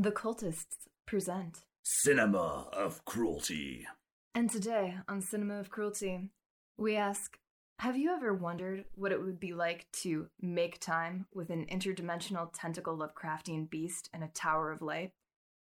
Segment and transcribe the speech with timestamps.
[0.00, 1.64] The Cultists present.
[1.82, 3.84] Cinema of Cruelty.
[4.32, 6.30] And today on Cinema of Cruelty,
[6.76, 7.36] we ask
[7.80, 12.48] Have you ever wondered what it would be like to make time with an interdimensional
[12.54, 15.14] tentacle Lovecraftian beast and a tower of light?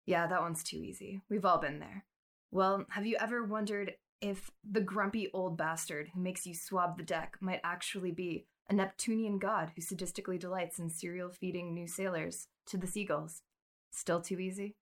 [0.07, 1.21] Yeah, that one's too easy.
[1.29, 2.07] We've all been there.
[2.51, 7.05] Well, have you ever wondered if the grumpy old bastard who makes you swab the
[7.05, 12.49] deck might actually be a Neptunian god who sadistically delights in serial feeding new sailors
[12.69, 13.43] to the seagulls?
[13.95, 14.75] Still too easy?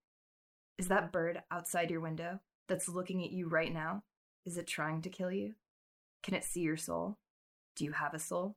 [0.78, 4.04] Is that bird outside your window that's looking at you right now?
[4.46, 5.54] Is it trying to kill you?
[6.22, 7.18] Can it see your soul?
[7.76, 8.56] Do you have a soul?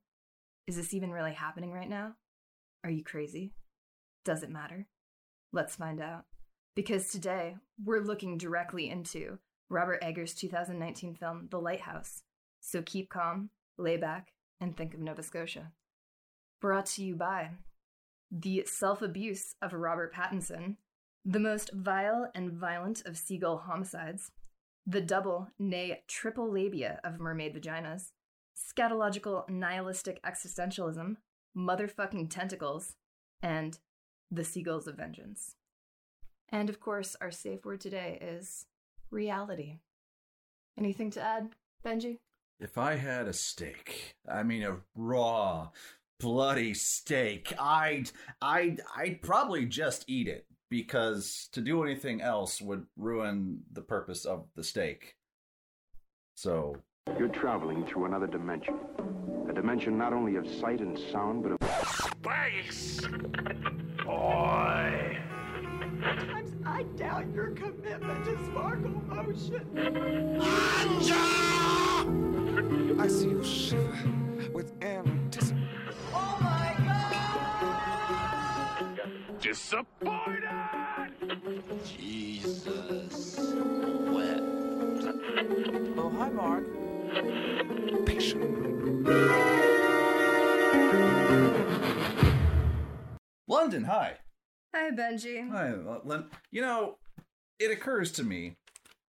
[0.65, 2.13] Is this even really happening right now?
[2.85, 3.51] Are you crazy?
[4.23, 4.87] Does it matter?
[5.51, 6.23] Let's find out.
[6.73, 12.23] Because today, we're looking directly into Robert Eggers' 2019 film, The Lighthouse.
[12.61, 15.73] So keep calm, lay back, and think of Nova Scotia.
[16.61, 17.51] Brought to you by
[18.37, 20.75] the self abuse of Robert Pattinson,
[21.23, 24.31] the most vile and violent of seagull homicides,
[24.85, 28.11] the double, nay, triple labia of mermaid vaginas,
[28.55, 31.15] scatological nihilistic existentialism,
[31.57, 32.95] motherfucking tentacles,
[33.41, 33.79] and
[34.29, 35.55] the seagulls of vengeance.
[36.49, 38.65] And of course, our safe word today is
[39.09, 39.79] reality.
[40.77, 42.19] Anything to add, Benji?
[42.59, 45.69] If I had a steak, I mean a raw,
[46.19, 52.85] bloody steak, I'd I'd I'd probably just eat it because to do anything else would
[52.97, 55.15] ruin the purpose of the steak.
[56.35, 56.77] So
[57.17, 58.75] You're traveling through another dimension.
[59.49, 61.59] A dimension not only of sight and sound, but of
[62.21, 62.99] Space!
[64.05, 65.17] Boy!
[66.01, 69.65] Sometimes I doubt your commitment to sparkle motion.
[72.99, 73.95] I see you shiver
[74.51, 75.24] with anticipation.
[79.55, 80.49] Disappointed!
[81.85, 83.39] Jesus
[84.11, 84.41] wept.
[85.97, 86.65] Oh, hi, Mark.
[88.05, 88.43] Patient.
[93.47, 94.17] London, hi.
[94.75, 95.49] Hi, Benji.
[95.49, 96.25] Hi, uh, Len.
[96.51, 96.97] You know,
[97.57, 98.57] it occurs to me,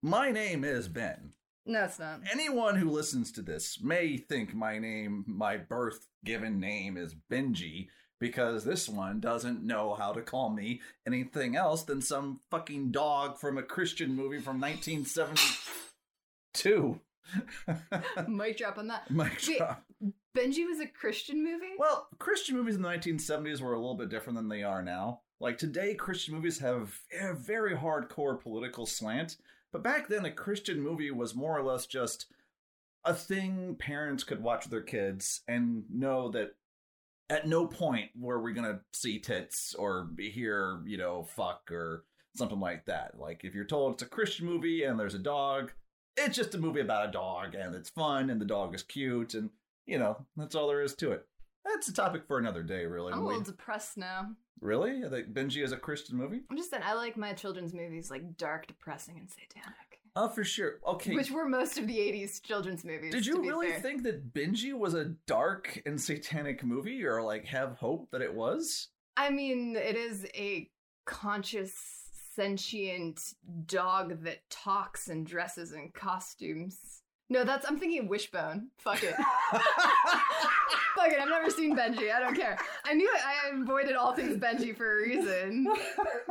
[0.03, 1.31] my name is Ben.
[1.65, 2.19] No, it's not.
[2.31, 7.87] Anyone who listens to this may think my name, my birth given name is Benji,
[8.19, 13.37] because this one doesn't know how to call me anything else than some fucking dog
[13.37, 16.99] from a Christian movie from 1972.
[18.27, 19.09] Mic drop on that.
[19.11, 19.83] Mic Wait, drop.
[20.35, 21.73] Benji was a Christian movie?
[21.77, 25.21] Well, Christian movies in the 1970s were a little bit different than they are now.
[25.39, 29.37] Like today, Christian movies have a very hardcore political slant,
[29.71, 32.27] but back then, a Christian movie was more or less just
[33.03, 36.55] a thing parents could watch with their kids and know that
[37.29, 42.05] at no point were we gonna see tits or hear, you know, fuck or
[42.35, 43.19] something like that.
[43.19, 45.71] Like if you're told it's a Christian movie and there's a dog,
[46.15, 49.33] it's just a movie about a dog and it's fun and the dog is cute
[49.33, 49.49] and
[49.85, 51.25] you know that's all there is to it.
[51.65, 53.11] That's a topic for another day, really.
[53.11, 54.29] I'm a We- little depressed now.
[54.61, 55.01] really?
[55.01, 56.41] Benji is a Christian movie?
[56.49, 59.75] I'm just saying, I like my children's movies like dark, depressing, and satanic.
[60.19, 60.79] Oh, for sure.
[60.85, 61.13] Okay.
[61.13, 63.13] Which were most of the 80s children's movies.
[63.13, 63.81] Did you really fair.
[63.81, 68.33] think that Benji was a dark and satanic movie, or like have hope that it
[68.33, 68.87] was?
[69.15, 70.69] I mean, it is a
[71.05, 71.73] conscious,
[72.33, 73.21] sentient
[73.67, 77.03] dog that talks and dresses in costumes.
[77.29, 78.69] No, that's I'm thinking Wishbone.
[78.77, 79.13] Fuck it.
[80.95, 81.19] Fuck it.
[81.19, 82.11] I've never seen Benji.
[82.11, 82.57] I don't care.
[82.83, 83.21] I knew it.
[83.23, 85.67] I avoided all things Benji for a reason.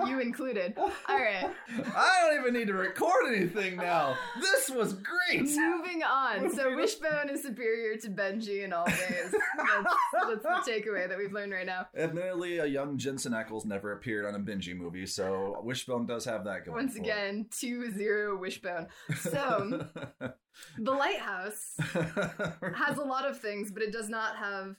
[0.06, 0.74] You included.
[0.76, 1.48] All right.
[1.94, 4.16] I don't even need to record anything now.
[4.40, 5.42] This was great.
[5.42, 6.50] Moving on.
[6.54, 9.34] So Wishbone is superior to Benji in all ways.
[9.56, 11.86] That's, that's the takeaway that we've learned right now.
[11.96, 16.44] Admittedly, a young Jensen Ackles never appeared on a Benji movie, so Wishbone does have
[16.44, 16.76] that going.
[16.76, 17.02] Once for it.
[17.02, 18.88] again, two zero Wishbone.
[19.20, 19.86] So
[20.86, 21.74] the lighthouse
[22.74, 24.76] has a lot of things, but it does not have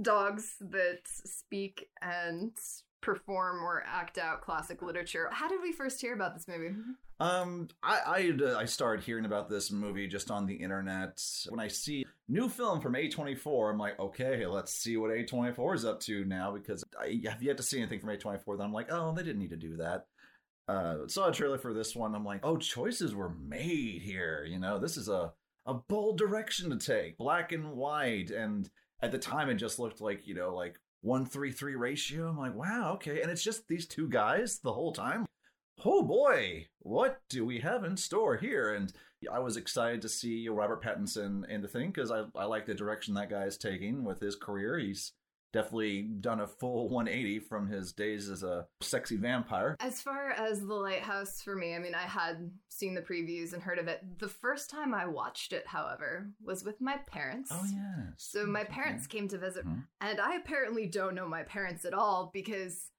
[0.00, 2.52] dogs that speak and
[3.00, 5.28] perform or act out classic literature.
[5.30, 6.74] How did we first hear about this movie?
[7.20, 11.22] Um, I I, uh, I started hearing about this movie just on the internet.
[11.48, 15.84] When I see new film from A24, I'm like, okay, let's see what A24 is
[15.84, 18.88] up to now because I have yet to see anything from A24 that I'm like,
[18.90, 20.06] oh, they didn't need to do that.
[20.68, 22.14] Uh, saw a trailer for this one.
[22.14, 24.44] I'm like, oh, choices were made here.
[24.48, 25.32] You know, this is a
[25.66, 28.30] a bold direction to take, black and white.
[28.30, 28.68] And
[29.02, 32.28] at the time, it just looked like you know, like one three three ratio.
[32.28, 33.22] I'm like, wow, okay.
[33.22, 35.26] And it's just these two guys the whole time
[35.84, 38.74] oh boy, what do we have in store here?
[38.74, 38.92] And
[39.32, 42.74] I was excited to see Robert Pattinson in the thing because I, I like the
[42.74, 44.78] direction that guy is taking with his career.
[44.78, 45.12] He's
[45.56, 49.76] definitely done a full 180 from his days as a sexy vampire.
[49.80, 53.62] As far as The Lighthouse for me, I mean, I had seen the previews and
[53.62, 54.00] heard of it.
[54.18, 57.50] The first time I watched it, however, was with my parents.
[57.52, 58.14] Oh yes.
[58.18, 59.84] So my parents came to visit, Mhm.
[60.00, 62.90] and I apparently don't know my parents at all because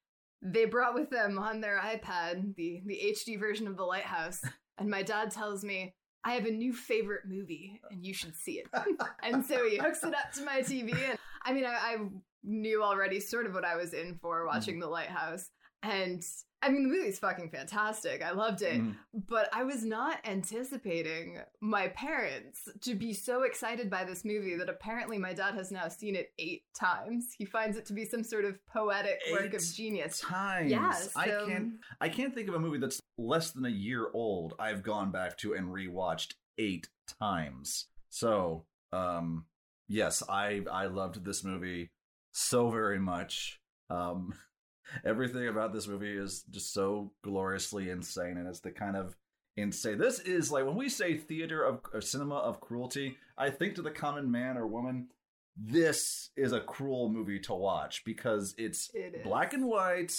[0.41, 4.41] they brought with them on their iPad the the HD version of The Lighthouse,
[4.77, 5.93] and my dad tells me.
[6.23, 8.67] I have a new favorite movie and you should see it.
[9.23, 10.91] and so he hooks it up to my TV.
[11.09, 11.97] And I mean, I, I
[12.43, 15.49] knew already sort of what I was in for watching The Lighthouse.
[15.83, 16.23] And
[16.63, 18.23] I mean, the movie's fucking fantastic.
[18.23, 18.81] I loved it.
[18.81, 18.95] Mhm.
[19.13, 24.67] But I was not anticipating my parents to be so excited by this movie that
[24.67, 27.35] apparently my dad has now seen it eight times.
[27.37, 30.19] He finds it to be some sort of poetic work of genius.
[30.19, 30.71] Times.
[30.71, 31.73] Yeah, I can't.
[32.01, 34.55] I can't think of a movie that's less than a year old.
[34.57, 36.89] I've gone back to and rewatched eight
[37.19, 37.85] times.
[38.09, 39.45] So, um,
[39.87, 41.91] yes, I I loved this movie
[42.37, 43.59] so very much.
[43.89, 44.33] Um,
[45.05, 49.15] everything about this movie is just so gloriously insane, and it's the kind of
[49.55, 49.97] insane.
[49.97, 53.17] This is like when we say theater of or cinema of cruelty.
[53.37, 55.07] I think to the common man or woman,
[55.55, 60.13] this is a cruel movie to watch because it's It black and white.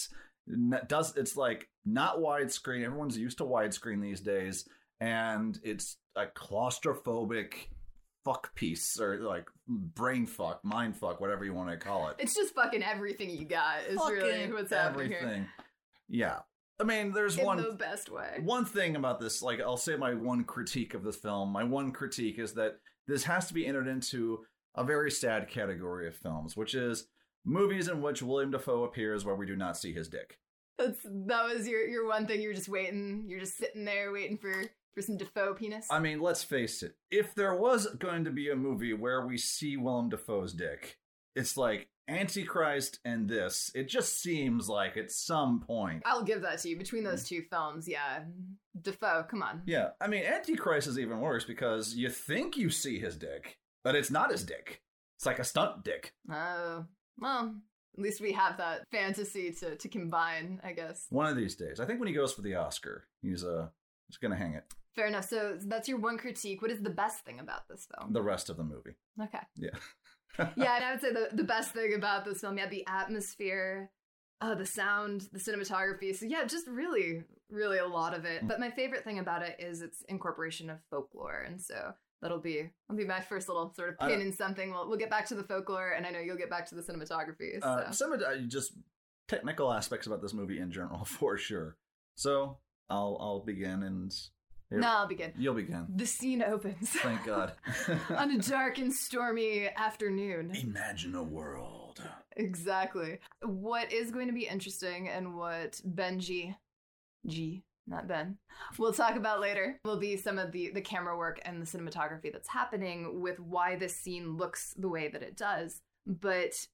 [0.88, 2.85] Does it's like not widescreen.
[2.85, 4.69] Everyone's used to widescreen these days,
[5.00, 7.69] and it's a claustrophobic
[8.25, 12.17] fuck piece or like brain fuck, mind fuck, whatever you want to call it.
[12.19, 15.19] It's just fucking everything you got is really Fucking what's happening here.
[15.23, 15.47] everything.
[16.09, 16.38] Yeah,
[16.81, 18.38] I mean, there's In one the best way.
[18.43, 21.91] one thing about this, like I'll say my one critique of the film, my one
[21.93, 22.76] critique is that
[23.06, 24.44] this has to be entered into
[24.75, 27.06] a very sad category of films, which is
[27.44, 30.38] movies in which William Dafoe appears where we do not see his dick.
[30.79, 32.41] That's that was your your one thing.
[32.41, 33.25] You're just waiting.
[33.26, 34.53] You're just sitting there waiting for
[34.98, 35.86] for some Dafoe penis.
[35.90, 36.96] I mean, let's face it.
[37.08, 40.98] If there was going to be a movie where we see Willem Dafoe's dick,
[41.36, 43.70] it's like Antichrist and this.
[43.76, 46.02] It just seems like at some point.
[46.04, 46.76] I'll give that to you.
[46.76, 48.24] Between those two films, yeah,
[48.82, 49.24] Dafoe.
[49.30, 49.62] Come on.
[49.66, 53.94] Yeah, I mean, Antichrist is even worse because you think you see his dick, but
[53.94, 54.82] it's not his dick.
[55.16, 56.12] It's like a stunt dick.
[56.28, 56.86] Oh
[57.18, 57.54] well,
[57.96, 60.60] at least we have that fantasy to to combine.
[60.64, 61.06] I guess.
[61.10, 63.68] One of these days, I think when he goes for the Oscar, he's uh
[64.08, 64.64] he's gonna hang it.
[64.98, 65.28] Fair enough.
[65.28, 66.60] So that's your one critique.
[66.60, 68.12] What is the best thing about this film?
[68.12, 69.38] The rest of the movie, Okay.
[69.54, 69.70] yeah.
[70.56, 73.92] yeah, and I would say the, the best thing about this film, yeah, the atmosphere,
[74.40, 76.16] uh, the sound, the cinematography.
[76.16, 78.48] So yeah, just really, really a lot of it.
[78.48, 82.68] But my favorite thing about it is its incorporation of folklore, and so that'll be
[82.88, 84.72] that'll be my first little sort of pin in something.
[84.72, 86.82] We'll we'll get back to the folklore, and I know you'll get back to the
[86.82, 87.60] cinematography.
[87.62, 87.68] So.
[87.68, 88.72] Uh, some of the just
[89.28, 91.76] technical aspects about this movie in general, for sure.
[92.16, 92.58] So
[92.90, 94.12] I'll I'll begin and
[94.70, 95.32] here- no, I'll begin.
[95.38, 95.87] you'll begin.
[95.94, 97.53] The scene opens Thank God.
[98.11, 100.53] on a dark and stormy afternoon.
[100.55, 102.03] Imagine a world.
[102.37, 103.19] Exactly.
[103.43, 106.55] What is going to be interesting and what Benji,
[107.26, 108.37] G, not Ben,
[108.79, 112.32] we'll talk about later will be some of the, the camera work and the cinematography
[112.32, 115.81] that's happening with why this scene looks the way that it does.
[116.06, 116.67] But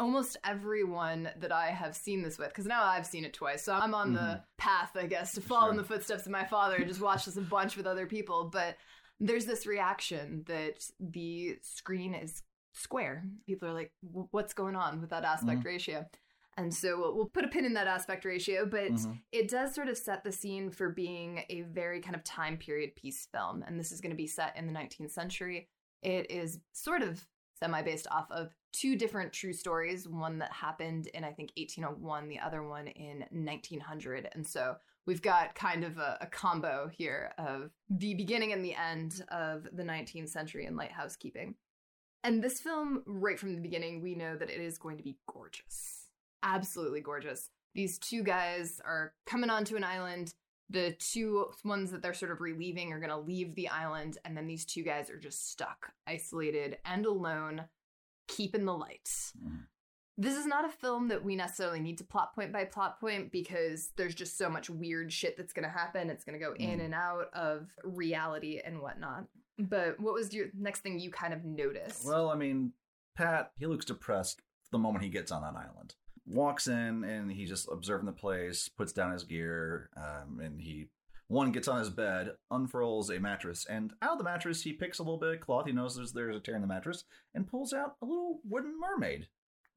[0.00, 3.74] almost everyone that I have seen this with, because now I've seen it twice, so
[3.74, 6.88] I'm on the path, I guess, to follow in the footsteps of my father and
[6.88, 8.50] just watch this a bunch with other people.
[8.52, 8.76] But
[9.20, 12.42] there's this reaction that the screen is
[12.72, 13.24] square.
[13.46, 13.92] People are like,
[14.30, 16.06] what's going on with that aspect ratio?
[16.56, 19.20] And so we'll, we'll put a pin in that aspect ratio, but Mhm.
[19.32, 22.96] it does sort of set the scene for being a very kind of time period
[22.96, 23.62] piece film.
[23.66, 25.68] And this is going to be set in the 19th century.
[26.02, 27.26] It is sort of
[27.60, 32.28] semi based off of two different true stories one that happened in, I think, 1801,
[32.28, 34.28] the other one in 1900.
[34.32, 38.74] And so we've got kind of a, a combo here of the beginning and the
[38.74, 41.54] end of the 19th century in lighthouse keeping.
[42.22, 45.16] And this film, right from the beginning, we know that it is going to be
[45.26, 46.08] gorgeous.
[46.42, 47.50] Absolutely gorgeous.
[47.74, 50.34] These two guys are coming onto an island.
[50.68, 54.18] The two ones that they're sort of relieving are going to leave the island.
[54.24, 57.64] And then these two guys are just stuck, isolated, and alone,
[58.36, 59.32] keeping the lights.
[59.42, 59.66] Mhm.
[60.18, 63.32] This is not a film that we necessarily need to plot point by plot point
[63.32, 66.10] because there's just so much weird shit that's going to happen.
[66.10, 66.84] It's going to go in Mhm.
[66.84, 69.26] and out of reality and whatnot.
[69.58, 72.04] But what was your next thing you kind of noticed?
[72.06, 72.72] Well, I mean,
[73.14, 75.94] Pat, he looks depressed the moment he gets on that island.
[76.26, 80.88] Walks in and he's just observing the place, puts down his gear, um, and he
[81.30, 84.98] one gets on his bed, unfurls a mattress, and out of the mattress he picks
[84.98, 85.64] a little bit of cloth.
[85.64, 88.74] He knows there's there's a tear in the mattress, and pulls out a little wooden
[88.80, 89.28] mermaid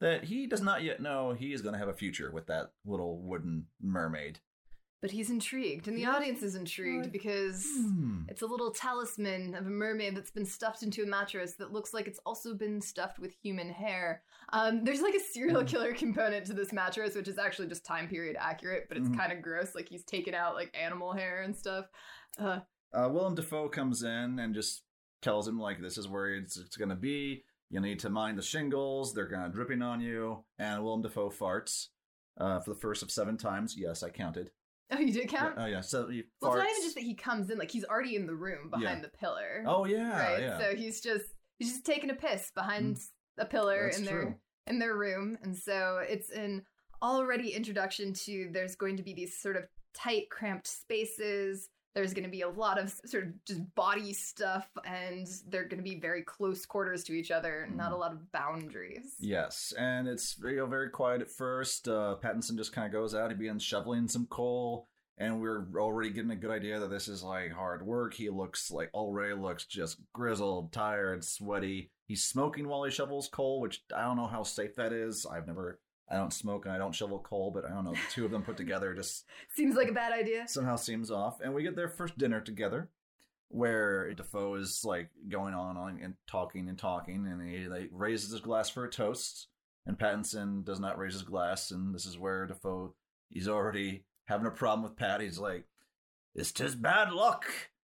[0.02, 2.72] that he does not yet know he is going to have a future with that
[2.86, 4.40] little wooden mermaid.
[5.04, 8.22] But he's intrigued, and the audience is intrigued because Hmm.
[8.30, 11.94] it's a little talisman of a mermaid that's been stuffed into a mattress that looks
[11.94, 14.24] like it's also been stuffed with human hair.
[14.54, 15.68] Um, there's like a serial Mhm.
[15.68, 19.18] killer component to this mattress, which is actually just time period accurate, but it's Mhm.
[19.18, 19.76] kind of gross.
[19.76, 21.90] Like he's taken out like animal hair and stuff.
[22.40, 22.62] Uh,
[22.94, 24.84] Uh, Willem Dafoe comes in and just
[25.22, 27.44] tells him like this is where it's, it's going to be.
[27.70, 30.46] You need to mind the shingles; they're kind of dripping on you.
[30.58, 31.90] And Willem Dafoe farts
[32.38, 33.76] uh, for the first of seven times.
[33.78, 34.52] Yes, I counted.
[34.94, 35.56] Oh, you did count.
[35.58, 37.72] Yeah, oh yeah, so he well, it's not even just that he comes in; like
[37.72, 39.02] he's already in the room behind Yeah.
[39.02, 39.64] the pillar.
[39.66, 40.42] Oh yeah, right.
[40.42, 40.60] yeah.
[40.60, 41.26] So he's just
[41.60, 43.02] he's just taking a piss behind mm.
[43.38, 44.36] a pillar That's in their true.
[44.68, 46.64] in their room, and so it's an
[47.02, 51.70] already introduction to there's going to be these sort of tight, cramped spaces.
[51.96, 55.78] There's going to be a lot of sort of just body stuff, and they're going
[55.84, 57.68] to be very close quarters to each other.
[57.74, 57.96] Not Mhm.
[57.96, 59.16] a lot of boundaries.
[59.20, 61.88] Yes, and it's you know very quiet at first.
[61.88, 63.30] Uh, Pattinson just kind of goes out.
[63.32, 67.22] He begins shoveling some coal, and we're already getting a good idea that this is
[67.24, 68.16] like hard work.
[68.16, 71.92] He looks like already looks just grizzled, tired, sweaty.
[72.08, 75.26] He's smoking while he shovels coal, which I don't know how safe that is.
[75.26, 75.80] I've never,
[76.10, 77.94] I don't smoke and I don't shovel coal, but I don't know.
[77.94, 80.48] The two of them put together just Seems like a bad idea.
[80.48, 81.40] somehow seems off.
[81.42, 82.90] And we get their first dinner together,
[83.50, 88.42] where Dafoe is like going on and talking and talking, and he like raises his
[88.42, 89.48] glass for a toast,
[89.86, 92.94] and Pattinson does not raise his glass, and this is where Dafoe
[93.30, 95.22] he's already having a problem with Pat.
[95.22, 95.66] He's like,
[96.36, 97.46] "It's just bad luck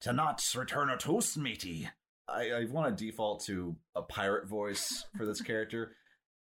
[0.01, 1.89] to not return a toast, matey."
[2.29, 5.97] I, I want to default to a pirate voice for this character.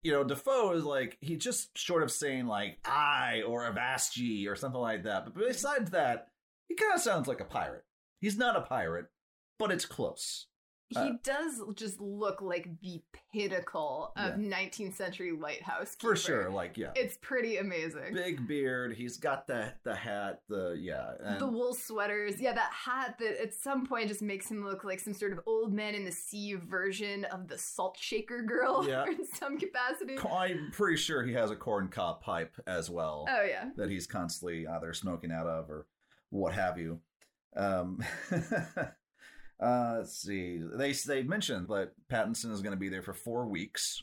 [0.01, 4.47] You know, Dafoe is like he just short of saying like I or Avast ye"
[4.47, 5.25] or something like that.
[5.25, 6.27] But besides that,
[6.67, 7.83] he kind of sounds like a pirate.
[8.21, 9.07] He's not a pirate,
[9.57, 10.47] but it's close.
[10.89, 12.99] He Uh, does just look like the
[13.31, 15.95] pinnacle of 19th century lighthouse.
[15.99, 16.91] For sure, like yeah.
[16.95, 18.13] It's pretty amazing.
[18.15, 22.41] Big beard, he's got the the hat, the yeah, and the wool sweaters.
[22.41, 25.41] Yeah, that hat that at some point just makes him look like some sort of
[25.45, 29.05] old man in the sea version of the salt shaker girl Yeah.
[29.05, 30.17] in some capacity.
[30.17, 33.27] I'm pretty sure he has a corn cob pipe as well.
[33.29, 33.69] Oh yeah.
[33.75, 35.85] that he's constantly either smoking out of or
[36.31, 36.99] what have you.
[37.55, 38.03] Um,
[39.59, 40.59] uh, let's see.
[40.75, 44.01] They they mentioned that Pattinson is going to be there for four weeks.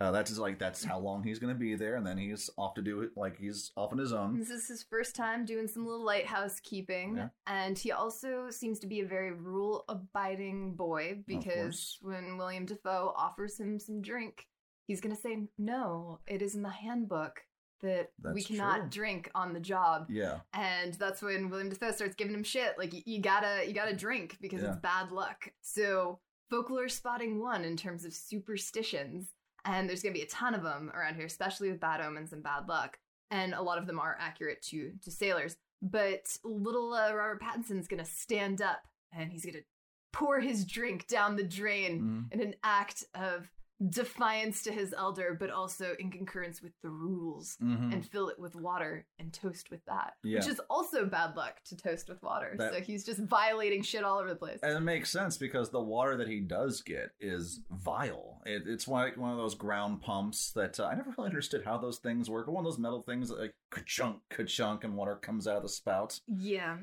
[0.00, 2.74] Uh, that's like that's how long he's going to be there, and then he's off
[2.74, 3.10] to do it.
[3.16, 4.36] Like he's off on his own.
[4.36, 7.28] This is his first time doing some little lighthouse keeping, Yeah.
[7.46, 13.14] and he also seems to be a very rule abiding boy because when William Dafoe
[13.16, 14.48] offers him some drink,
[14.88, 17.40] he's going to say, No, it is in the handbook
[17.82, 18.88] that we cannot true.
[18.90, 20.06] drink on the job.
[20.08, 22.78] Yeah, and that's when William Dafoe starts giving him shit.
[22.78, 24.68] Like you, you gotta, you gotta drink because Yeah.
[24.70, 25.48] it's bad luck.
[25.60, 26.20] So
[26.50, 29.32] folklore spotting one in terms of superstitions,
[29.64, 32.42] and there's gonna be a ton of them around here, especially with bad omens and
[32.42, 32.98] bad luck,
[33.30, 35.56] and a lot of them are accurate to to sailors.
[35.80, 39.64] But little uh, Robert Pattinson's gonna stand up and he's gonna
[40.12, 42.32] pour his drink down the drain Mhm.
[42.34, 43.48] in an act of
[43.88, 47.92] defiance to his elder, but also in concurrence with the rules Mhm.
[47.92, 50.14] and fill it with water and toast with that.
[50.22, 50.38] Yeah.
[50.38, 52.54] Which is also bad luck to toast with water.
[52.56, 54.60] That- so he's just violating shit all over the place.
[54.62, 58.40] and it makes sense because the water that he does get is vile.
[58.46, 61.78] It, it's like one of those ground pumps that uh, I never really understood how
[61.78, 62.46] those things work.
[62.46, 65.68] One of those metal things that like ka-chunk, ka-chunk, and water comes out of the
[65.68, 66.20] spout.
[66.26, 66.78] yeah.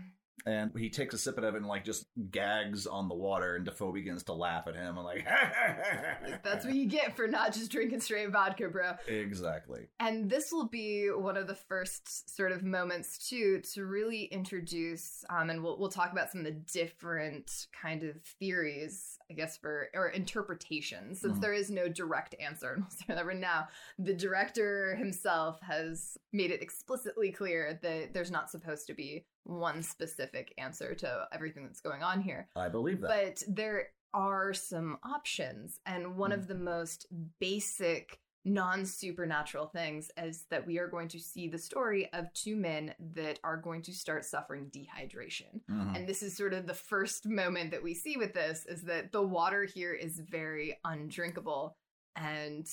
[0.45, 3.65] And he takes a sip of it and like just gags on the water and
[3.65, 5.25] Dafoe begins to laugh at him and like
[6.43, 8.93] That's what you get for not just drinking straight vodka, bro.
[9.07, 14.23] exactly And this will be one of the first sort of moments too to really
[14.25, 19.33] introduce, um, and we'll we'll talk about some of the different kind of theories, I
[19.33, 21.41] guess, for or interpretations, since Mhm.
[21.41, 22.73] there is no direct answer.
[22.73, 23.67] And we'll say that right now.
[23.97, 29.81] The director himself has made it explicitly clear that there's not supposed to be one
[29.83, 32.47] specific answer to everything that's going on here.
[32.55, 35.79] I believe that But there are some options.
[35.85, 37.07] And one of the most
[37.39, 42.55] basic non supernatural things is that we are going to see the story of two
[42.55, 45.61] men that are going to start suffering dehydration.
[45.69, 45.95] Mhm.
[45.95, 49.11] And this is sort of the first moment that we see with this is that
[49.11, 51.75] the water here is very undrinkable.
[52.15, 52.67] And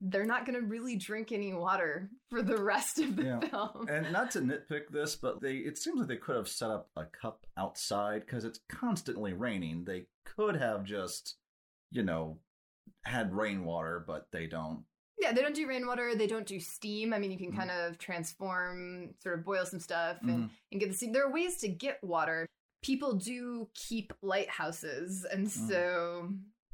[0.00, 3.40] they're not going to really drink any water for the rest of the Yeah.
[3.40, 3.86] film.
[3.88, 6.88] and not to nitpick this but they it seems like they could have set up
[6.96, 11.36] a cup outside because it's constantly raining they could have just
[11.90, 12.38] you know
[13.04, 14.84] had rainwater but they don't
[15.18, 16.14] Yeah, they don't do rainwater.
[16.14, 17.12] They don't do steam.
[17.12, 17.56] I mean, you can Mhm.
[17.58, 20.50] kind of transform, sort of boil some stuff and, Mhm.
[20.72, 21.12] and get the steam.
[21.12, 22.46] There are ways to get water.
[22.82, 25.68] People do keep lighthouses, and Mhm.
[25.68, 26.32] so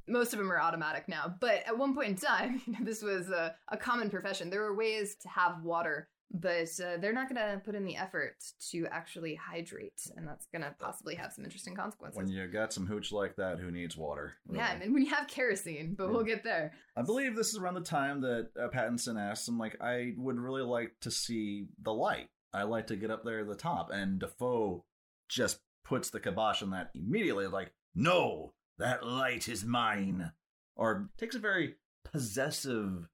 [0.09, 1.35] most of them are automatic now.
[1.41, 4.51] But at one point in time, you know, this was a, a common profession.
[4.51, 7.97] There were ways to have water but uh, they're not going to put in the
[7.97, 8.37] effort
[8.71, 12.17] to actually hydrate, and that's going to possibly have some interesting consequences.
[12.17, 14.35] When you got some hooch like that, who needs water?
[14.51, 14.81] Yeah, I really?
[14.81, 16.73] mean, when you have kerosene, but we'll get there.
[16.97, 20.39] I believe this is around the time that uh, Pattinson asked him, like, I would
[20.39, 22.29] really like to see the light.
[22.53, 23.91] I like to get up there at the top.
[23.93, 24.85] And Dafoe
[25.29, 30.33] just puts the kibosh on that immediately, like, no, that light is mine.
[30.77, 33.09] Or takes a very possessive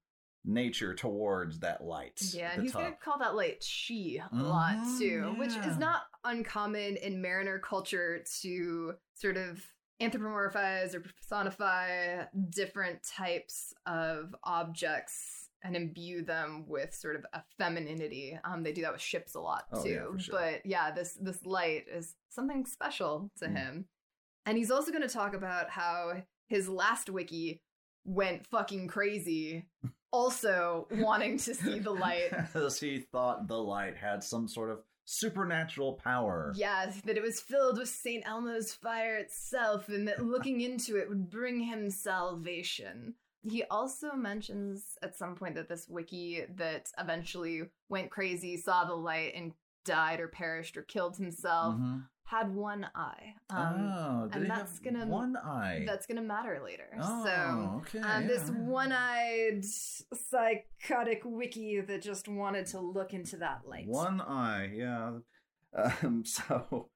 [0.45, 2.19] nature towards that light.
[2.33, 2.99] Yeah, and he's top.
[2.99, 7.59] to call that light she a lot Mhm, too, which is not uncommon in Mariner
[7.59, 9.63] culture to sort of
[10.01, 18.37] anthropomorphize or personify different types of objects and imbue them with sort of a femininity.
[18.43, 19.89] Um, they do that with ships a lot Oh, too.
[19.91, 20.35] yeah, for sure.
[20.39, 23.55] But yeah, this this light is something special to Mm.
[23.55, 23.85] him.
[24.45, 27.59] And he's also going to talk about how his last wickie
[28.05, 29.65] went fucking crazy,
[30.11, 32.33] also wanting to see the light.
[32.53, 36.53] As he thought the light had some sort of supernatural power.
[36.55, 38.23] Yeah, that it was filled with St.
[38.27, 43.15] Elmo's fire itself, and that looking into it would bring him salvation.
[43.49, 48.93] He also mentions at some point that this wickie that eventually went crazy, saw the
[48.95, 49.53] light, and
[49.85, 52.07] died or perished or killed himself Mhm.
[52.33, 53.35] Had one eye.
[53.51, 55.83] Um, oh, and that's gonna one eye?
[55.85, 56.89] That's gonna matter later.
[56.99, 58.59] Oh, so okay, um, this yeah.
[58.59, 63.85] one-eyed psychotic wickie that just wanted to look into that light.
[63.85, 65.11] One eye, yeah.
[65.75, 66.89] Um, so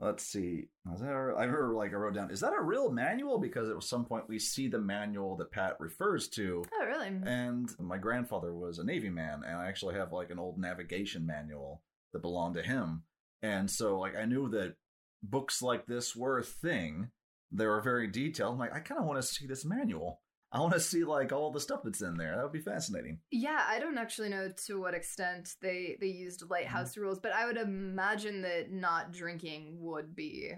[0.00, 0.68] let's see.
[0.86, 2.30] Was that a- I remember, like I wrote down.
[2.30, 3.38] Is that a real manual?
[3.38, 6.64] Because at some point we see the manual that Pat refers to.
[6.72, 7.08] Oh, really?
[7.08, 11.26] And my grandfather was a Navy man, and I actually have like an old navigation
[11.26, 11.82] manual
[12.14, 13.02] that belonged to him.
[13.42, 14.74] And so, like, I knew that
[15.22, 17.10] books like this were a thing.
[17.52, 18.52] They were very detailed.
[18.54, 20.20] I'm like, I kind of want to see this manual.
[20.50, 22.34] I want to see like all the stuff that's in there.
[22.34, 23.18] That would be fascinating.
[23.30, 27.00] Yeah, I don't actually know to what extent they they used lighthouse Mm-hmm.
[27.02, 30.54] rules, but I would imagine that not drinking would be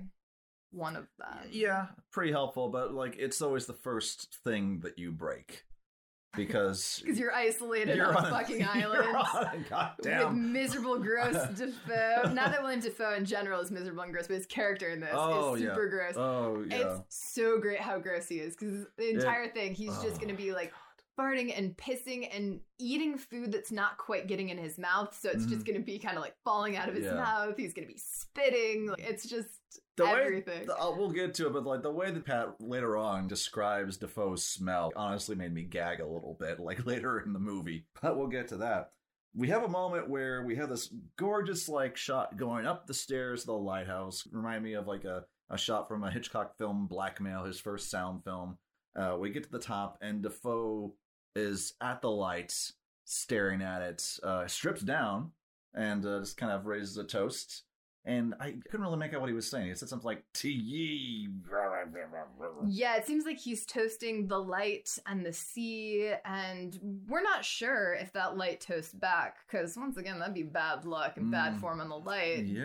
[0.70, 1.48] one of them.
[1.50, 5.64] Yeah, pretty helpful, but like it's always the first thing that you break
[6.36, 9.16] because because you're isolated you're on a fucking island.
[10.02, 12.32] With miserable, gross Dafoe.
[12.32, 15.10] Not that William Dafoe in general is miserable and gross, but his character in this
[15.12, 15.68] Oh, is yeah.
[15.68, 16.14] super gross.
[16.16, 16.76] Oh yeah.
[16.76, 20.28] It's so great how gross he is because the entire thing, he's just Oh, going
[20.28, 20.72] to be like
[21.18, 25.16] farting and pissing and eating food that's not quite getting in his mouth.
[25.18, 25.66] So it's just Mhm.
[25.66, 27.14] going to be kind of like falling out of his Yeah.
[27.14, 27.56] mouth.
[27.56, 28.86] He's going to be spitting.
[28.86, 29.48] Like, it's just
[29.96, 30.66] the way everything.
[30.66, 33.98] the- uh, we'll get to it, but like the way that Pat later on describes
[33.98, 36.58] Dafoe's smell honestly made me gag a little bit.
[36.60, 38.92] Like later in the movie, but we'll get to that.
[39.34, 43.42] We have a moment where we have this gorgeous like shot going up the stairs
[43.42, 44.26] of the lighthouse.
[44.32, 48.24] Remind me of like a, a shot from a Hitchcock film, Blackmail, his first sound
[48.24, 48.58] film.
[48.96, 50.94] Uh, we get to the top, and Dafoe
[51.36, 52.72] is at the lights,
[53.04, 55.30] staring at it, uh, strips down,
[55.74, 57.62] and uh, just kind of raises a toast.
[58.06, 59.68] And I couldn't really make out what he was saying.
[59.68, 61.28] He said something like "to ye."
[62.66, 67.92] Yeah, it seems like he's toasting the light and the sea, and we're not sure
[67.92, 71.60] if that light toasts back because once again, that'd be bad luck and bad Mm.
[71.60, 72.46] form on the light.
[72.46, 72.64] Yeah,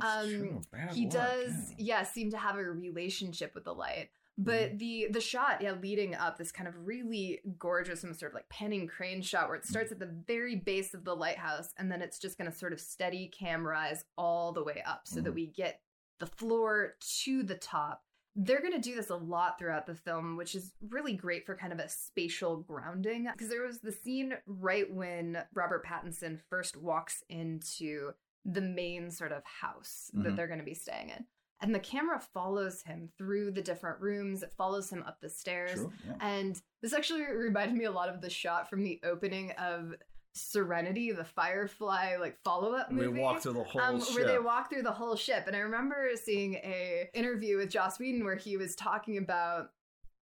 [0.00, 0.62] but um,
[0.94, 1.98] he luck, does, yeah.
[1.98, 2.02] yeah.
[2.02, 4.08] seem to have a relationship with the light.
[4.36, 4.76] But Mm-hmm.
[4.78, 8.48] the the shot, yeah, leading up this kind of really gorgeous and sort of like
[8.48, 10.02] panning crane shot where it starts Mm-hmm.
[10.02, 12.80] at the very base of the lighthouse, and then it's just going to sort of
[12.80, 15.34] steady camerize all the way up, so that Mhm.
[15.36, 15.80] we get
[16.18, 18.04] the floor to the top
[18.36, 21.54] they're going to do this a lot throughout the film, which is really great for
[21.56, 23.28] kind of a spatial grounding.
[23.30, 28.10] Because there was the scene right when Robert Pattinson first walks into
[28.44, 30.36] the main sort of house that Mhm.
[30.36, 31.24] they're going to be staying in.
[31.60, 35.74] And the camera follows him through the different rooms, it follows him up the stairs.
[35.74, 36.14] True, yeah.
[36.20, 39.94] And this actually reminded me a lot of the shot from the opening of
[40.34, 44.14] Serenity, the Firefly like follow-up We movie walk through the whole um, ship.
[44.16, 45.44] where they walk through the whole ship.
[45.46, 49.70] And I remember seeing a interview with Joss Whedon where he was talking about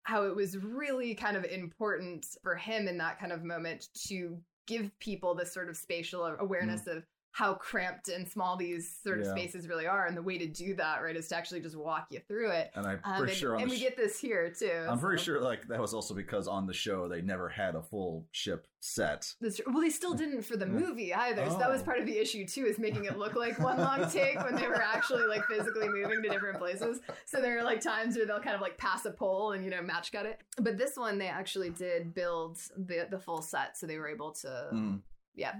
[0.03, 4.37] how it was really kind of important for him in that kind of moment to
[4.67, 9.25] give people this sort of spatial awareness of how cramped and small these sort of.
[9.25, 9.31] Yeah.
[9.31, 10.05] spaces really are.
[10.05, 12.71] And the way to do that, right, is to actually just walk you through it.
[12.75, 14.85] and I'm Um, and sure and we sh- get this here too.
[14.89, 17.81] I'm pretty sure like that was also because on the show they never had a
[17.81, 19.33] full ship set.
[19.39, 19.61] That's.
[19.65, 21.49] Well, they still didn't for the movie either.
[21.49, 21.85] So that was Oh.
[21.85, 24.67] part of the issue too, is making it look like one long take when they
[24.67, 26.99] were actually like physically moving to different places.
[27.25, 29.71] So there are like times where they'll kind of like pass a pole and you
[29.71, 30.39] know match cut it.
[30.57, 34.31] But this one they actually did build the the full set, so they were able
[34.33, 35.01] to Mm.
[35.35, 35.53] yeah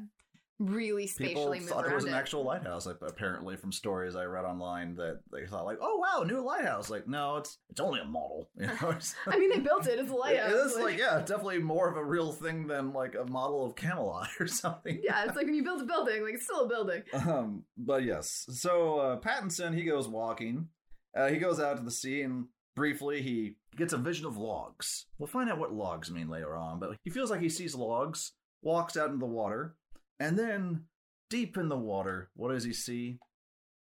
[0.69, 2.85] really People spatially move thought it was an actual lighthouse.
[2.85, 6.89] Like, apparently, from stories I read online, that they thought like, "Oh wow, new lighthouse!"
[6.89, 8.49] Like, no, it's it's only a model.
[8.57, 8.95] You know,
[9.27, 9.99] I mean, they built it.
[9.99, 10.71] It's a it lighthouse.
[10.71, 14.29] is like yeah, definitely more of a real thing than like a model of Camelot
[14.39, 15.01] or something.
[15.03, 17.03] yeah, it's like when you build a building, like it's still a building.
[17.13, 20.69] Um, but yes, so uh, Pattinson he goes walking.
[21.15, 22.45] Uh, he goes out to the sea and
[22.75, 25.05] briefly he gets a vision of logs.
[25.17, 28.33] We'll find out what logs mean later on, but he feels like he sees logs,
[28.61, 29.75] walks out into the water,
[30.21, 30.85] and then
[31.29, 33.19] deep in the water, what does he see?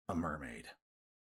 [0.08, 0.64] A mermaid.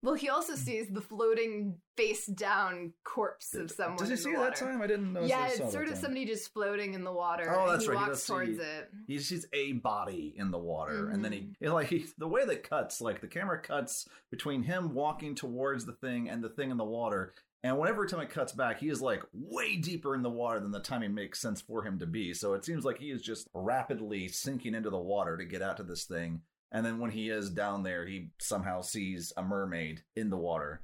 [0.04, 3.98] Well, he also sees the floating face down corpse of someone.
[3.98, 4.80] Did you in see that time?
[4.82, 5.24] I didn't know.
[5.24, 6.02] Yeah, it's sort of time.
[6.02, 7.52] somebody just floating in the water.
[7.54, 8.92] Oh, that's he right, he walks does towards see- it.
[9.08, 11.66] He sees a body in the water, and then he Mm-hmm.
[11.74, 15.94] like he, the way that cuts, like the camera cuts between him walking towards the
[15.94, 19.02] thing and the thing in the water, and whenever time it cuts back, he is
[19.02, 22.34] like way deeper in the water than the timing makes sense for him to be.
[22.34, 25.78] So it seems like he is just rapidly sinking into the water to get out
[25.78, 26.42] to this thing.
[26.72, 30.82] And then when he is down there, he somehow sees a mermaid in the water.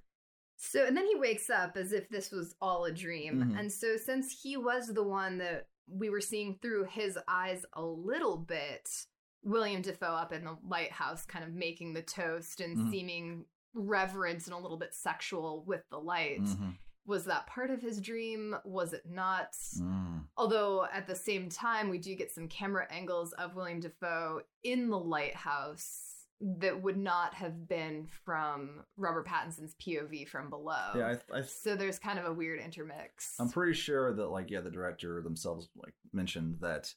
[0.58, 3.44] So, and then he wakes up as if this was all a dream.
[3.44, 3.60] Mhm.
[3.60, 7.84] And so, since he was the one that we were seeing through his eyes a
[7.84, 8.90] little bit,
[9.44, 12.92] William Dafoe up in the lighthouse, kind of making the toast and Mhm.
[12.92, 16.42] seeming reverent and a little bit sexual with the light.
[16.42, 16.78] Mhm.
[17.06, 18.56] Was that part of his dream?
[18.64, 19.52] Was it not?
[19.78, 20.26] Mm.
[20.38, 24.90] Although at the same time, we do get some camera angles of William Dafoe in
[24.90, 30.92] the lighthouse that would not have been from Robert Pattinson's POV from below.
[30.96, 33.36] Yeah, I, I so there's kind of a weird intermix.
[33.40, 36.94] I'm pretty sure that like yeah, the director themselves like mentioned that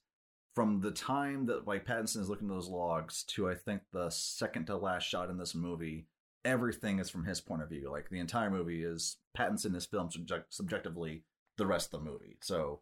[0.54, 4.10] from the time that like Pattinson is looking at those logs to I think the
[4.10, 6.06] second to last shot in this movie,
[6.46, 7.90] everything is from his point of view.
[7.90, 11.24] Like the entire movie is Pattinson is filmed subject- subjectively
[11.58, 12.38] the rest of the movie.
[12.40, 12.80] So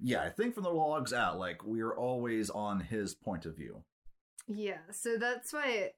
[0.00, 3.82] yeah, I think from the logs out, like we're always on his point of view.
[4.46, 5.90] Yeah, so that's why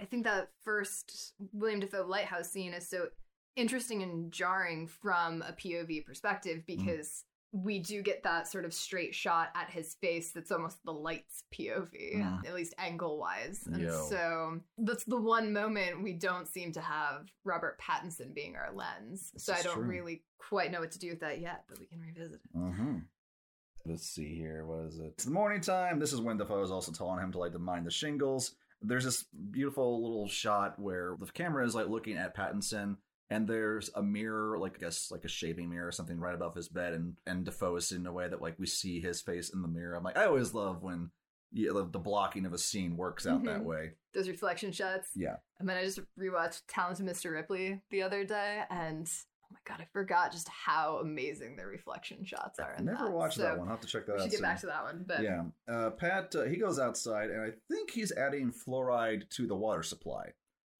[0.00, 3.06] I think that first William Dafoe lighthouse scene is so
[3.54, 6.84] interesting and jarring from a POV perspective Mm-hmm.
[6.86, 7.24] because
[7.64, 11.42] we do get that sort of straight shot at his face that's almost the light's
[11.54, 12.46] POV, Mm.
[12.46, 13.66] at least angle wise.
[13.66, 14.06] And Yo.
[14.08, 19.30] so that's the one moment we don't seem to have Robert Pattinson being our lens.
[19.32, 19.84] This so I don't true.
[19.84, 22.56] really quite know what to do with that yet, but we can revisit it.
[22.58, 22.98] Mm-hmm.
[23.86, 24.66] Let's see here.
[24.66, 25.06] What is it?
[25.14, 25.98] It's the morning time.
[26.00, 28.54] This is when Dafoe is also telling him to like to mind the shingles.
[28.82, 32.96] There's this beautiful little shot where the camera is like looking at Pattinson,
[33.30, 36.54] and there's a mirror, like I guess like a shaving mirror or something, right above
[36.54, 39.50] his bed, and and Dafoe is in a way that like we see his face
[39.50, 39.94] in the mirror.
[39.96, 41.10] I'm like, I always love when
[41.52, 43.64] yeah, the, the blocking of a scene works out that Mhm.
[43.64, 43.92] way.
[44.12, 45.10] Those reflection shots.
[45.14, 45.36] Yeah.
[45.60, 47.32] And then I just rewatched Talented Mr.
[47.32, 49.08] Ripley the other day, and
[49.44, 52.74] oh my god, I forgot just how amazing the reflection shots are.
[52.76, 53.12] I never that.
[53.12, 53.68] watched So that one.
[53.68, 54.22] I'll have to check that We out.
[54.24, 54.42] should get soon.
[54.42, 55.44] back to that one, but Yeah.
[55.68, 59.84] Uh, Pat, uh, he goes outside, and I think he's adding fluoride to the water
[59.84, 60.32] supply.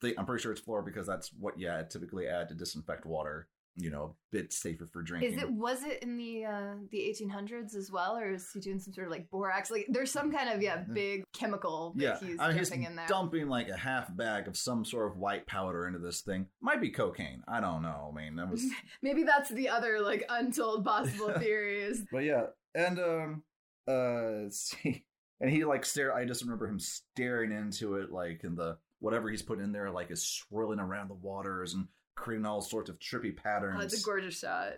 [0.02, 3.06] They, I'm pretty sure it's fluoride because that's what you add, typically add to disinfect
[3.06, 3.48] water.
[3.78, 5.34] You know, a bit safer for drinking.
[5.34, 8.78] is it was it in the uh, the 1800s as well, or is he doing
[8.78, 9.70] some sort of like borax?
[9.70, 12.84] Like there's some kind of yeah big chemical that Yeah, he's I mean, he's dumping
[12.86, 13.06] in there.
[13.06, 16.46] dumping like a half bag of some sort of white powder into this thing.
[16.62, 17.42] Might be cocaine.
[17.46, 18.10] I don't know.
[18.10, 18.64] I mean, that was.
[19.02, 22.02] Maybe that's the other like untold possible theories.
[22.10, 23.42] but yeah, and um,
[23.86, 25.04] uh, see,
[25.38, 26.14] and he like stare.
[26.14, 29.90] I just remember him staring into it, like in the whatever he's putting in there,
[29.90, 33.76] like is swirling around the waters and creating all sorts of trippy patterns.
[33.78, 34.74] oh, it's a gorgeous shot.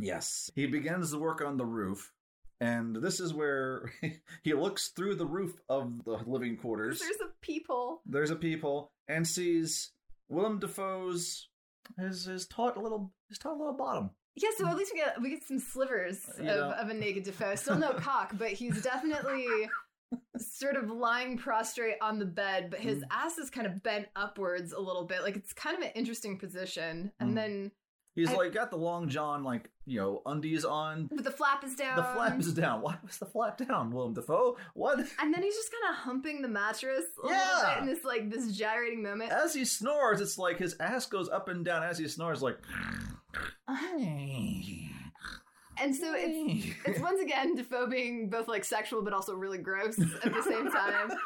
[0.00, 0.50] Yes.
[0.54, 2.12] He begins to work on the roof,
[2.60, 3.92] and this is where
[4.42, 7.00] he looks through the roof of the living quarters.
[7.00, 8.00] There's a people.
[8.06, 9.90] There's a people, and sees
[10.28, 11.48] Willem Dafoe's
[11.98, 14.10] his his taut little his taut little bottom.
[14.36, 17.56] Yeah, so at least we get we get some slivers of, of a naked Dafoe.
[17.56, 19.46] Still no cock, but he's definitely
[20.38, 23.06] sort of lying prostrate on the bed, but his Mm.
[23.10, 25.22] ass is kind of bent upwards a little bit.
[25.22, 27.12] Like it's kind of an interesting position.
[27.20, 27.34] And Mm.
[27.34, 27.72] then
[28.14, 31.06] He's I- like got the long john like you know undies on.
[31.06, 31.96] but the flap is down.
[31.96, 32.80] The flap is down.
[32.82, 34.56] Why was the flap down, Willem Dafoe?
[34.74, 34.98] What?
[34.98, 37.74] and then he's just kind of humping the mattress a little Yeah.
[37.74, 39.30] bit in this like this gyrating moment.
[39.32, 42.58] As he snores, it's like his ass goes up and down as he snores, like.
[45.80, 49.98] And so it's it's once again Dafoe being both like sexual but also really gross
[49.98, 51.10] at the same time.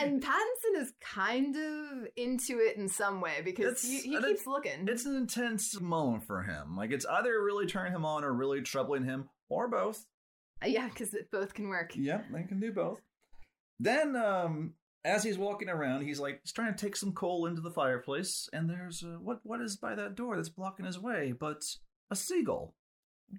[0.00, 4.86] And Pattinson is kind of into it in some way because he, he keeps looking.
[4.86, 6.76] It's an intense moment for him.
[6.76, 10.06] Like it's either really turning him on or really troubling him, or both.
[10.62, 11.92] Uh, yeah, because both can work.
[11.96, 13.00] Yeah, they can do both.
[13.80, 14.74] Then, um,
[15.04, 18.48] as he's walking around, he's like he's trying to take some coal into the fireplace,
[18.52, 21.32] and there's uh, what what is by that door that's blocking his way?
[21.32, 21.64] But
[22.10, 22.74] a seagull.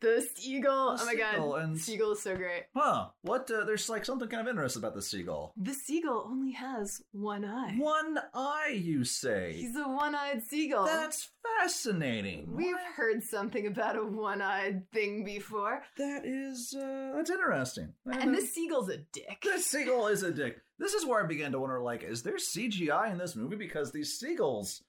[0.01, 0.97] The seagull.
[0.97, 1.63] The oh my seagull god.
[1.63, 2.63] and- Seagull is so great.
[2.75, 3.07] Huh?
[3.21, 3.49] What?
[3.49, 5.53] Uh, there's like something kind of interesting about the seagull.
[5.57, 7.75] The seagull only has one eye.
[7.77, 9.53] One eye, you say?
[9.53, 10.85] He's a one-eyed seagull.
[10.85, 12.55] That's fascinating.
[12.55, 12.81] We've What?
[12.95, 15.83] heard something about a one-eyed thing before.
[15.97, 17.93] That is uh, that's interesting.
[18.05, 19.39] And this seagull's a dick.
[19.43, 20.57] this seagull is a dick.
[20.77, 23.57] This is where I began to wonder, like, is there CGI in this movie?
[23.57, 24.81] Because these seagulls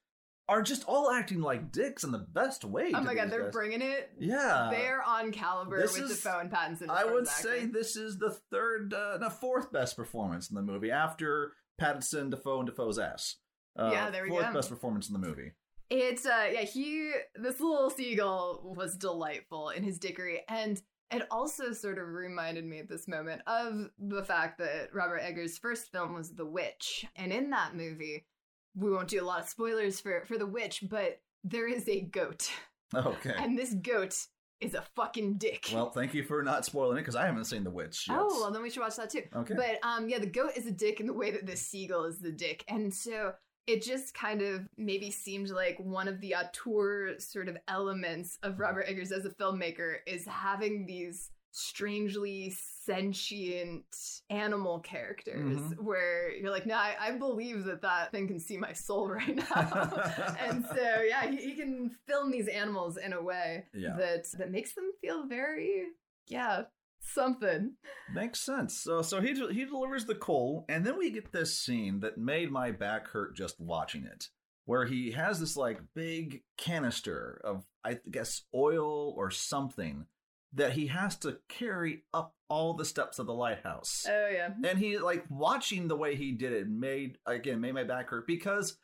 [0.51, 2.91] are just all acting like dicks in the best way.
[2.95, 3.53] Oh my god, they're guys.
[3.53, 4.11] bringing it.
[4.19, 6.91] Yeah, They're on caliber this with is- Dafoe and Pattinson.
[6.91, 10.91] I would say this is the third, uh, no, fourth best performance in the movie
[10.91, 13.37] after Pattinson, Dafoe, and Dafoe's ass.
[13.79, 14.53] Uh, Yeah, there we fourth go.
[14.53, 15.53] best performance in the movie.
[15.89, 20.81] It's uh yeah, he this little seagull was delightful in his dickery and
[21.13, 25.59] it also sort of reminded me at this moment of the fact that Robert Eggers'
[25.59, 27.05] first film was The Witch.
[27.17, 28.27] And in that movie,
[28.75, 32.01] we won't do a lot of spoilers for for The Witch, but there is a
[32.03, 32.51] goat.
[32.93, 33.35] Okay.
[33.39, 34.17] And this goat
[34.61, 35.71] is a fucking dick.
[35.73, 38.19] well, thank you for not spoiling it because I haven't seen The Witch yet.
[38.21, 39.23] Oh, well, then we should watch that too.
[39.35, 39.55] Okay.
[39.55, 42.19] But um, yeah, the goat is a dick in the way that the seagull is
[42.19, 43.33] the dick, and so
[43.67, 48.59] it just kind of maybe seemed like one of the auteur sort of elements of
[48.59, 53.85] Robert Eggers as a filmmaker is having these strangely sentient
[54.31, 55.83] animal characters Mhm.
[55.83, 59.37] where you're like no I, I believe that that thing can see my soul right
[59.37, 63.97] now and so yeah he, he can film these animals in a way Yeah.
[63.99, 65.85] that that makes them feel very
[66.29, 66.63] yeah
[67.03, 67.73] something
[68.13, 68.77] Makes sense.
[68.79, 72.51] So so he he delivers the coal, and then we get this scene that made
[72.51, 74.29] my back hurt just watching it,
[74.67, 80.07] where he has this like big canister of I guess oil or something
[80.55, 84.05] that he has to carry up all the steps of the lighthouse.
[84.09, 87.85] oh yeah and he like watching the way he did it made again made my
[87.85, 88.77] back hurt because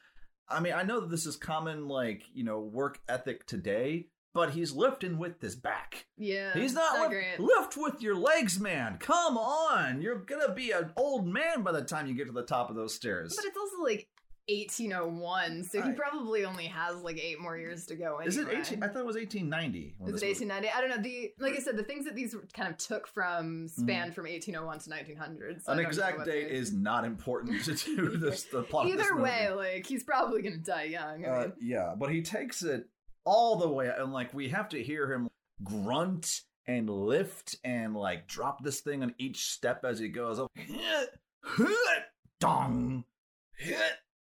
[0.48, 4.50] I mean I know that this is common like you know work ethic today, but
[4.50, 6.06] he's lifting with his back.
[6.16, 7.40] Yeah, He's not lift, great.
[7.40, 8.98] lift with your legs, man.
[9.00, 12.42] Come on, you're gonna be an old man by the time you get to the
[12.44, 13.34] top of those stairs.
[13.34, 14.08] But it's also like
[14.48, 15.96] 1801, so he Right.
[15.96, 18.16] probably only has like eight more years to go.
[18.18, 18.26] Anyway.
[18.28, 18.82] Is it 18?
[18.82, 19.94] I thought it was 1890.
[19.98, 20.68] when Is it was- 1890?
[20.70, 21.02] I don't know.
[21.02, 24.78] The like I said, the things that these kind of took from span from 1801
[24.80, 25.62] to 1900.
[25.62, 25.80] So Mm-hmm.
[25.80, 28.44] An exact date is not important to do this.
[28.44, 31.24] The plot Either way, like he's probably gonna die young.
[31.24, 32.88] I Uh, yeah, but he takes it
[33.24, 35.28] all the way, and like we have to hear him
[35.64, 40.38] grunt and lift and like drop this thing on each step as he goes.
[40.38, 40.50] up.
[42.40, 43.04] Dong.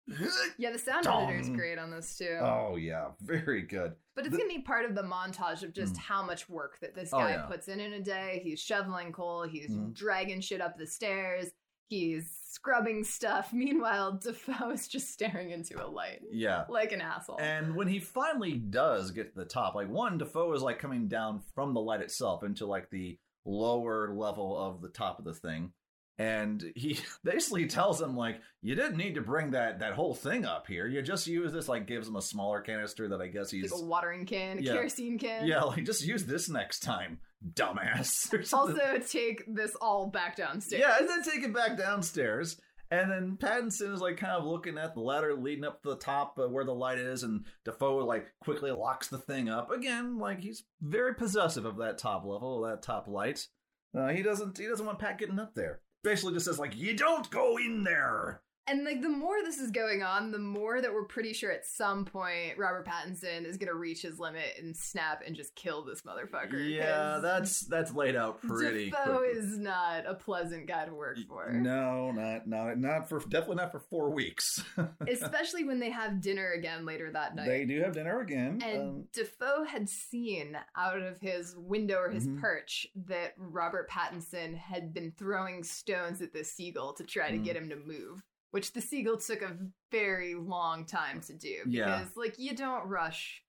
[0.58, 2.38] yeah, the sound editor is great on this too.
[2.40, 3.94] Oh yeah, very good.
[4.14, 5.98] But it's gonna be part of the montage of just Mm.
[5.98, 7.42] how much work that this Oh, guy yeah.
[7.46, 8.40] puts in in a day.
[8.44, 9.94] He's shoveling coal, he's Mhm.
[9.94, 11.50] dragging shit up the stairs,
[11.88, 13.52] he's scrubbing stuff.
[13.52, 16.64] Meanwhile, Dafoe is just staring into a light Yeah.
[16.68, 17.40] like an asshole.
[17.40, 21.08] And when he finally does get to the top, like one, Dafoe is like coming
[21.08, 25.34] down from the light itself into like the lower level of the top of the
[25.34, 25.72] thing.
[26.18, 30.44] And he basically tells him like, you didn't need to bring that that whole thing
[30.44, 30.86] up here.
[30.86, 31.68] You just use this.
[31.68, 34.62] Like gives him a smaller canister that I guess he's like a watering can, a
[34.62, 34.72] Yeah.
[34.72, 35.46] kerosene can.
[35.46, 37.18] yeah, like just use this next time,
[37.54, 38.32] dumbass.
[38.52, 40.80] Also, take this all back downstairs.
[40.80, 42.58] Yeah, and then take it back downstairs.
[42.90, 45.96] And then Pattinson is like kind of looking at the ladder leading up to the
[45.96, 50.18] top uh, where the light is, and Dafoe like quickly locks the thing up again.
[50.18, 53.48] Like he's very possessive of that top level, that top light.
[53.96, 54.56] Uh, he doesn't.
[54.56, 55.80] He doesn't want Pat getting up there.
[56.06, 59.70] Basically, just says like, "You don't go in there." And like the more this is
[59.70, 63.74] going on, the more that we're pretty sure at some point Robert Pattinson is gonna
[63.74, 66.68] reach his limit and snap and just kill this motherfucker.
[66.68, 68.90] Yeah, that's that's laid out pretty.
[68.90, 69.38] Dafoe quickly.
[69.40, 71.52] is not a pleasant guy to work for.
[71.52, 74.62] No, not not not for definitely not for four weeks.
[75.08, 77.46] Especially when they have dinner again later that night.
[77.46, 78.60] they do have dinner again.
[78.64, 82.40] And um, Dafoe had seen out of his window or his Mhm.
[82.40, 87.44] perch that Robert Pattinson had been throwing stones at the seagull to try to Mm.
[87.44, 88.22] get him to move,
[88.56, 89.54] which the seagull took a
[89.92, 91.56] very long time to do.
[91.66, 92.06] Because, Yeah.
[92.16, 93.42] like, you don't rush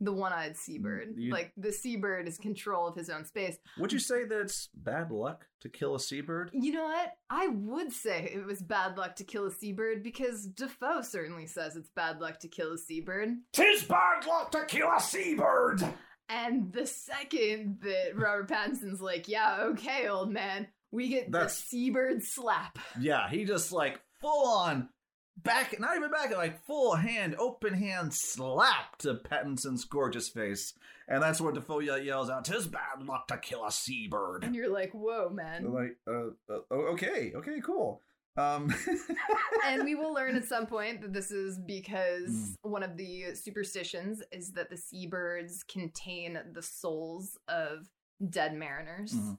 [0.00, 1.12] the one eyed seabird.
[1.18, 3.58] You- Like, the seabird is control of his own space.
[3.76, 6.48] would you say that it's bad luck to kill a seabird?
[6.54, 7.12] You know what?
[7.28, 11.76] I would say it was bad luck to kill a seabird because Dafoe certainly says
[11.76, 13.36] it's bad luck to kill a seabird.
[13.52, 15.82] Tis bad luck to kill a seabird.
[16.30, 21.66] And the second that Robert Pattinson's like, yeah, okay, old man, we get That's- the
[21.66, 22.78] seabird slap.
[22.98, 24.88] Yeah, he just like full on
[25.36, 30.74] back, not even back, like full hand, open hand slap to Pattinson's gorgeous face,
[31.06, 34.68] and that's where Dafoe yells out, "Tis bad luck to kill a seabird." And you're
[34.72, 35.72] like, whoa, man.
[35.72, 38.02] Like, uh, uh, oh, okay, okay, cool.
[38.36, 38.72] Um,
[39.66, 42.54] and we will learn at some point that this is because Mm.
[42.62, 47.88] one of the superstitions is that the seabirds contain the souls of
[48.30, 49.12] dead mariners.
[49.14, 49.38] Mhm.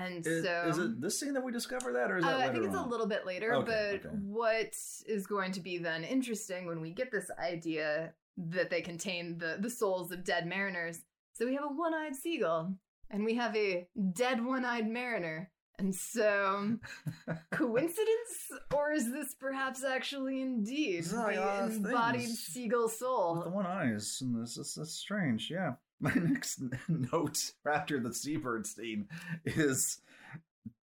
[0.00, 2.48] And is, so is it this scene that we discover that, or is Uh, that
[2.48, 3.66] I think it's a little bit later, Okay,
[4.00, 4.16] but okay.
[4.22, 4.74] what
[5.06, 9.58] is going to be then interesting when we get this idea that they contain the,
[9.60, 11.00] the souls of dead mariners.
[11.34, 12.74] So we have a one eyed seagull,
[13.10, 15.50] and we have a dead one eyed mariner.
[15.78, 16.76] And so,
[17.50, 23.36] coincidence, or is this perhaps actually indeed the embodied things seagull soul?
[23.36, 25.50] With the one eyes, and this is that's strange.
[25.50, 25.74] Yeah.
[26.00, 29.08] My next note after the seabird scene
[29.44, 30.00] is: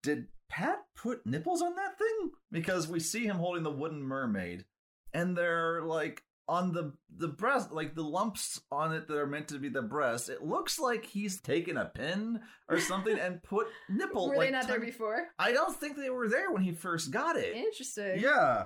[0.04, 2.32] Did Pat put nipples on that thing?
[2.52, 4.66] Because we see him holding the wooden mermaid,
[5.14, 9.50] and they're like on the the breast, like the lumps on it that are meant
[9.50, 10.30] to be the breast.
[10.30, 14.30] It looks like he's taken a pin or something and put nipple.
[14.30, 15.28] Were like, they not there before?
[15.38, 17.56] I don't think they were there when he first got it.
[17.56, 18.20] Interesting.
[18.20, 18.66] Yeah.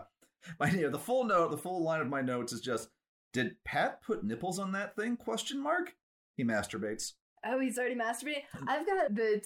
[0.59, 2.89] My yeah, the full note, the full line of my notes is just
[3.33, 5.15] did Pat put nipples on that thing?
[5.15, 5.93] Question mark.
[6.41, 7.13] He masturbates.
[7.45, 8.41] Oh, he's already masturbating.
[8.67, 9.41] I've got the.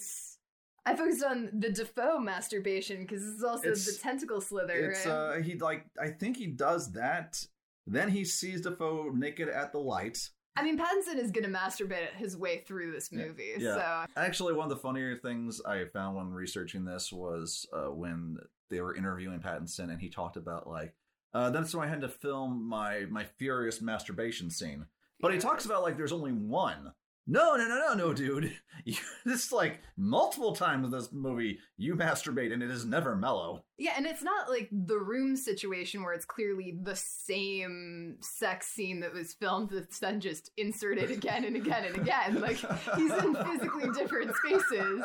[0.86, 4.72] I focused on the Dafoe masturbation because this is also It's- the tentacle slither.
[4.72, 5.12] It's right?
[5.12, 7.44] uh he like I think he does that.
[7.86, 10.30] Then he sees Dafoe naked at the light.
[10.56, 13.52] I mean, Pattinson is gonna masturbate his way through this Yeah, movie.
[13.58, 14.06] yeah.
[14.06, 18.38] So Actually, one of the funnier things I found when researching this was uh, when
[18.70, 20.94] they were interviewing Pattinson and he talked about like
[21.34, 24.86] uh, that's when I had to film my my furious masturbation scene.
[25.20, 26.92] But he talks about like there's only one.
[27.26, 28.52] No, no, no, no, no, dude.
[28.84, 33.64] You, this like multiple times in this movie you masturbate and it is never mellow.
[33.78, 39.00] yeah, and it's not like the room situation where it's clearly the same sex scene
[39.00, 42.40] that was filmed that's then just inserted again and again and again.
[42.40, 42.58] Like
[42.96, 45.04] he's in physically different spaces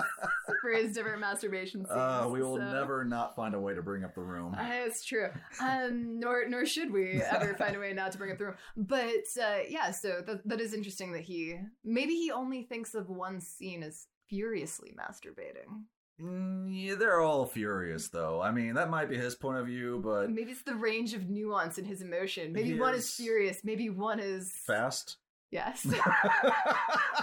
[0.62, 1.90] for his different masturbation scenes.
[1.98, 4.54] Uh, we will so- never not find a way to bring up the room.
[4.54, 5.30] Uh, it's true.
[5.62, 8.56] Um, nor nor should we ever find a way not to bring up the room.
[8.78, 13.10] But uh, yeah, so that, that is interesting that he maybe he only thinks of
[13.10, 15.84] one scene as furiously masturbating.
[16.22, 18.42] Mm, yeah, they're all furious though.
[18.42, 21.30] I mean, that might be his point of view, but Maybe it's the range of
[21.30, 22.54] nuance in his emotion.
[22.54, 23.62] Maybe one is is- furious.
[23.64, 25.18] Maybe one is fast.
[25.50, 25.86] yes.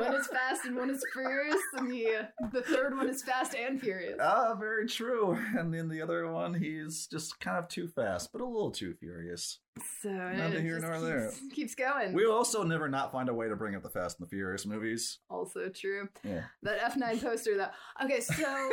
[0.00, 3.80] one is fast and one is furious, and the the third one is fast and
[3.80, 4.16] furious.
[4.20, 5.36] Ah, very true.
[5.58, 8.94] And then the other one, he's just kind of too fast, but a little too
[8.94, 9.58] furious.
[10.02, 11.32] So Neither it here nor there.
[11.54, 12.12] keeps going.
[12.14, 14.64] We'll also never not find a way to bring up the Fast and the Furious
[14.66, 15.18] movies.
[15.28, 16.08] also true.
[16.24, 16.44] Yeah.
[16.62, 18.04] That F9 poster though.
[18.04, 18.70] Okay, so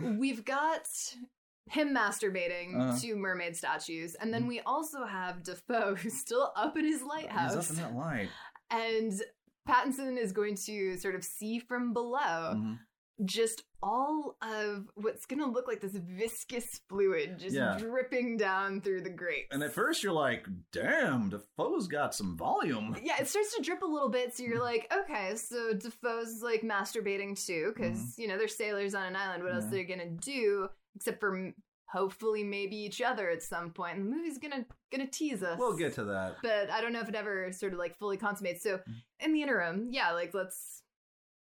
[0.18, 0.86] we've got
[1.70, 2.98] him masturbating Uh-huh.
[3.00, 7.54] to mermaid statues, and then we also have Dafoe who's still up in his lighthouse.
[7.54, 8.28] He's up in that light.
[8.70, 9.12] And
[9.68, 12.78] Pattinson is going to sort of see from below Mhm.
[13.24, 17.76] just all of what's gonna look like this viscous fluid just Yeah.
[17.78, 19.46] dripping down through the grate.
[19.52, 22.96] And at first you're like, damn, Dafoe's got some volume.
[23.02, 26.62] Yeah, it starts to drip a little bit, so you're like, okay, so Dafoe's like
[26.62, 29.44] masturbating too, because you know they're sailors on an island.
[29.44, 29.74] What else Mm-hmm.
[29.74, 29.80] Yeah.
[29.82, 31.52] are they gonna do except for
[31.94, 33.96] hopefully maybe each other at some point?
[33.96, 35.58] And the movie's gonna gonna tease us.
[35.58, 36.36] We'll get to that.
[36.42, 38.62] but I don't know if it ever sort of like fully consummates.
[38.62, 39.02] So Mm.
[39.20, 40.82] in the interim, yeah, like let's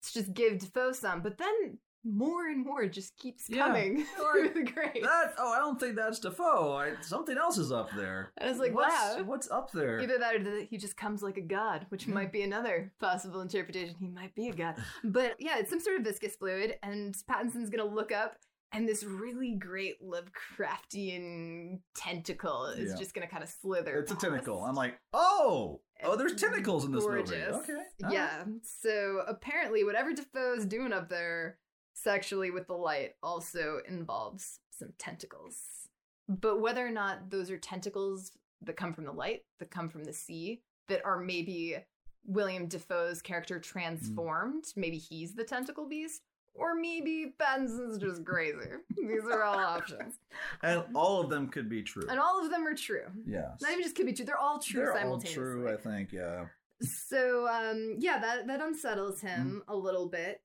[0.04, 3.66] let's just give Dafoe some, but then more and more just keeps Yeah.
[3.66, 5.02] coming through the grate.
[5.02, 6.74] That oh, I don't think that's Dafoe.
[6.74, 8.32] I, something else is up there.
[8.40, 9.24] I was like, what's, wow.
[9.24, 10.00] what's up there?
[10.00, 13.42] Either that or that he just comes like a god, which might be another possible
[13.42, 13.96] interpretation.
[14.00, 14.76] He might be a god.
[15.04, 18.36] But yeah, it's some sort of viscous fluid, and Pattinson's gonna look up,
[18.76, 22.98] and this really great Lovecraftian tentacle is Yeah.
[22.98, 24.00] just gonna kind of slither.
[24.00, 24.64] It's a tentacle.
[24.64, 27.30] I'm like, oh, oh, there's tentacles in this gorgeous.
[27.30, 27.72] movie.
[27.72, 28.44] Okay, all yeah.
[28.64, 31.58] So apparently, whatever Dafoe's doing up there
[31.94, 35.88] sexually with the light also involves some tentacles.
[36.28, 40.04] But whether or not those are tentacles that come from the light, that come from
[40.04, 41.78] the sea, that are maybe
[42.26, 43.62] William Dafoe's character hmm.
[43.62, 46.22] transformed, maybe he's the tentacle beast,
[46.56, 48.58] or maybe Pattinson's just crazy.
[48.98, 50.16] These are all options.
[50.64, 52.08] and all of them could be true.
[52.10, 53.06] And all of them are true.
[53.26, 55.72] Yes, Not even just could be true, they're all true they're all true.
[55.72, 56.12] I think.
[56.12, 56.46] Yeah.
[56.82, 59.72] So um yeah, that that unsettles him Mm-hmm.
[59.72, 60.42] a little bit.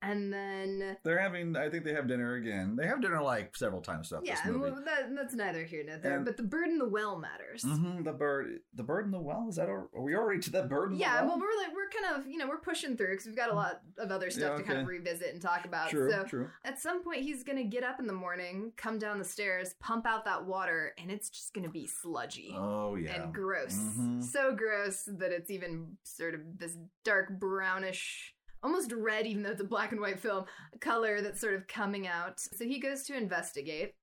[0.00, 1.56] And then They're having.
[1.56, 2.76] I think they have dinner again.
[2.76, 4.70] They have dinner like several times throughout yeah, this movie.
[4.70, 6.16] well, that, that's neither here nor there.
[6.16, 7.62] And- but the bird in the well matters.
[7.64, 9.46] hmm the bird, the bird in the well.
[9.48, 9.68] Is that?
[9.68, 11.46] Are we already to that bird in Yeah, the well, well?
[11.48, 13.80] we're like we're kind of you know we're pushing through because we've got a lot
[13.98, 15.90] of other stuff Yeah, to kind of revisit and talk about.
[15.90, 16.48] true, so true.
[16.64, 20.06] at some point he's gonna get up in the morning, come down the stairs, pump
[20.06, 22.54] out that water, and it's just gonna be sludgy.
[22.56, 23.20] Oh yeah.
[23.24, 23.74] and gross.
[23.74, 24.22] Mhm.
[24.22, 29.60] So gross that it's even sort of this dark brownish almost red, even though it's
[29.60, 30.44] a black and white film,
[30.80, 32.40] color that's sort of coming out.
[32.40, 33.94] So he goes to investigate,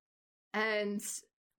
[0.53, 1.01] and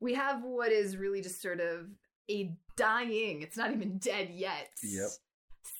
[0.00, 1.86] we have what is really just sort of
[2.30, 4.68] a dying, it's not even dead yet.
[4.82, 5.08] Yep.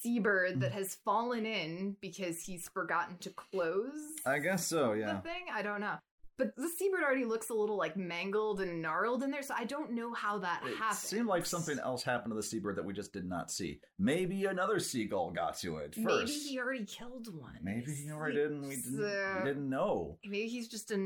[0.03, 0.79] Seabird that hmm.
[0.79, 3.93] has fallen in because he's forgotten to close
[4.25, 4.93] I guess so.
[4.93, 5.21] the Yeah.
[5.21, 5.47] thing.
[5.53, 5.97] I don't know.
[6.39, 9.65] But the seabird already looks a little like mangled and gnarled in there, so I
[9.65, 10.99] don't know how that It happened.
[11.03, 13.81] It seemed like something else happened to the seabird that we just did not see.
[13.99, 16.05] Maybe another seagull got to it first.
[16.05, 17.59] Maybe he already killed one.
[17.63, 20.19] Maybe he already did, and we didn't, we didn't know.
[20.25, 20.97] Maybe he's just a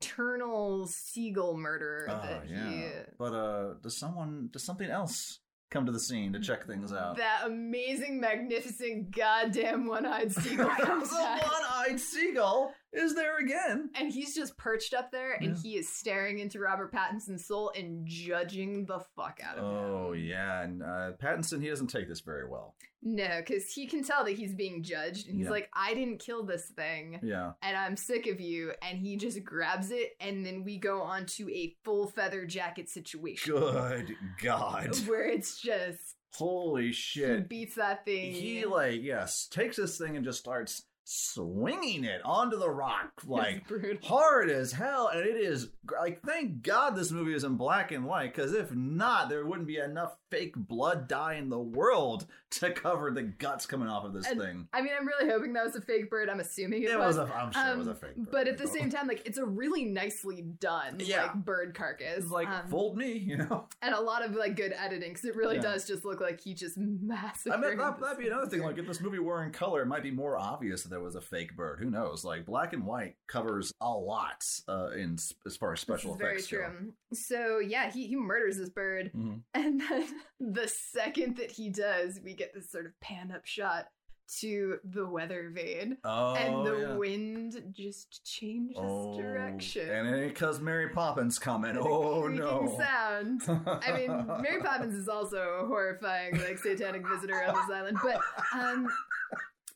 [0.00, 2.70] nocturnal seagull murderer Oh yeah.
[2.70, 2.84] he.
[3.18, 7.16] But uh, does someone, does something else come to the scene to check things out?
[7.16, 13.90] That amazing, magnificent, goddamn one-eyed seagull the comes one-eyed seagull is there again.
[13.94, 15.62] And he's just perched up there, and Yeah.
[15.62, 19.70] he is staring into Robert Pattinson's soul and judging the fuck out of him.
[19.74, 22.74] Oh yeah, and uh, Pattinson he doesn't take this very well.
[23.06, 25.50] No, because he can tell that he's being judged, and he's Yeah.
[25.50, 27.52] like, "I didn't kill this thing, Yeah.
[27.60, 31.26] and I'm sick of you." And he just grabs it, and then we go on
[31.36, 34.96] to a full feather jacket situation, Good God.
[35.06, 37.48] where it's just Holy he shit.
[37.48, 38.32] beats that thing.
[38.32, 43.64] He like yes takes this thing and just starts swinging it onto the rock like
[44.02, 45.68] hard as hell and it is
[46.00, 49.66] like thank god this movie is in black and white because if not there wouldn't
[49.66, 54.12] be enough fake blood dye in the world to cover the guts coming off of
[54.14, 56.28] this And thing I mean, I'm really hoping that was a fake bird.
[56.30, 58.58] I'm assuming it, it was a i'm sure it was a Um, fake but at
[58.58, 61.22] the same time, like it's a really nicely done, Yeah.
[61.24, 62.18] like bird carcass.
[62.18, 65.24] it's like Um, fold me you know and a lot of like good editing because
[65.24, 65.62] it really Yeah.
[65.62, 67.54] does just look like he just massacred.
[67.54, 68.62] I mean, that, that'd be another thing.
[68.62, 71.16] Like, if this movie were in color, it might be more obvious that there was
[71.16, 71.80] a fake bird.
[71.80, 72.24] Who knows?
[72.24, 76.34] Like, black and white covers a lot uh, in as far as special is very
[76.34, 76.92] effects true.
[77.12, 79.18] So yeah, he he murders this bird, go.
[79.18, 79.40] Mhm.
[79.54, 80.06] and then
[80.38, 83.86] the second that he does, we get this sort of pan up shot
[84.40, 86.94] to the weather vane, Oh, and the yeah.
[86.94, 89.86] wind just changes Oh, direction.
[89.90, 91.76] and it ain't cause Mary Poppins coming.
[91.80, 92.74] Oh no!
[92.78, 93.42] Sound.
[93.82, 98.18] I mean, Mary Poppins is also a horrifying, like satanic visitor on this island, but
[98.58, 98.88] um,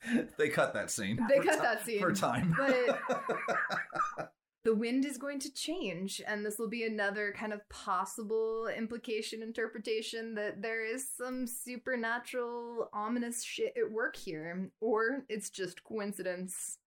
[0.39, 1.19] they cut that scene.
[1.29, 2.55] They cut ti- that scene, for time.
[2.57, 3.01] but-
[4.65, 9.43] the wind is going to change, and this will be another kind of possible implication
[9.43, 16.79] interpretation that there is some supernatural, ominous shit at work here, or it's just coincidence.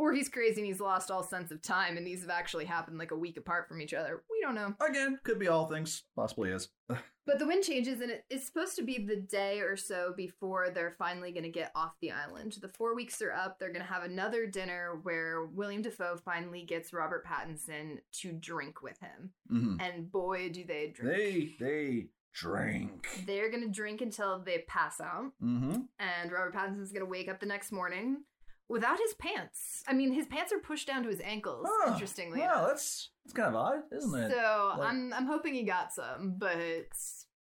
[0.00, 2.96] Or he's crazy and he's lost all sense of time, and these have actually happened
[2.96, 4.22] like a week apart from each other.
[4.30, 4.72] We don't know.
[4.80, 6.04] Again, could be all things.
[6.16, 6.68] Possibly is.
[7.26, 10.70] But the wind changes, and it, it's supposed to be the day or so before
[10.70, 12.56] they're finally going to get off the island.
[12.60, 13.58] The four weeks are up.
[13.58, 18.82] They're going to have another dinner where William Dafoe finally gets Robert Pattinson to drink
[18.82, 19.30] with him.
[19.52, 19.80] Mhm.
[19.80, 21.58] And boy, do they drink.
[21.58, 23.06] They they drink.
[23.26, 25.32] They're going to drink until they pass out.
[25.42, 25.82] Mm-hmm.
[25.98, 28.22] And Robert Pattinson's going to wake up the next morning
[28.70, 29.82] without his pants.
[29.86, 32.68] I mean, his pants are pushed down to his ankles, interestingly yeah, enough.
[32.68, 34.30] that's that's kind of odd, isn't it?
[34.32, 36.88] So Like- I'm I'm hoping he got some, but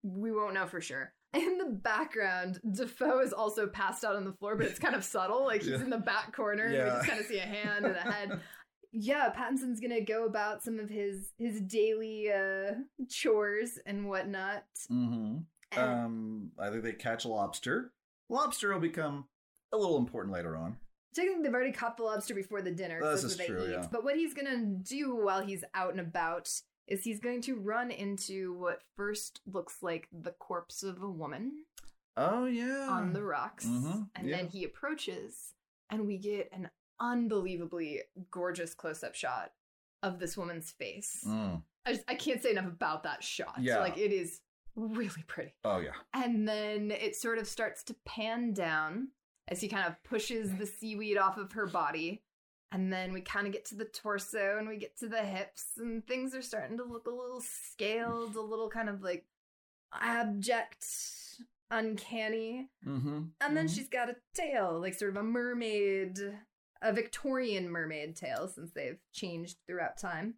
[0.02, 1.12] we won't know for sure.
[1.34, 5.04] In the background, Dafoe is also passed out on the floor, but it's kind of
[5.16, 5.44] subtle.
[5.44, 5.82] Like he's Yeah.
[5.82, 6.64] in the back corner.
[6.64, 6.86] and We Yeah.
[6.86, 8.40] just kind of see a hand and a head.
[8.92, 12.72] Yeah, Pattinson's gonna go about some of his his daily uh
[13.10, 14.64] chores and whatnot.
[14.90, 15.38] Mm-hmm.
[15.72, 17.92] And- Um, I think they catch a lobster.
[18.30, 19.26] Lobster will become
[19.72, 20.78] a little important later on.
[21.14, 23.00] Technically, they've already caught the lobster before the dinner.
[23.02, 23.86] This is true, yeah.
[23.90, 26.50] But what he's gonna do while he's out and about
[26.86, 31.64] is he's going to run into what first looks like the corpse of a woman
[32.16, 32.88] Oh yeah.
[32.90, 34.36] on the rocks, Mhm, and yeah.
[34.36, 35.54] then he approaches,
[35.90, 39.52] and we get an unbelievably gorgeous close-up shot
[40.02, 41.24] of this woman's face.
[41.26, 41.62] Mm.
[41.86, 43.56] I, just, I can't say enough about that shot.
[43.60, 43.78] Yeah.
[43.80, 44.40] like it is
[44.76, 45.54] really pretty.
[45.64, 45.92] Oh yeah.
[46.14, 49.08] And then it sort of starts to pan down
[49.48, 52.22] as he kind of pushes the seaweed off of her body.
[52.70, 55.64] And then we kind of get to the torso and we get to the hips,
[55.78, 59.24] and things are starting to look a little scaled, a little kind of like
[59.98, 60.84] abject,
[61.70, 62.68] uncanny.
[62.86, 63.20] Mm-hmm.
[63.40, 66.18] And then she's got a tail, like sort of a mermaid,
[66.82, 70.34] a Victorian mermaid tail, since they've changed throughout time.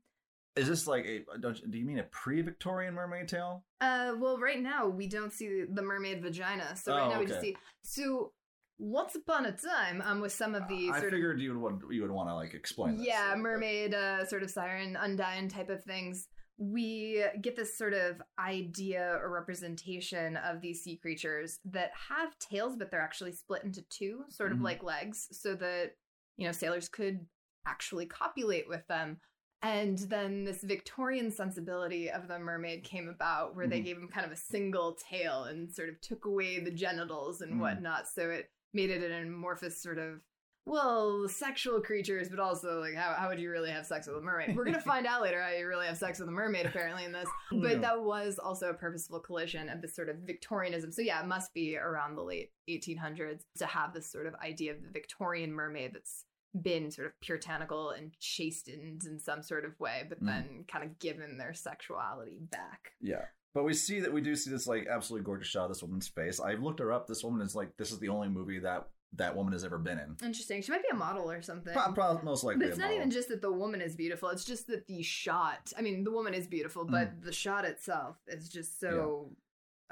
[0.54, 1.38] Is this like a?
[1.38, 3.64] Don't you, do you mean a pre-Victorian mermaid tail?
[3.80, 7.26] Uh, well, right now we don't see the mermaid vagina, so right Oh, now we
[7.26, 7.56] just see.
[7.82, 8.32] So,
[8.81, 12.03] once upon a time, um, with some of the I figured you would want you
[12.03, 12.97] would want to like explain.
[12.97, 13.07] This.
[13.07, 16.26] yeah mermaid, uh, sort of siren, undine type of things,
[16.57, 22.76] we get this sort of idea or representation of these sea creatures that have tails,
[22.76, 24.64] but they're actually split into two, sort of Mhm.
[24.64, 25.93] like legs, so that
[26.37, 27.26] you know sailors could
[27.66, 29.20] actually copulate with them.
[29.62, 33.85] And then this Victorian sensibility of the mermaid came about where they Mhm.
[33.85, 37.55] gave him kind of a single tail and sort of took away the genitals and
[37.57, 37.61] Mm.
[37.61, 38.09] whatnot.
[38.09, 40.21] So it made it an amorphous sort of
[40.66, 44.21] well, sexual creatures, but also like how, how would you really have sex with a
[44.21, 44.55] mermaid?
[44.55, 47.12] We're gonna find out later how you really have sex with a mermaid apparently in
[47.12, 47.29] this.
[47.51, 47.79] But Yeah.
[47.79, 50.93] that was also a purposeful collision of this sort of Victorianism.
[50.93, 54.73] So yeah, it must be around the late 1800s to have this sort of idea
[54.73, 56.25] of the Victorian mermaid that's
[56.61, 60.26] been sort of puritanical and chastened in some sort of way, but Mm.
[60.26, 62.92] then kind of given their sexuality back.
[63.01, 63.26] Yeah.
[63.55, 66.09] But we see that we do see this like absolutely gorgeous shot of this woman's
[66.09, 66.40] face.
[66.40, 67.07] I've looked her up.
[67.09, 69.98] This woman is like this is the only movie that that woman has ever been
[69.98, 70.16] in.
[70.24, 70.62] Interesting.
[70.62, 71.72] She might be a model or something.
[71.72, 72.61] Pro- pro- most likely.
[72.61, 72.96] But it's not model.
[72.98, 74.28] even just that the woman is beautiful.
[74.28, 75.72] It's just that the shot.
[75.76, 79.32] I mean, the woman is beautiful, but the shot itself is just so.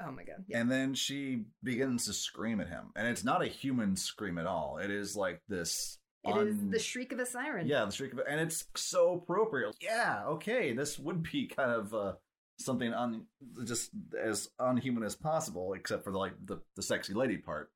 [0.01, 0.45] Oh my god!
[0.47, 0.61] Yeah.
[0.61, 4.45] And then she begins to scream at him, and it's not a human scream at
[4.45, 4.77] all.
[4.77, 5.98] It is like this.
[6.25, 7.67] It is un- the shriek of a siren.
[7.67, 9.75] Yeah, the shriek of and it's so appropriate.
[9.81, 12.13] Yeah, okay, this would be kind of uh,
[12.59, 13.25] something on
[13.65, 13.91] just
[14.21, 17.71] as unhuman as possible, except for the, like the the sexy lady part.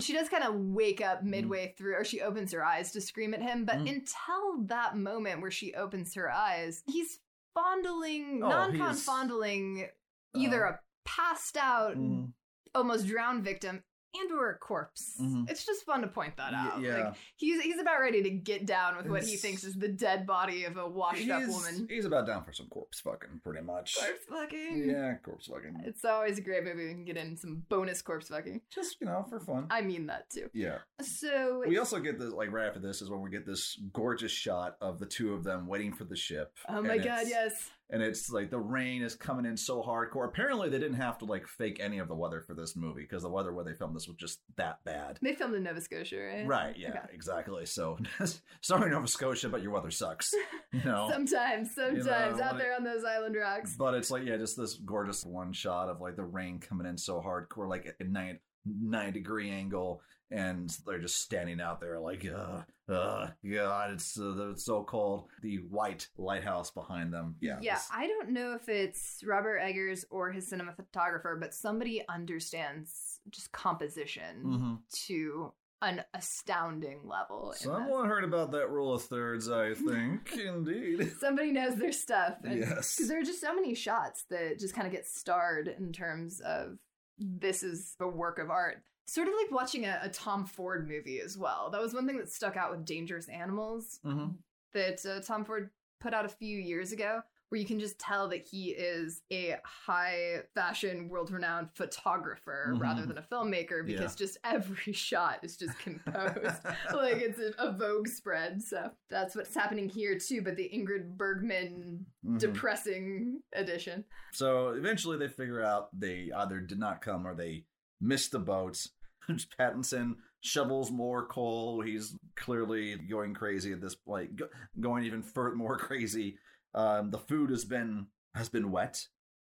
[0.00, 3.34] She does kind of wake up midway through, or she opens her eyes to scream
[3.34, 3.64] at him.
[3.64, 3.88] But Mm.
[3.96, 7.18] until that moment where she opens her eyes, he's
[7.54, 9.88] fondling, Oh, non-con fondling
[10.34, 12.32] either Uh, a passed out, Mhm.
[12.74, 13.82] almost drowned victim
[14.14, 15.16] and or a corpse.
[15.20, 15.48] Mhm.
[15.50, 16.80] It's just fun to point that out.
[16.80, 16.96] yeah.
[17.04, 20.26] Like he's he's about ready to get down with what he thinks is the dead
[20.26, 21.86] body of a washed up woman.
[21.88, 23.96] he's about down for some corpse fucking, pretty much.
[23.98, 24.88] Corpse fucking.
[24.90, 25.82] Yeah, corpse fucking.
[25.84, 26.86] It's always a great movie.
[26.88, 28.60] We can get in some bonus corpse fucking.
[28.74, 29.66] Just you know, for fun.
[29.70, 30.50] I mean that too.
[30.52, 30.78] yeah.
[31.00, 34.32] So We also get this like right after this is when we get this gorgeous
[34.32, 36.52] shot of the two of them waiting for the ship.
[36.68, 37.70] Oh my god, yes.
[37.92, 40.24] And it's like the rain is coming in so hardcore.
[40.28, 43.22] Apparently, they didn't have to like fake any of the weather for this movie because
[43.24, 45.18] the weather where they filmed this was just that bad.
[45.20, 46.46] They filmed in Nova Scotia, right?
[46.46, 46.76] Right?
[46.78, 47.00] Yeah, Okay.
[47.12, 47.66] exactly.
[47.66, 47.98] So,
[48.60, 50.32] sorry, Nova Scotia, but your weather sucks.
[50.72, 51.08] You know.
[51.12, 53.74] Sometimes, sometimes know, out like- there on those island rocks.
[53.76, 56.96] But it's like, yeah, just this gorgeous one shot of like the rain coming in
[56.96, 61.98] so hardcore, like at a nine nine degree angle, and they're just standing out there
[61.98, 62.60] like, uh,
[62.90, 65.28] uh, God, it's, uh, it's so cold.
[65.42, 70.30] The white lighthouse behind them, yeah, Yeah, I don't know if it's Robert Eggers or
[70.32, 74.78] his cinematographer, but somebody understands just composition Mhm.
[75.06, 77.54] to an astounding level.
[77.56, 80.32] Someone heard about that rule of thirds, I think.
[80.36, 81.12] Indeed.
[81.20, 82.36] Somebody knows their stuff.
[82.44, 82.96] Yes.
[82.96, 86.40] Because there are just so many shots that just kind of get starred in terms
[86.40, 86.76] of
[87.18, 88.82] this is a work of art.
[89.06, 91.70] Sort of like watching a, a Tom Ford movie as well.
[91.70, 94.36] That was one thing that stuck out with Dangerous Animals Mhm.
[94.72, 95.70] that uh, Tom Ford
[96.00, 99.56] put out a few years ago, where you can just tell that he is a
[99.64, 102.80] high fashion, world renowned photographer Mhm.
[102.80, 104.24] rather than a filmmaker because Yeah.
[104.26, 108.62] just every shot is just composed like it's a, a Vogue spread.
[108.62, 112.38] So that's what's happening here too, but the Ingrid Bergman Mhm.
[112.38, 114.04] depressing edition.
[114.32, 117.64] So eventually they figure out they either did not come or they
[118.00, 118.86] missed the boat.
[119.58, 121.80] Pattinson shovels more coal.
[121.82, 124.48] He's clearly going crazy at this point, go-
[124.78, 126.38] going even further more crazy.
[126.74, 129.06] Um, the food has been has been wet.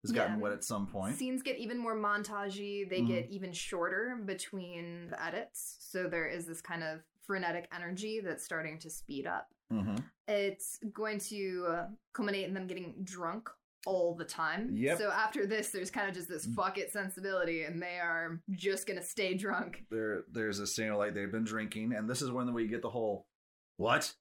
[0.03, 1.15] Has gotten wet at some point.
[1.15, 2.89] Scenes get even more montagey.
[2.89, 3.07] They Mhm.
[3.07, 5.77] get even shorter between the edits.
[5.79, 9.47] So there is this kind of frenetic energy that's starting to speed up.
[9.71, 9.95] hmm
[10.27, 13.49] It's going to uh, culminate in them getting drunk
[13.85, 14.69] all the time.
[14.73, 14.97] Yep.
[14.97, 16.55] So after this, there's kind of just this Mm.
[16.55, 19.83] fuck it sensibility, and they are just gonna stay drunk.
[19.91, 22.89] There, there's a scene like they've been drinking, and this is when we get the
[22.89, 23.27] whole
[23.77, 24.13] what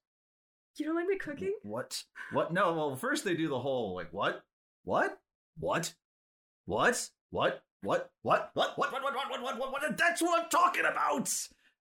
[0.77, 1.53] You don't like my cooking?
[1.61, 2.03] What?
[2.31, 2.51] What?
[2.51, 2.73] No.
[2.73, 4.43] Well, first they do the whole like what?
[4.83, 5.19] What?
[5.59, 5.93] What?
[6.65, 7.09] What?
[7.29, 7.61] What?
[7.81, 8.11] What?
[8.21, 8.51] What?
[8.55, 8.77] What?
[8.77, 8.77] What?
[8.77, 9.03] What?
[9.03, 9.03] What?
[9.03, 9.29] What?
[9.29, 9.41] What?
[9.43, 9.59] What?
[9.59, 9.71] What?
[9.71, 9.97] what?
[9.97, 11.29] That's what I'm talking about.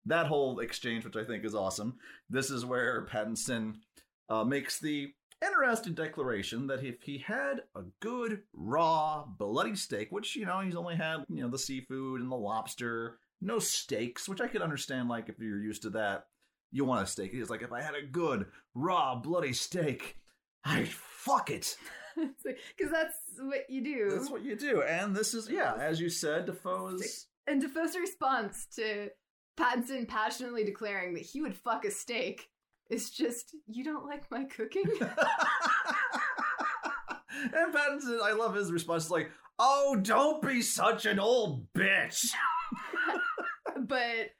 [0.06, 1.96] That whole exchange, which I think is awesome.
[2.28, 3.76] This is where Pattinson
[4.28, 5.12] uh, makes the
[5.44, 10.76] interesting declaration that if he had a good raw bloody steak, which you know he's
[10.76, 15.08] only had, you know, the seafood and the lobster, no steaks, which I could understand.
[15.08, 16.26] Like if you're used to that,
[16.70, 17.32] you want a steak.
[17.32, 20.16] He's like, if I had a good raw bloody steak,
[20.64, 21.76] I'd fuck it.
[22.14, 24.10] Because that's what you do.
[24.10, 24.82] That's what you do.
[24.82, 27.26] And this is, yeah, as you said, Dafoe's.
[27.46, 29.08] And Dafoe's response to
[29.58, 32.48] Pattinson passionately declaring that he would fuck a steak
[32.92, 34.84] is just, you don't like my cooking?
[35.00, 35.10] and
[37.74, 39.04] Pattinson, I love his response.
[39.04, 42.26] It's like, oh, don't be such an old bitch.
[43.86, 44.30] but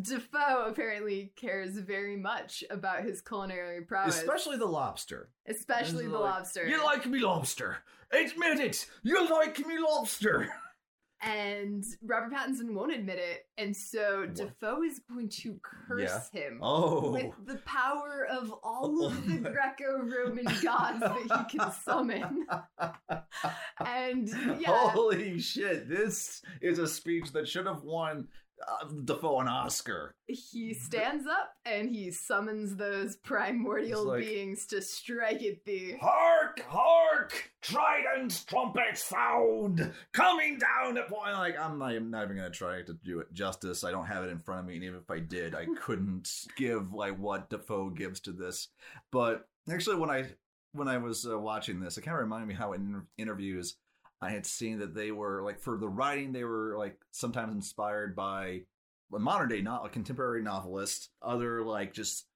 [0.00, 4.16] Dafoe apparently cares very much about his culinary prowess.
[4.18, 5.28] Especially the lobster.
[5.46, 6.66] Especially the like, lobster.
[6.66, 7.78] You like me lobster.
[8.10, 8.86] Admit it.
[9.02, 10.48] You like me lobster.
[11.20, 13.46] and Robert Pattinson won't admit it.
[13.56, 16.60] And so Dafoe is going to curse him.
[16.62, 17.10] Oh.
[17.10, 21.16] With the power of all of the Greco Roman gods that
[21.50, 22.46] he can summon.
[23.84, 24.90] And yeah.
[24.90, 25.88] Holy shit.
[25.88, 28.26] This is a speech that should have won
[29.04, 30.14] Dafoe an Oscar.
[30.26, 35.96] He stands up and he summons those primordial like- beings to strike at thee.
[36.00, 37.50] Hark, hark!
[37.62, 41.34] Trident's trumpets sound coming down point.
[41.34, 43.84] Like I'm not, I'm not even gonna try to do it justice.
[43.84, 46.30] I don't have it in front of me, and even if I did, I couldn't
[46.56, 48.68] give like what Dafoe gives to this.
[49.10, 50.26] But actually, when I
[50.72, 53.76] when I was uh, watching this, it kind of reminded me how in interviews
[54.20, 58.16] I had seen that they were like for the writing, they were like sometimes inspired
[58.16, 58.62] by
[59.14, 62.26] a modern day not a contemporary novelist, other like just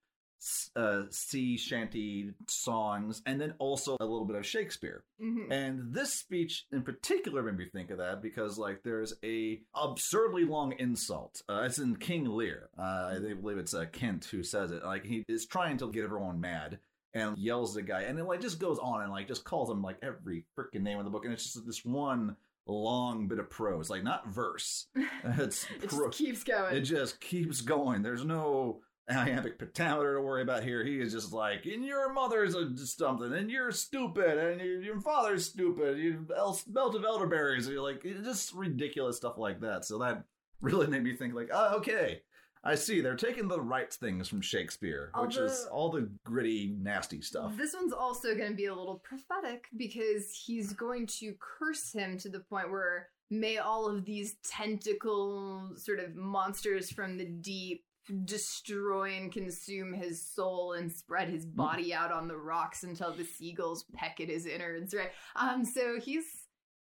[0.75, 5.03] uh, sea shanty songs, and then also a little bit of Shakespeare.
[5.21, 5.51] Mhm.
[5.51, 10.43] And this speech in particular made me think of that because like there's a absurdly
[10.45, 11.41] long insult.
[11.47, 12.69] Uh, it's in King Lear.
[12.77, 14.83] Uh, I believe it's uh, Kent who says it.
[14.83, 16.79] Like he is trying to get everyone mad
[17.13, 19.69] and yells at the guy, and it like just goes on and like just calls
[19.69, 22.35] him like every freaking name in the book, and it's just this one
[22.65, 24.87] long bit of prose, like not verse.
[25.25, 26.75] It's It pro- just keeps going.
[26.75, 28.01] it just keeps going.
[28.01, 30.83] There's no iambic pentameter to worry about here.
[30.83, 34.99] He is just like, and your mother's a something, and you're stupid, and your, your
[35.01, 35.97] father's stupid.
[35.97, 37.65] You el- belt of elderberries.
[37.65, 39.83] And you're like, it's just ridiculous stuff like that.
[39.85, 40.23] So that
[40.61, 42.21] really made me think, like, oh, okay.
[42.65, 43.01] I see.
[43.01, 47.57] They're taking the right things from Shakespeare, which is all the gritty, nasty stuff.
[47.57, 52.17] This one's also going to be a little prophetic because he's going to curse him
[52.19, 57.83] to the point where may all of these tentacle sort of monsters from the deep
[58.25, 63.23] destroy and consume his soul and spread his body out on the rocks until the
[63.23, 66.25] seagulls peck at his innards right um so he's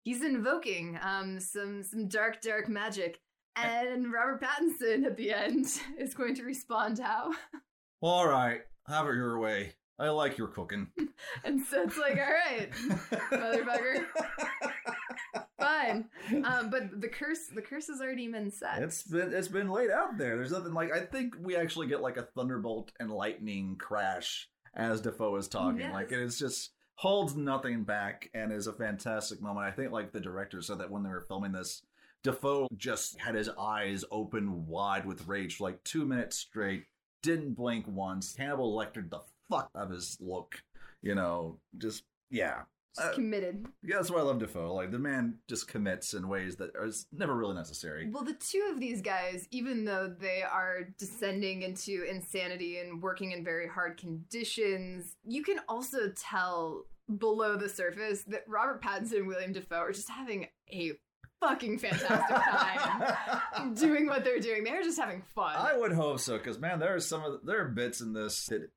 [0.03, 3.21] he's invoking um some some dark dark magic
[3.63, 5.67] and robert pattinson at the end
[5.99, 7.31] is going to respond how
[8.05, 9.75] all right, have it your way.
[9.97, 10.89] I like your cooking.
[11.45, 12.73] and so it's like all right
[13.31, 14.05] Motherfucker.
[15.61, 16.09] fine
[16.45, 19.91] um but the curse the curse has already been set It's been it's been laid
[19.91, 20.35] out there.
[20.37, 25.01] There's nothing like I think we actually get like a thunderbolt and lightning crash as
[25.01, 25.81] Dafoe is talking.
[25.81, 25.93] Yes.
[25.93, 29.67] Like it's just holds nothing back and is a fantastic moment.
[29.67, 31.83] I think like the director said that when they were filming this,
[32.23, 36.85] Dafoe just had his eyes open wide with rage for like two minutes straight,
[37.23, 38.37] didn't blink once.
[38.37, 39.21] Hannibal lectured the
[39.51, 40.63] fuck out of his look.
[41.03, 42.63] You know, just yeah.
[42.97, 44.73] just Uh, committed yeah, that's why I love Dafoe.
[44.73, 48.09] Like the man just commits in ways that are never really necessary.
[48.09, 53.33] Well, the two of these guys, even though they are descending into insanity and working
[53.33, 56.85] in very hard conditions, you can also tell
[57.19, 60.93] below the surface that Robert Pattinson and William Dafoe are just having a
[61.43, 64.65] fucking fantastic time doing what they're doing.
[64.65, 65.55] They're just having fun.
[65.57, 68.13] I would hope so, because man, there are some of the, there are bits in
[68.13, 68.69] this that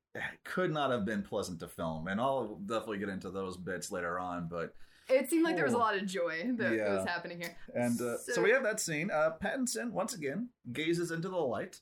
[0.44, 4.18] could not have been pleasant to film, and I'll definitely get into those bits later
[4.18, 4.48] on.
[4.50, 4.74] But
[5.08, 5.80] it seemed like there was a Oh.
[5.80, 6.94] lot of joy that Yeah.
[6.96, 7.56] was happening here.
[7.74, 9.10] and uh, so, So- we have that scene.
[9.10, 11.80] Uh, Pattinson once again gazes into the light,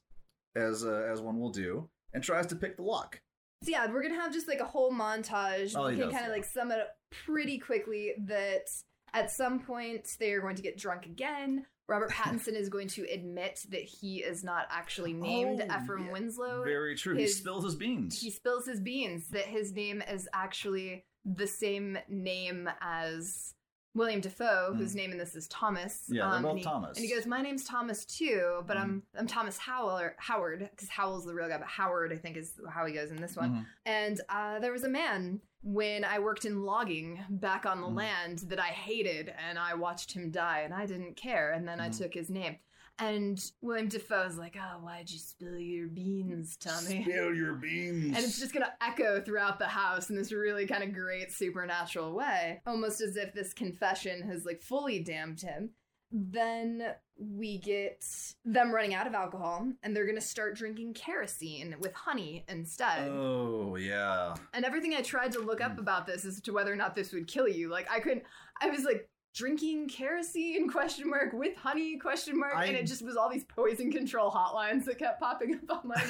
[0.55, 3.20] as uh, as one will do, and tries to pick the lock.
[3.62, 5.74] So yeah, we're gonna have just like a whole montage.
[5.74, 6.35] Oh, we can kind of yeah.
[6.35, 6.89] like sum it up
[7.24, 8.66] pretty quickly that
[9.14, 11.64] at some point they are going to get drunk again.
[11.88, 16.12] Robert Pattinson is going to admit that he is not actually named Oh, Ephraim yeah.
[16.12, 16.64] Winslow.
[16.64, 17.14] Very true.
[17.16, 18.20] he spills his beans.
[18.20, 23.54] He spills his beans that his name is actually the same name as
[23.94, 26.02] William Dafoe, whose name in this is Thomas.
[26.08, 26.14] Hmm.
[26.14, 26.96] Yeah, they're both and he, Thomas.
[26.98, 29.20] And he goes, "My name's Thomas too, but I'm Mm-hmm.
[29.20, 32.84] I'm Thomas Howell Howard because Howell's the real guy, but Howard I think is how
[32.86, 33.66] he goes in this one." Mhm.
[33.86, 37.96] And uh, there was a man when I worked in logging back on the Mhm.
[37.96, 41.52] land that I hated, and I watched him die, and I didn't care.
[41.52, 41.98] And then I Mhm.
[41.98, 42.58] took his name.
[42.98, 48.14] And William Dafoe's like, "Oh, why'd you spill your beans, Tommy?" Spill your beans.
[48.14, 52.14] And it's just gonna echo throughout the house in this really kind of great supernatural
[52.14, 55.74] way, almost as if this confession has like fully damned him.
[56.12, 58.04] Then we get
[58.44, 63.08] them running out of alcohol and they're gonna start drinking kerosene with honey instead.
[63.08, 64.34] Oh yeah.
[64.52, 65.72] And everything I tried to look Hmm.
[65.72, 67.68] up about this as to whether or not this would kill you.
[67.68, 68.24] Like I couldn't
[68.60, 73.16] I was like drinking kerosene question mark with honey question mark and it just was
[73.16, 75.94] all these poison control hotlines that kept popping up on my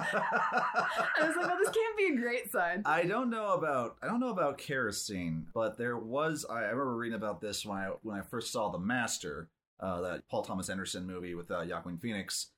[0.00, 2.82] I was like, well, this can't be a great sign.
[2.84, 6.96] I don't know about I don't know about kerosene, but there was I, I remember
[6.96, 9.48] reading about this when I when I first saw The Master,
[9.80, 12.48] uh, that Paul Thomas Anderson movie with uh, Joaquin Phoenix,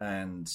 [0.00, 0.50] and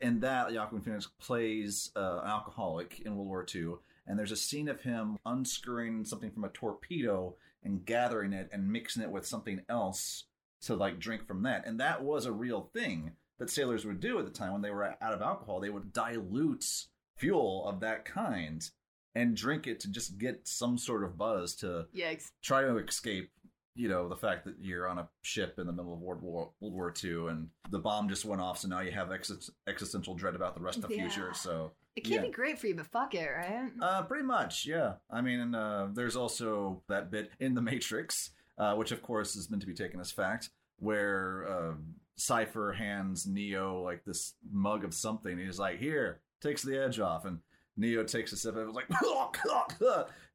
[0.00, 3.74] in that Joaquin Phoenix plays uh, an alcoholic in World War II,
[4.06, 8.72] and there's a scene of him unscrewing something from a torpedo and gathering it and
[8.72, 10.24] mixing it with something else
[10.62, 14.18] to like drink from that, and that was a real thing that sailors would do
[14.18, 15.60] at the time when they were out of alcohol.
[15.60, 16.66] They would dilute
[17.16, 18.68] fuel of that kind
[19.14, 22.30] and drink it to just get some sort of buzz to Yikes.
[22.42, 23.30] try to escape
[23.80, 26.50] you know the fact that you're on a ship in the middle of World War
[26.60, 30.14] World War II and the bomb just went off, so now you have ex- existential
[30.14, 31.32] dread about the rest of the future.
[31.34, 32.28] So It can't Yeah.
[32.28, 33.70] be great for you, but fuck it, right?
[33.80, 34.94] uh, pretty much, yeah.
[35.10, 39.50] I mean, uh, there's also that bit in the Matrix, uh, which of course is
[39.50, 41.74] meant to be taken as fact, where uh,
[42.16, 45.38] Cypher hands Neo like this mug of something.
[45.38, 47.40] He's like, "Here, takes the edge off," and
[47.80, 48.74] Neo takes a sip of it.
[48.74, 48.86] Like,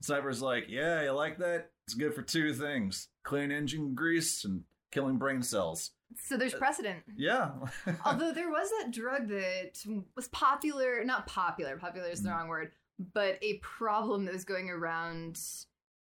[0.01, 1.69] Cypher's like, "Yeah, you like that?
[1.87, 5.91] It's good for two things: clean engine grease and killing brain cells."
[6.23, 7.03] So there's precedent.
[7.15, 7.51] Yeah.
[8.05, 9.83] Although there was that drug that
[10.15, 12.33] was popular, not popular, popular is the Mm.
[12.37, 12.71] wrong word,
[13.13, 15.39] but a problem that was going around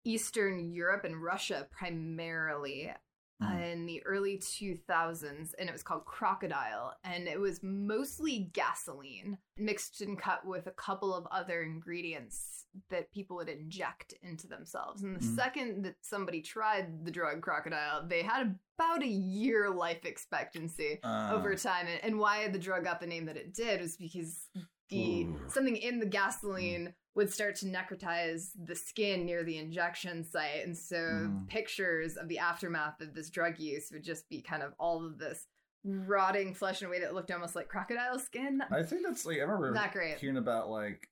[0.04, 2.94] Eastern Europe and Russia primarily uh,
[3.42, 3.72] Mm.
[3.72, 10.00] in the early 2000s, and it was called Crocodile, and it was mostly gasoline mixed
[10.00, 15.02] and cut with a couple of other ingredients that people would inject into themselves.
[15.02, 15.34] And the Mm.
[15.34, 21.30] second that somebody tried the drug Crocodile, they had about a year life expectancy Uh,
[21.32, 24.48] over time and, and why the drug got the name that it did was because
[24.88, 25.38] the Ooh.
[25.48, 30.76] something in the gasoline would start to necrotize the skin near the injection site and
[30.76, 31.48] so Mm.
[31.48, 35.18] pictures of the aftermath of this drug use would just be kind of all of
[35.18, 35.46] this
[35.84, 39.38] rotting flesh in a way that looked almost like crocodile skin I think that's like
[39.38, 40.18] I remember Not great.
[40.18, 41.08] hearing about like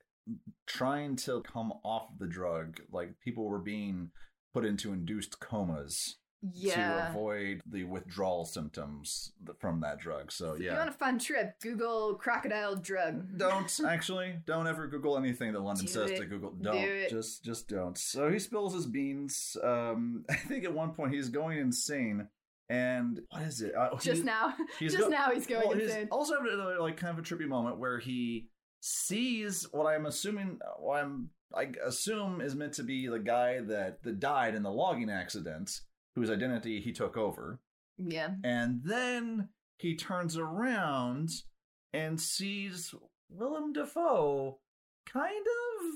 [0.67, 2.81] trying to come off the drug.
[2.91, 4.11] Like people were being
[4.53, 6.17] put into induced comas
[6.53, 10.31] to avoid the withdrawal symptoms from that drug.
[10.33, 10.59] So yeah.
[10.59, 10.79] you yeah.
[10.79, 15.87] want a fun trip google crocodile drug Don't actually don't ever Google anything that London
[15.87, 16.19] Do says it.
[16.19, 16.51] to Google.
[16.53, 17.11] Do Don't it.
[17.11, 17.97] just just don't.
[17.99, 19.57] So he spills his beans.
[19.63, 22.29] Um, I think at one point he's going insane.
[22.71, 23.75] And what is it?
[23.75, 26.53] Uh, just he- now he's just go- now he's going well, he's insane also having
[26.53, 28.49] another like kind of a trippy moment where he
[28.81, 34.03] sees what I'm assuming, what I'm I assume is meant to be the guy that
[34.03, 35.81] that died in the logging accident,
[36.15, 37.61] whose identity he took over,
[37.99, 38.31] yeah.
[38.43, 39.49] And then
[39.79, 41.31] he turns around
[41.93, 42.95] and sees
[43.29, 44.59] Willem Dafoe,
[45.07, 45.95] kind of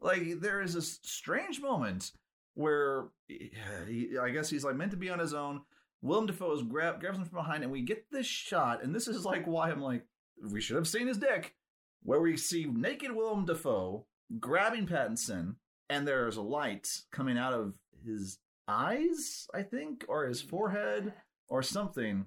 [0.00, 2.12] like there is this strange moment
[2.54, 5.62] where he, I guess he's like meant to be on his own.
[6.02, 9.08] Willem Dafoe is grab grabs him from behind, and we get this shot, and this
[9.08, 10.04] is like why I'm like,
[10.50, 11.54] we should have seen his dick,
[12.02, 14.06] where we see naked Willem Dafoe
[14.40, 15.56] grabbing Pattinson,
[15.88, 18.38] and there's a light coming out of his
[18.68, 21.12] eyes, I think, or his forehead,
[21.48, 22.26] or something.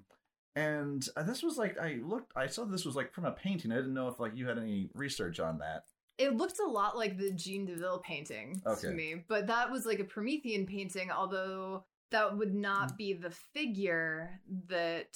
[0.54, 3.72] And uh, this was like I looked, I saw this was like from a painting.
[3.72, 5.82] I didn't know if like you had any research on that.
[6.18, 8.88] It looked a lot like the Jean Delville painting Okay.
[8.88, 12.60] to me, but that was like a Promethean painting, although that would Mm.
[12.60, 15.14] not be the figure that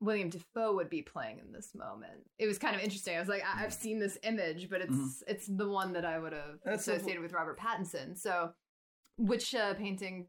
[0.00, 2.26] William Dafoe would be playing in this moment.
[2.38, 3.16] It was kind of interesting.
[3.16, 5.22] I was like, I- I've seen this image, but it's Mhm.
[5.26, 8.18] it's the one that I would have associated with Robert Pattinson.
[8.18, 8.52] So,
[9.20, 10.26] which uh, painting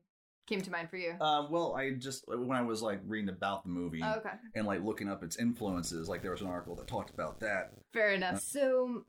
[0.47, 1.15] came to mind for you?
[1.21, 4.31] Um, well, I just when I was like reading about the movie Oh, okay.
[4.55, 7.71] and like looking up its influences, like there was an article that talked about that.
[7.93, 8.41] Fair enough.
[8.41, 9.05] So,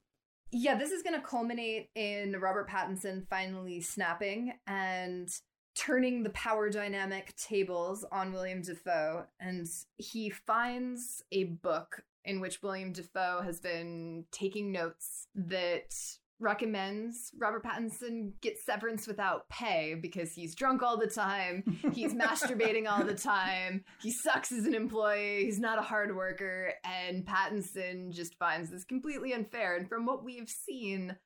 [0.51, 5.28] yeah, this is going to culminate in Robert Pattinson finally snapping and
[5.74, 9.24] turning the power dynamic tables on William Dafoe.
[9.41, 9.66] And
[9.97, 15.95] he finds a book in which William Dafoe has been taking notes that
[16.43, 21.62] recommends Robert Pattinson get severance without pay because he's drunk all the time,
[21.93, 26.74] he's masturbating all the time, he sucks as an employee, he's not a hard worker,
[26.84, 29.76] and Pattinson just finds this completely unfair.
[29.76, 31.16] And from what we've seen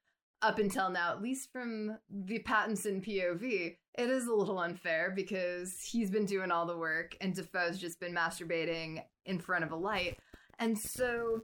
[0.43, 5.81] up until now, at least from the Pattinson POV, it is a little unfair because
[5.81, 9.77] he's been doing all the work and Dafoe's just been masturbating in front of a
[9.77, 10.19] light.
[10.59, 11.43] And so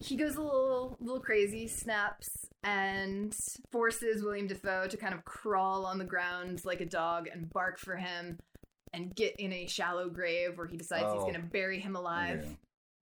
[0.00, 2.28] he goes a little little crazy, snaps,
[2.62, 3.34] and
[3.70, 7.78] forces William Dafoe to kind of crawl on the ground like a dog and bark
[7.78, 8.38] for him
[8.92, 11.26] and get in a shallow grave where he decides he's Oh.
[11.26, 12.44] going to bury him alive.
[12.46, 12.52] Yeah.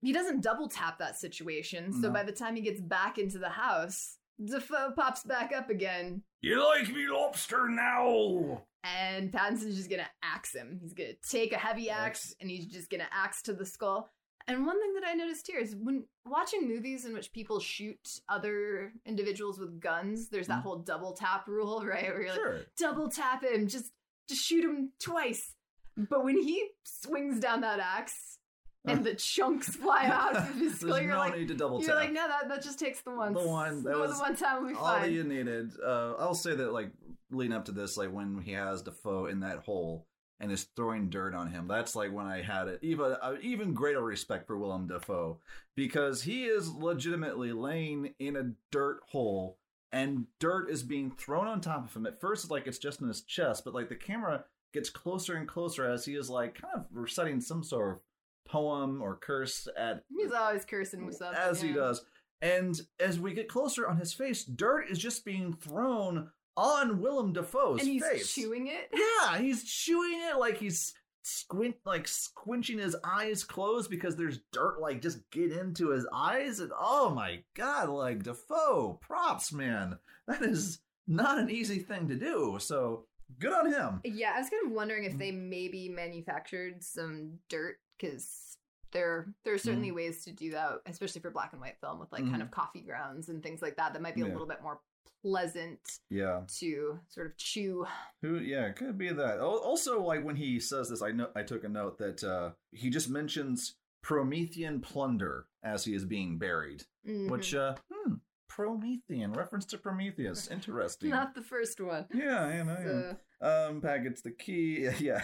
[0.01, 2.11] He doesn't double tap that situation, so No.
[2.11, 6.63] by the time he gets back into the house, Dafoe pops back up again, You
[6.63, 8.63] like me, lobster now?
[8.83, 10.79] and Pattinson's just gonna axe him.
[10.81, 12.35] He's gonna take a heavy axe Axe.
[12.41, 14.11] and he's just gonna axe to the skull.
[14.47, 18.19] And one thing that I noticed here is when watching movies in which people shoot
[18.29, 20.63] other individuals with guns, there's that Mhm.
[20.63, 22.03] whole double tap rule, right?
[22.09, 22.59] Where you're like, Sure.
[22.77, 23.91] double tap him, just
[24.27, 25.53] just shoot him twice.
[25.97, 28.39] But when he swings down that axe
[28.85, 31.79] and the chunks fly out of his skull, There's you're no like, need to double
[31.79, 31.97] you're tap.
[31.97, 33.37] like, no, that, that just takes the once.
[33.39, 35.13] The one- that the, was the one time be all that fine.
[35.13, 35.73] you needed.
[35.83, 36.91] Uh, I'll say that like
[37.31, 40.07] leading up to this, like when he has Dafoe in that hole
[40.39, 43.73] and is throwing dirt on him, that's like when I had it even uh, even
[43.73, 45.39] greater respect for Willem Dafoe
[45.75, 49.57] because he is legitimately laying in a dirt hole
[49.91, 52.05] and dirt is being thrown on top of him.
[52.05, 55.35] At first, it's like it's just in his chest, but like the camera gets closer
[55.35, 57.99] and closer as he is like kind of reciting some sort of
[58.45, 61.37] poem or curse at He's always cursing something.
[61.41, 62.03] as he does.
[62.41, 67.33] And as we get closer on his face, dirt is just being thrown on Willem
[67.33, 68.33] Dafoe's And he's face.
[68.33, 68.89] chewing it.
[68.93, 70.93] Yeah, he's chewing it like he's
[71.23, 76.59] squint like squinching his eyes closed because there's dirt like just get into his eyes
[76.59, 79.97] and oh my god, like Dafoe, props, man.
[80.27, 82.57] That is not an easy thing to do.
[82.59, 83.05] So
[83.39, 84.01] good on him.
[84.03, 85.11] Yeah, I was kind of wondering Mm.
[85.13, 88.57] if they maybe manufactured some dirt because
[88.91, 89.95] there there are certainly Mm-hmm.
[89.97, 92.81] ways to do that, especially for black and white film with like kind of coffee
[92.81, 93.93] grounds and things like that.
[93.93, 94.79] That might be a little bit more
[95.25, 96.41] pleasant Yeah.
[96.59, 97.85] to sort of chew.
[98.21, 98.37] Who?
[98.37, 99.39] Yeah, it could be that.
[99.39, 102.89] Also, like when he says this, I know I took a note that uh, he
[102.91, 107.29] just mentions Promethean plunder as he is being buried, Mhm.
[107.31, 108.15] which uh, hmm,
[108.47, 111.09] Promethean reference to Prometheus, interesting.
[111.09, 112.05] not the first one.
[112.13, 113.15] yeah, know.
[113.41, 113.65] yeah.
[113.67, 114.87] Um, Pat gets the key.
[114.99, 115.23] Yeah.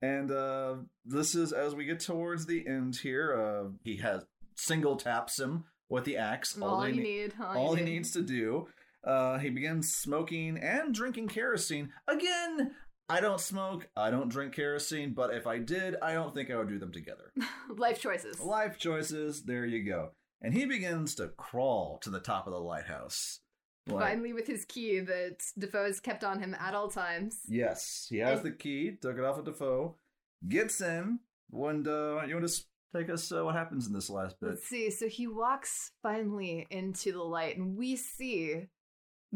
[0.00, 3.34] and uh, this is as we get towards the end here.
[3.38, 4.24] Uh, he has
[4.56, 6.56] single taps him with the axe.
[6.60, 7.34] all, they you ne- need.
[7.40, 7.90] All, all he need.
[7.92, 8.66] needs to do.
[9.04, 11.92] Uh, he begins smoking and drinking kerosene.
[12.08, 12.72] Again,
[13.08, 16.56] I don't smoke, I don't drink kerosene, but if I did, I don't think I
[16.56, 17.32] would do them together.
[17.76, 18.40] Life choices.
[18.40, 20.12] Life choices, there you go.
[20.40, 23.40] And he begins to crawl to the top of the lighthouse.
[23.86, 27.40] Like, Finally, with his key that Dafoe's kept on him at all times.
[27.46, 29.96] Yes, he has And- the key, took it off of Dafoe,
[30.48, 31.18] gets in.
[31.50, 32.62] When uh, you want to
[32.96, 34.50] take us uh, what happens in this last bit?
[34.50, 34.90] Let's see.
[34.90, 38.66] So he walks finally into the light, and we see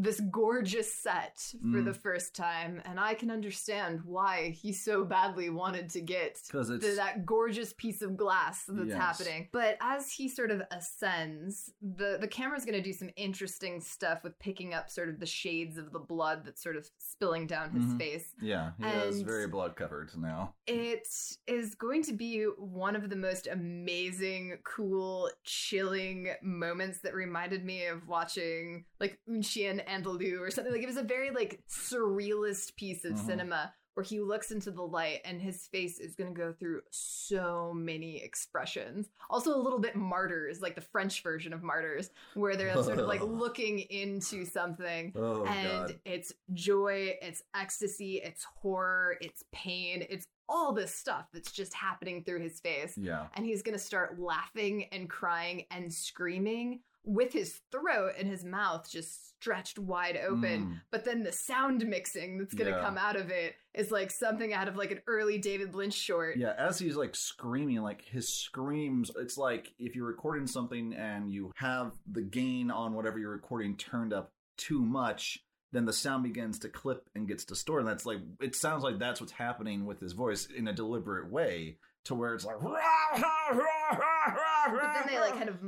[0.01, 1.85] this gorgeous set for Mm.
[1.87, 2.81] the first time.
[2.85, 6.63] And I can understand why he so badly wanted to get to
[6.97, 8.97] that gorgeous piece of glass that's Yes.
[8.97, 9.49] happening.
[9.51, 14.23] But as he sort of ascends, the the camera's going to do some interesting stuff
[14.23, 17.71] with picking up sort of the shades of the blood that's sort of spilling down
[17.73, 17.99] his Mhm.
[17.99, 18.35] face.
[18.41, 20.55] yeah, he is very blood covered now.
[20.67, 21.09] It
[21.49, 27.87] is going to be one of the most amazing, cool, chilling moments that reminded me
[27.87, 30.73] of watching like Un Chien Andalou or something.
[30.73, 33.27] Like it was a very like surrealist piece of Mhm.
[33.27, 36.81] cinema where he looks into the light and his face is going to go through
[36.91, 39.09] so many expressions.
[39.29, 43.09] Also a little bit martyrs, like the French version of martyrs, where they're sort of
[43.09, 46.01] like looking into something Oh and god.
[46.05, 52.23] it's joy, it's ecstasy, it's horror, it's pain, it's all this stuff that's just happening
[52.23, 52.97] through his face.
[52.97, 53.27] Yeah.
[53.35, 58.89] And he's gonna start laughing and crying and screaming with his throat and his mouth
[58.91, 60.67] just stretched wide open.
[60.67, 60.81] Mm.
[60.91, 62.81] But then the sound mixing that's gonna Yeah.
[62.81, 66.37] come out of it is like something out of like an early David Lynch short.
[66.37, 71.31] Yeah, as he's like screaming, like his screams, it's like if you're recording something and
[71.31, 75.39] you have the gain on whatever you're recording turned up too much,
[75.71, 77.87] then the sound begins to clip and gets distorted.
[77.87, 81.77] That's like, it sounds like that's what's happening with his voice in a deliberate way
[82.07, 82.73] to where it's like, But
[84.95, 85.63] then they like kind of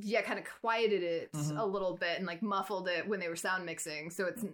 [0.00, 1.58] yeah, kind of quieted it Mhm.
[1.58, 4.10] a little bit and like muffled it when they were sound mixing.
[4.10, 4.44] So it's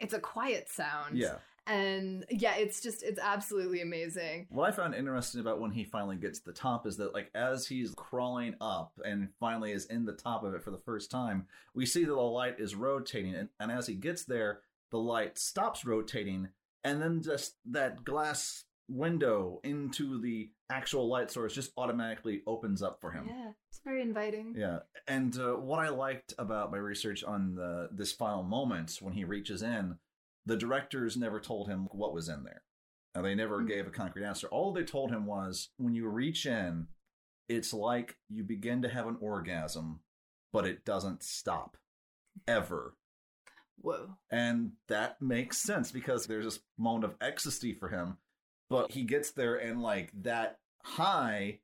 [0.00, 1.16] it's a quiet sound.
[1.16, 1.36] yeah.
[1.66, 4.48] And yeah, it's just it's absolutely amazing.
[4.50, 7.30] What I found interesting about when he finally gets to the top is that, like,
[7.34, 11.10] as he's crawling up and finally is in the top of it for the first
[11.10, 13.34] time, we see that the light is rotating.
[13.34, 16.48] And, and as he gets there, the light stops rotating.
[16.82, 23.00] And then just that glass window into the actual light source just automatically opens up
[23.00, 23.26] for him.
[23.28, 24.54] Yeah, it's very inviting.
[24.56, 29.12] Yeah, and uh, what I liked about my research on the this final moment when
[29.14, 29.98] he reaches in,
[30.46, 32.62] the directors never told him what was in there.
[33.14, 33.68] And they never Mm.
[33.68, 34.48] gave a concrete answer.
[34.48, 36.88] All they told him was when you reach in,
[37.48, 40.00] it's like you begin to have an orgasm,
[40.52, 41.76] but it doesn't stop
[42.48, 42.96] ever.
[43.78, 44.16] Whoa.
[44.30, 48.18] And that makes sense because there's this moment of ecstasy for him,
[48.68, 51.58] but he gets there and like that high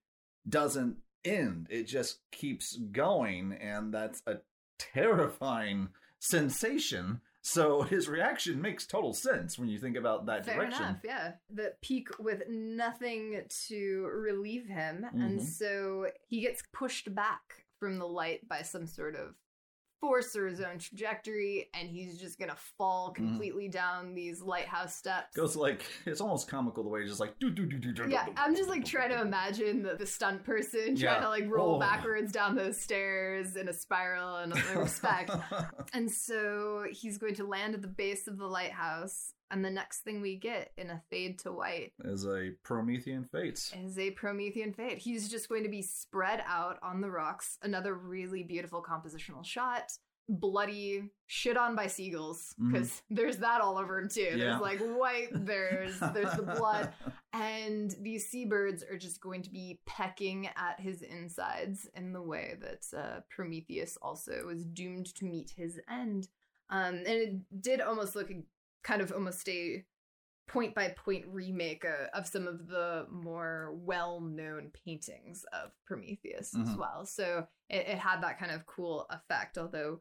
[0.49, 1.67] doesn't end.
[1.71, 4.39] It just keeps going, and that's a
[4.79, 5.89] terrifying
[6.19, 7.21] sensation.
[7.43, 10.83] So his reaction makes total sense when you think about that Fair direction.
[10.83, 11.33] enough, yeah.
[11.53, 15.45] The peak with nothing to relieve him, and Mhm.
[15.45, 19.35] so he gets pushed back from the light by some sort of
[20.01, 23.27] force or his own trajectory, and he's just gonna fall mm-hmm.
[23.27, 25.37] completely down these lighthouse steps.
[25.37, 28.07] Goes like it's almost comical the way he's just like do do do do do.
[28.09, 31.11] yeah, I'm just like trying to imagine the, the stunt person Yeah.
[31.11, 31.79] trying to like roll Oh.
[31.79, 35.31] backwards down those stairs in a spiral and respect.
[35.93, 40.01] And so he's going to land at the base of the lighthouse, and the next
[40.01, 43.73] thing we get in a fade to white is a Promethean fate.
[43.85, 44.99] is a Promethean Fate.
[44.99, 47.59] He's just going to be spread out on the rocks.
[47.63, 49.93] Another really beautiful compositional shot.
[50.29, 54.21] bloody, shit on by seagulls because there's that all over him too.
[54.21, 54.37] Yeah.
[54.37, 56.93] There's like white, there's there's the blood,
[57.33, 62.57] and these seabirds are just going to be pecking at his insides in the way
[62.61, 66.29] that uh, Prometheus also was doomed to meet his end.
[66.69, 68.31] Um, and it did almost look
[68.83, 69.85] kind of almost a
[70.49, 76.55] point by point remake uh, of some of the more well known paintings of Prometheus
[76.61, 76.77] as Mhm.
[76.79, 77.07] well.
[77.07, 80.01] So it, it had that kind of cool effect, although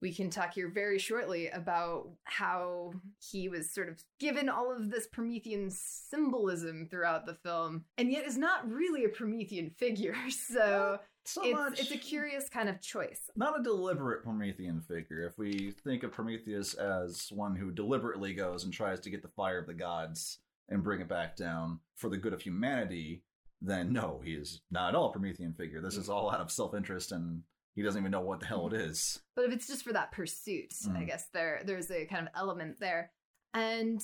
[0.00, 4.90] we can talk here very shortly about how he was sort of given all of
[4.90, 10.14] this Promethean symbolism throughout the film, and yet is not really a Promethean figure.
[10.30, 11.80] So so it's, much.
[11.80, 13.30] it's a curious kind of choice.
[13.36, 15.22] not a deliberate Promethean figure.
[15.26, 19.28] If we think of Prometheus as one who deliberately goes and tries to get the
[19.28, 23.22] fire of the gods and bring it back down for the good of humanity,
[23.60, 25.80] then no, he is not at all a Promethean figure.
[25.80, 27.42] This is all out of self interest and
[27.74, 29.20] he doesn't even know what the hell it is.
[29.36, 31.06] But if it's just for that pursuit, I Mm.
[31.06, 33.12] guess there there's a kind of element there.
[33.54, 34.00] And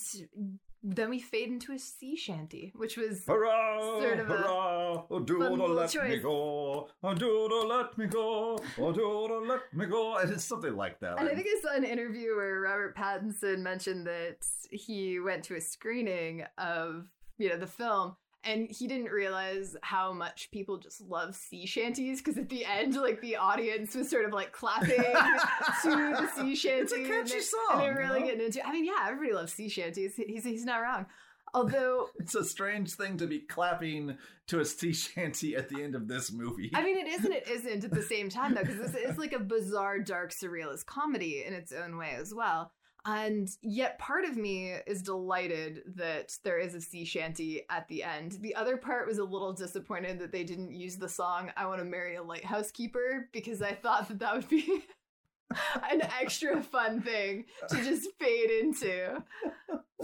[0.95, 3.99] then we fade into a sea shanty, which was Hurrah!
[3.99, 5.03] Sort of a hurrah!
[5.09, 6.21] Oh, doodle, let me choice.
[6.21, 6.89] go.
[7.03, 8.57] Oh, doodle, let me go.
[8.79, 10.17] Oh, doodle, let me go.
[10.17, 11.19] And It's something like that.
[11.19, 14.37] And I think I saw an interview where Robert Pattinson mentioned that
[14.71, 17.07] he went to a screening of
[17.37, 18.15] you know the film
[18.47, 22.95] and he didn't realize how much people just love sea shanties because at the end
[22.95, 24.97] like the audience was sort of like clapping
[25.83, 28.31] to the sea shanty It's a and catchy they- song, and they're really you know?
[28.31, 31.05] getting into I mean yeah everybody loves sea shanties he's, he's not wrong
[31.53, 34.17] although It's a strange thing to be clapping
[34.47, 36.71] to a sea shanty at the end of this movie.
[36.73, 37.31] I mean, it isn't.
[37.33, 40.85] It isn't at the same time, though, because this is like a bizarre, dark, surrealist
[40.85, 42.71] comedy in its own way as well.
[43.09, 48.03] And yet, part of me is delighted that there is a sea shanty at the
[48.03, 48.33] end.
[48.41, 51.79] The other part was a little disappointed that they didn't use the song I Want
[51.79, 54.83] to Marry a Lighthouse Keeper because I thought that that would be
[55.89, 59.23] an extra fun thing to just fade into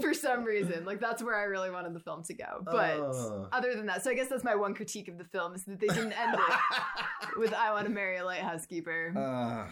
[0.00, 0.86] for some reason.
[0.86, 2.62] Like, that's where I really wanted the film to go.
[2.64, 3.48] But Oh.
[3.52, 5.78] other than that, so I guess that's my one critique of the film is that
[5.78, 6.58] they didn't end it
[7.38, 9.12] with I want to marry a lighthouse keeper.
[9.14, 9.70] Uh,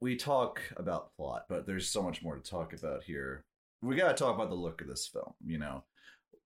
[0.00, 3.44] we talk about plot, but there's so much more to talk about here.
[3.82, 5.84] We got to talk about the look of this film, you know.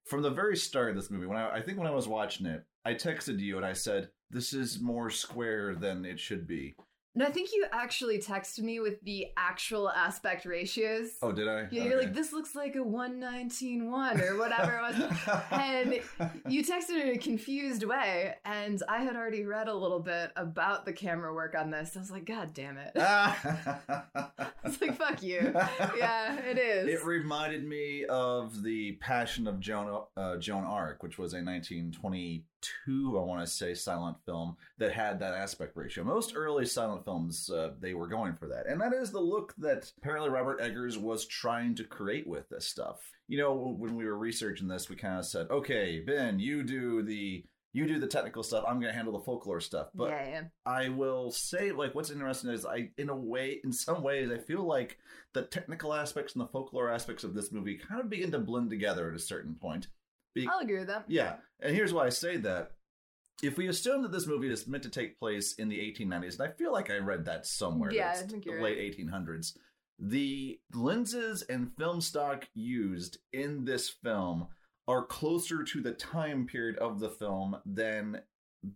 [0.05, 2.47] From the very start of this movie, when I, I think when I was watching
[2.47, 6.75] it, I texted you and I said, "This is more square than it should be."
[7.15, 11.11] No, I think you actually texted me with the actual aspect ratios.
[11.21, 11.67] Oh, did I?
[11.71, 15.43] yeah, you're like, this looks like a 119.1 or whatever it was.
[15.53, 16.01] And
[16.49, 20.87] you texted in a confused way, and I had already read a little bit about
[20.87, 21.97] the camera work on this.
[21.97, 22.93] I was like, God damn it.
[24.65, 25.53] It's like, fuck you.
[25.97, 26.89] Yeah, it is.
[26.89, 31.43] It reminded me of the Passion of Joan uh, Joan Arc, which was a
[32.63, 36.05] 1922, I want to say, silent film that had that aspect ratio.
[36.05, 39.55] Most early silent films, uh, they were going for that, and that is the look
[39.59, 43.01] that apparently Robert Eggers was trying to create with this stuff.
[43.29, 47.03] You know, when we were researching this, we kind of said, "Okay, Ben, you do
[47.03, 47.45] the."
[47.75, 48.67] You do the technical stuff.
[48.69, 49.87] I'm going to handle the folklore stuff.
[49.95, 50.43] But yeah, yeah.
[50.67, 54.37] I will say, like, what's interesting is I, in a way, in some ways, I
[54.37, 54.99] feel like
[55.33, 58.69] the technical aspects and the folklore aspects of this movie kind of begin to blend
[58.69, 59.87] together at a certain point.
[60.35, 61.05] Be- I'll agree with that.
[61.09, 62.73] yeah, and here's why I say that.
[63.43, 66.49] If we assume that this movie is meant to take place in the 1890s, and
[66.49, 69.57] I feel like I read that somewhere, Yeah, I think you're late 1800s,
[69.99, 74.47] the lenses and film stock used in this film
[74.87, 78.21] are closer to the time period of the film than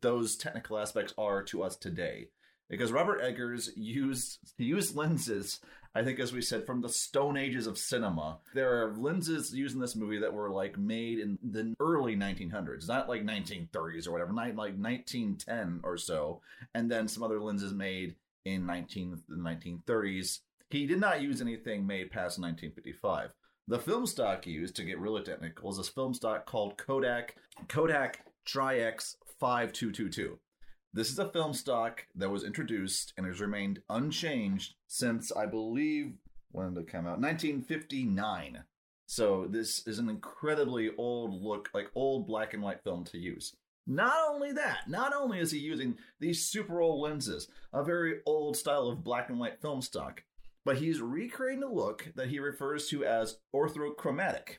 [0.00, 2.28] those technical aspects are to us today.
[2.68, 5.60] Because Robert Eggers used used lenses,
[5.96, 8.36] I think as we said, from the stone ages of cinema.
[8.52, 12.86] There are lenses used in this movie that were like made in the early 1900s,
[12.86, 16.42] not like 1930s or whatever, not like 1910 or so,
[16.74, 20.40] and then some other lenses made in 19 the 1930s.
[20.68, 23.30] He did not use anything made past 1955.
[23.66, 27.36] The film stock used to get really technical is this film stock called Kodak
[27.68, 30.38] Kodak Tri-X 5222.
[30.92, 36.14] This is a film stock that was introduced and has remained unchanged since I believe
[36.52, 37.20] when did it come out?
[37.20, 38.64] 1959.
[39.06, 43.54] So this is an incredibly old look, like old black and white film to use.
[43.86, 48.56] Not only that, not only is he using these super old lenses, a very old
[48.56, 50.24] style of black and white film stock,
[50.64, 54.56] but he's recreating a look that he refers to as orthochromatic.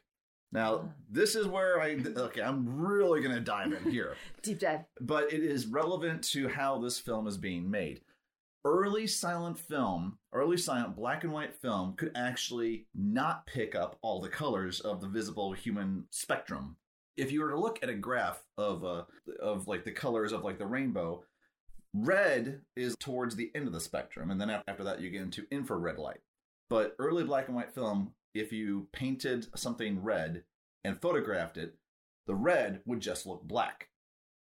[0.51, 4.81] Now, this is where I okay, I'm really going to dive in here Deep dive.
[5.01, 8.01] but it is relevant to how this film is being made.
[8.65, 14.19] Early silent film, early silent black and white film could actually not pick up all
[14.19, 16.75] the colors of the visible human spectrum.
[17.15, 19.03] If you were to look at a graph of uh
[19.41, 21.23] of like the colors of like the rainbow,
[21.93, 25.47] Red is towards the end of the spectrum, and then after that, you get into
[25.49, 26.19] infrared light.
[26.69, 30.43] But early black and white film, if you painted something red
[30.83, 31.75] and photographed it,
[32.25, 33.89] the red would just look black.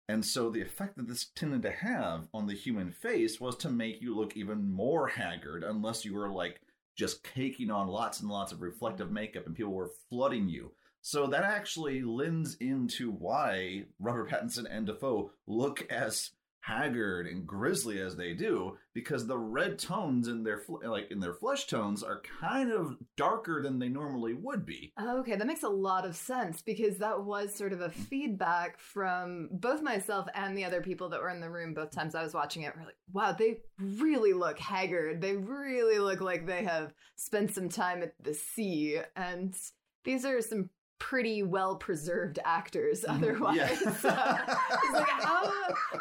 [0.09, 3.70] And so the effect that this tended to have on the human face was to
[3.70, 6.61] make you look even more haggard, unless you were like
[6.97, 10.72] just caking on lots and lots of reflective makeup and people were flooding you.
[11.03, 16.31] So that actually lends into why Robert Pattinson and Dafoe look as
[16.67, 21.21] haggard and grisly as they do because the red tones in their fl- like in
[21.21, 24.93] their flesh tones are kind of darker than they normally would be.
[25.01, 29.49] Okay, that makes a lot of sense because that was sort of a feedback from
[29.53, 32.35] both myself and the other people that were in the room both times I was
[32.35, 32.75] watching it.
[32.77, 35.21] We're like, wow, they really look haggard.
[35.21, 38.99] They really look like they have spent some time at the sea.
[39.14, 39.55] And
[40.05, 43.57] these are some pretty well preserved actors otherwise.
[43.57, 43.68] Yeah.
[43.68, 44.07] He's like,
[45.09, 45.53] how,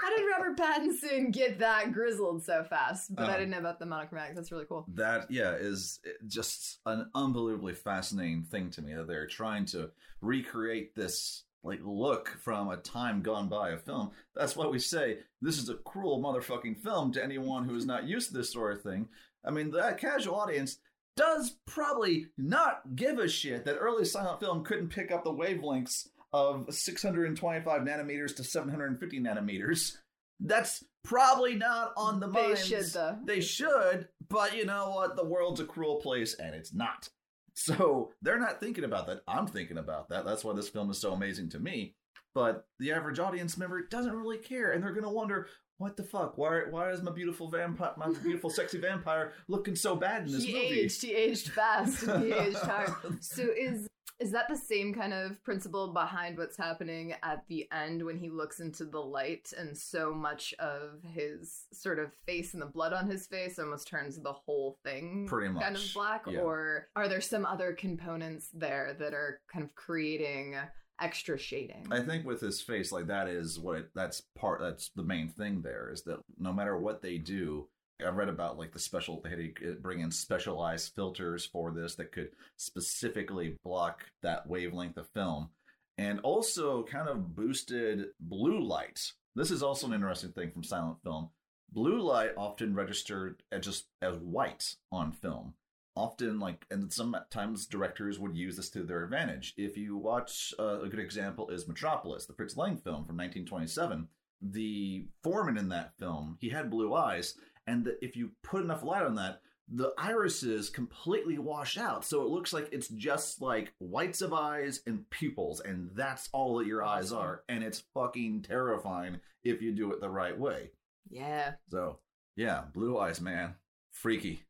[0.02, 3.14] how did Robert Pattinson get that grizzled so fast?
[3.16, 4.36] But I Um, didn't know about the monochromatic.
[4.36, 4.86] That's really cool.
[4.96, 9.92] That yeah is just an unbelievably fascinating thing to me that they're trying to
[10.22, 14.12] recreate this like look from a time gone by of film.
[14.36, 18.04] That's why we say this is a cruel motherfucking film to anyone who is not
[18.06, 19.08] used to this sort of thing.
[19.44, 20.78] I mean, the casual audience
[21.16, 26.08] does probably not give a shit that early silent film couldn't pick up the wavelengths
[26.34, 29.94] of 625 nanometers to 750 nanometers.
[30.40, 32.66] That's probably not on the They minds.
[32.66, 33.18] should, though.
[33.24, 35.16] They should, but you know what?
[35.16, 37.10] The world's a cruel place, and it's not.
[37.54, 39.22] So they're not thinking about that.
[39.30, 40.26] I'm thinking about that.
[40.26, 41.96] That's why this film is so amazing to me.
[42.34, 45.48] But the average audience member doesn't really care, and they're gonna wonder,
[45.78, 46.38] what the fuck?
[46.38, 46.62] Why?
[46.70, 50.54] Why is my beautiful vampire, my beautiful sexy vampire, looking so bad in this he
[50.54, 50.66] movie?
[50.82, 51.02] aged.
[51.02, 52.04] He aged fast.
[52.04, 52.92] and he aged hard.
[53.24, 58.02] So is is that the same kind of principle behind what's happening at the end
[58.06, 62.62] when he looks into the light and so much of his sort of face and
[62.62, 66.24] the blood on his face almost turns the whole thing Pretty much kind of black?
[66.30, 66.40] yeah.
[66.40, 70.56] Or are there some other components there that are kind of creating
[71.02, 71.88] extra shading?
[71.92, 74.62] I think with his face, like that is what it, that's part.
[74.62, 75.62] That's the main thing.
[75.62, 77.68] There is that no matter what they do,
[78.06, 82.30] I've read about like the special they bring in specialized filters for this that could
[82.58, 85.50] specifically block that wavelength of film,
[85.98, 89.12] and also kind of boosted blue light.
[89.36, 91.30] This is also an interesting thing from silent film.
[91.72, 95.54] Blue light often registered as just as white on film
[95.96, 99.54] often like and sometimes directors would use this to their advantage.
[99.58, 104.08] If you watch uh, a good example is metropolis the fritz lang film from 1927
[104.42, 107.36] the foreman in that film he had blue eyes
[107.68, 112.06] and the, if you put enough light on that the irises completely wash out.
[112.06, 116.58] So it looks like it's just like whites of eyes and pupils and that's all
[116.58, 117.44] that your eyes are.
[117.50, 120.72] And it's fucking terrifying if you do it the right way.
[121.10, 121.54] Yeah.
[121.70, 122.00] so
[122.36, 123.56] yeah blue eyes man.
[123.92, 124.44] Freaky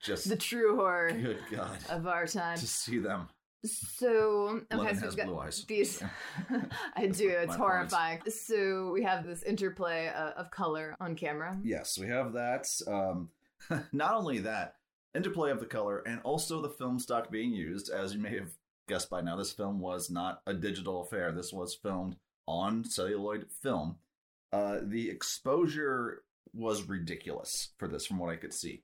[0.00, 1.78] just The true horror Good God.
[1.90, 2.58] of our time.
[2.58, 3.28] To see them.
[3.64, 5.64] So okay, so we've got.
[5.66, 6.02] These,
[6.96, 7.28] I do.
[7.28, 8.20] It's My horrifying.
[8.28, 11.58] So we have this interplay uh, of color on camera.
[11.64, 12.66] Yes, we have that.
[12.86, 13.30] Um,
[13.92, 14.74] not only that,
[15.14, 17.90] interplay of the color and also the film stock being used.
[17.90, 18.50] As you may have
[18.88, 21.32] guessed by now, this film was not a digital affair.
[21.32, 22.16] This was filmed
[22.46, 23.96] on celluloid film.
[24.52, 26.22] Uh, the exposure
[26.54, 28.82] was ridiculous for this, from what I could see.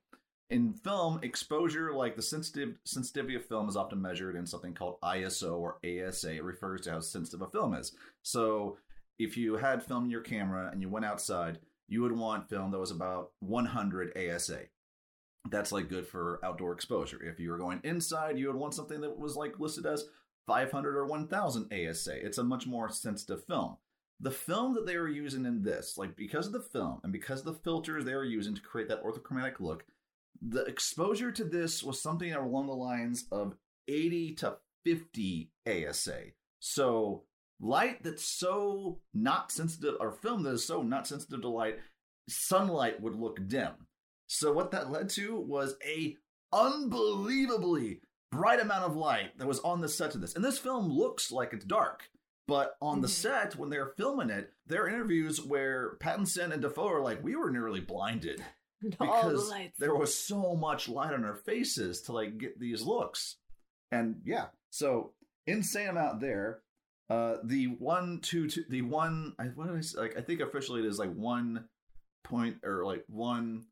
[0.49, 4.99] In film, exposure, like the sensitive sensitivity of film, is often measured in something called
[5.01, 6.35] ISO or ASA.
[6.35, 7.95] It refers to how sensitive a film is.
[8.21, 8.77] So,
[9.19, 12.71] if you had film in your camera and you went outside, you would want film
[12.71, 14.61] that was about 100 ASA.
[15.49, 17.21] That's like good for outdoor exposure.
[17.23, 20.05] If you were going inside, you would want something that was like listed as
[20.47, 22.25] 500 or 1000 ASA.
[22.25, 23.77] It's a much more sensitive film.
[24.19, 27.39] The film that they were using in this, like because of the film and because
[27.39, 29.83] of the filters they were using to create that orthochromatic look,
[30.41, 33.55] the exposure to this was something along the lines of
[33.87, 36.21] 80 to 50 ASA.
[36.59, 37.23] So
[37.59, 41.79] light that's so not sensitive, or film that is so not sensitive to light,
[42.29, 43.87] sunlight would look dim.
[44.27, 46.17] So what that led to was a
[46.51, 50.35] unbelievably bright amount of light that was on the set of this.
[50.35, 52.09] And this film looks like it's dark.
[52.47, 53.11] But on the Mhm.
[53.11, 57.35] set, when they're filming it, there are interviews where Pattinson and Dafoe are like, "We
[57.35, 58.43] were nearly blinded
[58.99, 62.83] All the because there was so much light on our faces to like get these
[62.83, 63.37] looks."
[63.91, 65.13] And yeah, so
[65.47, 66.61] insane amount there.
[67.09, 69.99] Uh, the one two two the one I what did I say?
[69.99, 71.65] like I think officially it is like one
[72.23, 73.65] point or like one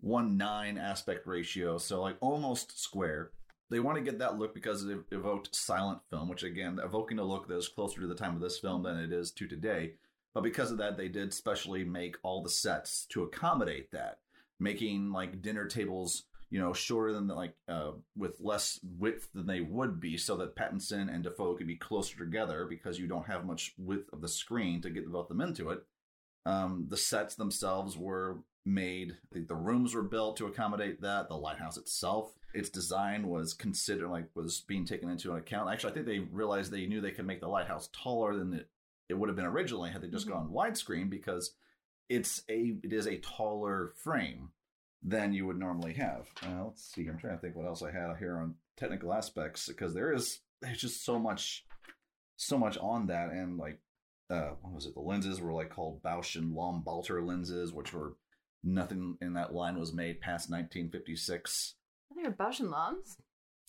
[0.00, 3.30] one nine aspect ratio, so like almost square.
[3.70, 7.24] They want to get that look because it evoked silent film, which again, evoking a
[7.24, 9.94] look that is closer to the time of this film than it is to today.
[10.34, 14.18] But because of that, they did specially make all the sets to accommodate that,
[14.64, 19.46] making like dinner tables, you know, shorter than the, like uh, with less width than
[19.46, 23.26] they would be, so that Pattinson and Dafoe could be closer together because you don't
[23.26, 25.84] have much width of the screen to get both of them into it.
[26.46, 29.16] Um, the sets themselves were made.
[29.32, 31.28] The, rooms were built to accommodate that.
[31.28, 35.70] The lighthouse itself, its design was considered like was being taken into account.
[35.70, 38.68] Actually, I think they realized they knew they could make the lighthouse taller than it,
[39.08, 40.32] it would have been originally had they just Mhm.
[40.32, 41.54] gone widescreen because
[42.08, 44.50] it's a it is a taller frame
[45.02, 46.28] than you would normally have.
[46.42, 47.06] Uh, let's see.
[47.06, 50.40] I'm trying to think what else I had here on technical aspects because there is
[50.60, 51.64] there's just so much
[52.36, 53.78] so much on that and like
[54.30, 57.92] uh what was it the lenses were like called Bausch and Lomb Baltar lenses which
[57.92, 58.14] were
[58.64, 61.74] nothing in that line was made past 1956
[62.10, 63.16] I think Bausch and Lombs.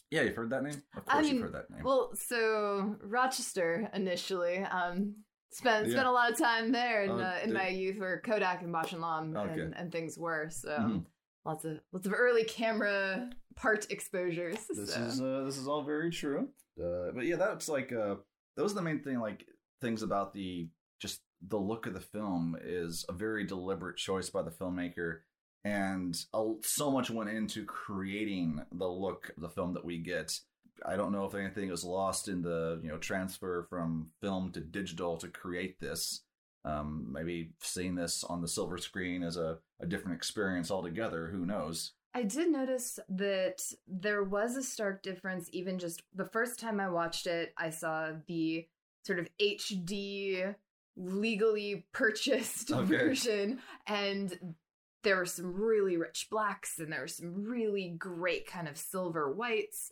[0.09, 3.89] yeah you've heard that name of I mean, you've heard that name Well, so Rochester
[3.93, 4.59] initially.
[4.59, 5.17] Um,
[5.55, 5.93] spent Yeah.
[5.93, 8.73] spent a lot of time there in, Oh, uh, in my youth, where Kodak and
[8.73, 9.61] Bausch and Lomb Okay.
[9.61, 10.49] and, and things were.
[10.49, 11.05] So Mhm.
[11.45, 14.59] lots of lots of early camera part exposures.
[14.67, 14.99] this so.
[15.01, 16.49] is uh, this is all very true
[16.83, 18.15] uh, but yeah that's like uh
[18.57, 19.47] those are the main thing like
[19.79, 20.67] things about the
[20.99, 25.19] just the look of the film is a very deliberate choice by the filmmaker
[25.63, 26.15] and
[26.63, 30.37] so much went into creating the look of the film that we get
[30.85, 34.59] i don't know if anything was lost in the you know transfer from film to
[34.59, 36.21] digital to create this
[36.65, 41.45] um, maybe seeing this on the silver screen is a, a different experience altogether who
[41.45, 46.79] knows I did notice that there was a stark difference, even just the first time
[46.79, 48.65] I watched it, I saw the
[49.05, 50.55] sort of HD,
[50.95, 52.85] legally purchased Okay.
[52.85, 54.55] version, and
[55.03, 59.31] there were some really rich blacks and there were some really great kind of silver
[59.31, 59.91] whites.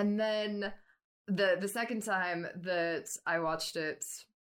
[0.00, 0.72] And then
[1.26, 4.04] the the second time that I watched it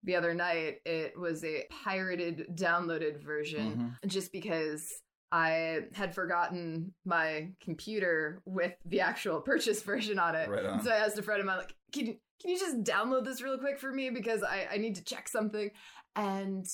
[0.02, 4.08] the other night, it was a pirated downloaded version Mhm.
[4.08, 4.92] just because
[5.32, 10.48] I had forgotten my computer with the actual purchase version on it.
[10.48, 10.82] Right on.
[10.82, 13.42] So I asked a friend of mine, like, can you can you just download this
[13.42, 15.70] real quick for me because I, I need to check something?
[16.14, 16.66] And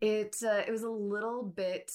[0.00, 1.90] it uh, it was a little bit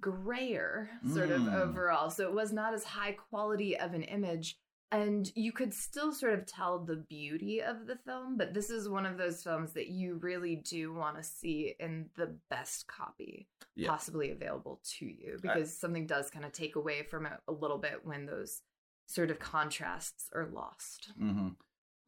[0.00, 1.54] grayer, sort of Mm.
[1.54, 2.10] overall.
[2.10, 4.58] So it was not as high quality of an image.
[4.92, 8.88] And you could still sort of tell the beauty of the film, but this is
[8.88, 13.48] one of those films that you really do want to see in the best copy
[13.74, 13.88] Yeah.
[13.90, 17.78] possibly available to you because something does kind of take away from it a little
[17.78, 18.62] bit when those
[19.06, 21.12] sort of contrasts are lost.
[21.18, 21.48] hmm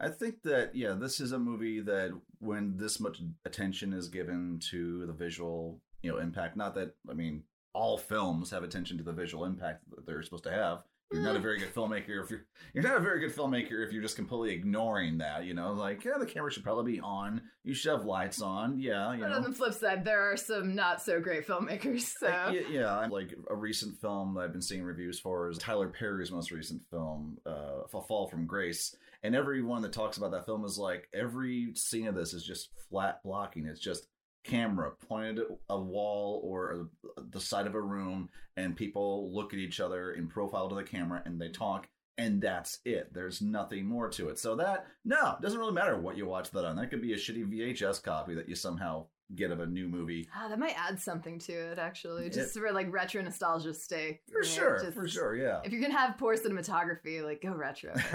[0.01, 4.61] I think that yeah, this is a movie that when this much attention is given
[4.71, 6.57] to the visual, you know, impact.
[6.57, 7.43] Not that I mean,
[7.73, 10.85] all films have attention to the visual impact that they're supposed to have.
[11.11, 12.45] You're not a very good filmmaker if you're
[12.75, 15.45] you're not a very good filmmaker if you're just completely ignoring that.
[15.45, 17.41] You know, like yeah, the camera should probably be on.
[17.65, 18.79] You should have lights on.
[18.79, 19.37] Yeah, you But know.
[19.37, 22.13] on the flip side, there are some not so great filmmakers.
[22.19, 25.89] So yeah, yeah, like a recent film that I've been seeing reviews for is Tyler
[25.89, 28.95] Perry's most recent film, uh, Fall from Grace.
[29.23, 32.69] And everyone that talks about that film is like every scene of this is just
[32.91, 33.67] flat blocking.
[33.67, 34.07] It's just
[34.49, 36.89] camera pointed at a wall or
[37.31, 40.83] the side of a room, and people look at each other in profile to the
[40.83, 41.89] camera and they talk.
[42.17, 43.15] And that's it.
[43.15, 44.41] There's nothing more to it.
[44.41, 46.75] So that no, it doesn't really matter what you watch that on.
[46.77, 50.29] That could be a shitty VHS copy that you somehow get of a new movie.
[50.35, 54.23] Ah, that might add something to it, actually, just for like retro nostalgia sake.
[54.33, 55.61] For sure, just- for sure, yeah.
[55.65, 57.93] If you're gonna have poor cinematography, like go retro.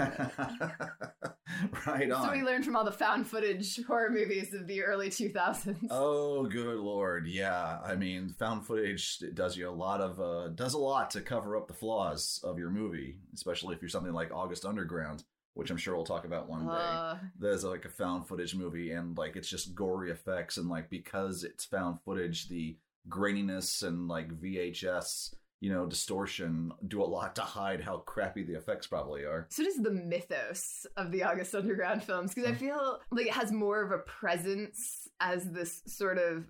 [1.86, 5.08] right That's what we learned from all the found footage horror movies of the early
[5.10, 5.76] 2000s.
[5.90, 7.78] Oh, good lord, yeah.
[7.84, 11.56] I mean, found footage does you a lot of uh, does a lot to cover
[11.56, 15.22] up the flaws of your movie, especially if you're something like August Underground,
[15.54, 16.72] which I'm sure we'll talk about one day.
[16.72, 20.90] Uh, There's like a found footage movie, and like it's just gory effects, and like
[20.90, 22.76] because it's found footage, the
[23.08, 28.54] graininess and like VHS, you know, distortion do a lot to hide how crappy the
[28.54, 29.46] effects probably are.
[29.50, 33.52] so does the mythos of the August Underground films because I feel like it has
[33.52, 36.44] more of a presence as this sort of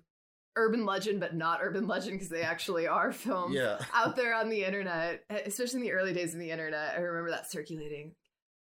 [0.57, 3.77] urban legend, but not urban legend because they actually are films Yeah.
[3.93, 6.95] out there on the internet, especially in the early days of the internet.
[6.95, 8.13] I remember that circulating.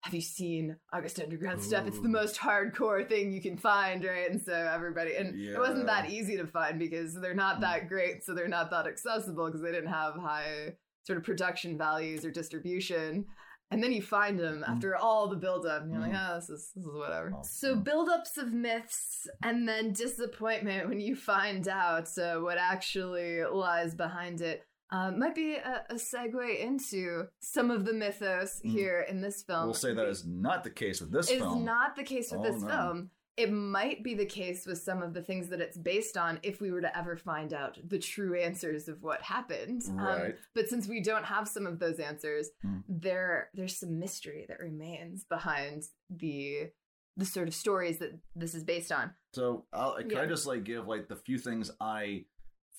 [0.03, 1.85] Have you seen August Underground stuff?
[1.87, 4.29] It's the most hardcore thing you can find, right?
[4.31, 7.61] And so everybody, and it wasn't that easy to find because they're not Mm.
[7.61, 11.77] that great, so they're not that accessible because they didn't have high sort of production
[11.77, 13.25] values or distribution.
[13.69, 16.29] And then you find them after all the buildup, and you're like, Mm.
[16.31, 17.33] oh, this is this is whatever.
[17.43, 17.83] So mm.
[17.83, 24.41] buildups of myths, and then disappointment when you find out uh, what actually lies behind
[24.41, 24.65] it.
[24.91, 28.71] Uh, might be a, a segue into some of the mythos Mm.
[28.71, 29.65] here in this film.
[29.65, 31.63] We'll say that is not the case with this is film.
[31.63, 32.67] not the case with Oh, this no.
[32.69, 33.09] film.
[33.37, 36.59] it might be the case with some of the things that it's based on if
[36.59, 39.81] we were to ever find out the true answers of what happened.
[39.97, 42.79] Um, but since we don't have some of those answers, Hmm.
[42.89, 46.71] there there's some mystery that remains behind the
[47.17, 49.13] the sort of stories that this is based on.
[49.33, 50.21] So, I'll, can Yeah.
[50.21, 52.25] I just like give like the few things I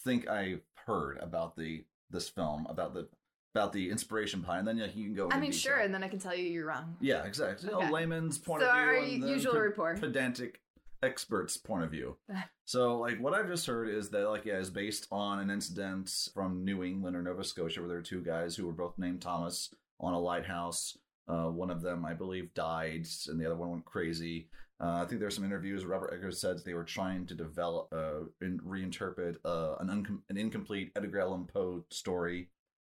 [0.04, 3.08] think I heard about the this film about the
[3.54, 5.28] about the inspiration behind, and then yeah, you can go.
[5.30, 5.72] I mean, detail.
[5.72, 6.96] sure, and then I can tell you you're wrong.
[7.00, 7.68] Yeah, exactly.
[7.70, 10.00] You know, layman's point So of view our and usual report.
[10.00, 10.60] pedantic
[11.02, 12.16] expert's point of view.
[12.64, 16.10] so, like, what I've just heard is that, like, yeah, is based on an incident
[16.32, 19.20] from New England or Nova Scotia where there were two guys who were both named
[19.20, 19.68] Thomas
[20.00, 20.96] on a lighthouse.
[21.28, 24.48] Uh, one of them, I believe, died, and the other one went crazy.
[24.80, 25.84] Uh, I think there there's some interviews.
[25.84, 30.36] Robert Eggers said they were trying to develop, uh, and reinterpret uh, an, uncom- an
[30.36, 32.48] incomplete Edgar Allan Poe story,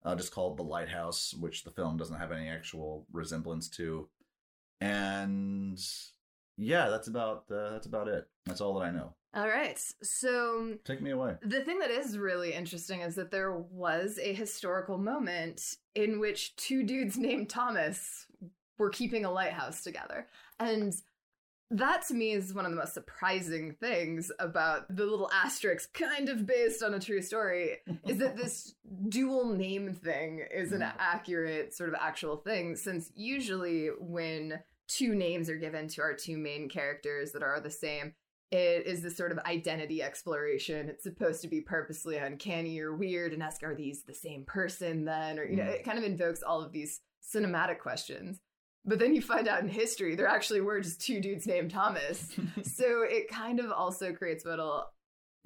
[0.06, 4.08] uh, just called The Lighthouse, which the film doesn't have any actual resemblance to.
[4.80, 5.80] And
[6.58, 8.28] yeah, that's about uh, that's about it.
[8.46, 9.14] That's all that I know.
[9.36, 9.80] All right.
[10.04, 11.36] So Take me away.
[11.42, 16.56] the thing that is really interesting is that there was a historical moment in which
[16.56, 18.28] two dudes named Thomas
[18.78, 20.28] were keeping a lighthouse together.
[20.60, 20.94] And
[21.78, 26.30] that to me is one of the most surprising things about the little asterisk, kind
[26.30, 27.78] of based on a true story,
[28.08, 28.76] is that this
[29.10, 32.76] dual name thing is an accurate, sort of actual thing.
[32.76, 37.72] Since usually when two names are given to our two main characters that are the
[37.72, 38.14] same,
[38.52, 40.88] it is this sort of identity exploration.
[40.90, 45.06] It's supposed to be purposely uncanny or weird and ask, are these the same person
[45.06, 45.40] then?
[45.40, 45.74] Or, you know, Mm.
[45.74, 48.40] it kind of invokes all of these cinematic questions.
[48.86, 52.28] But then you find out in history, there actually were just two dudes named Thomas.
[52.64, 54.86] so it kind of also creates what'll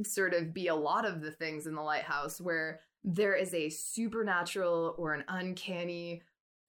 [0.04, 3.70] sort of be a lot of the things in the lighthouse where there is a
[3.70, 6.22] supernatural or an uncanny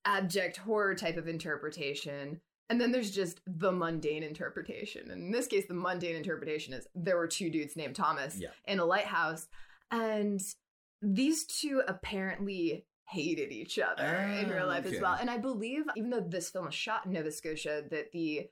[0.05, 2.41] abject horror type of interpretation
[2.71, 6.87] and then there's just the mundane interpretation and in this case the mundane interpretation is
[6.95, 8.49] there were two dudes named thomas Yeah.
[8.67, 9.49] in a lighthouse
[9.91, 10.41] and
[11.03, 15.85] these two apparently hated each other in real Ah, life as well and i believe
[15.97, 18.49] even though this film was shot in nova scotia that the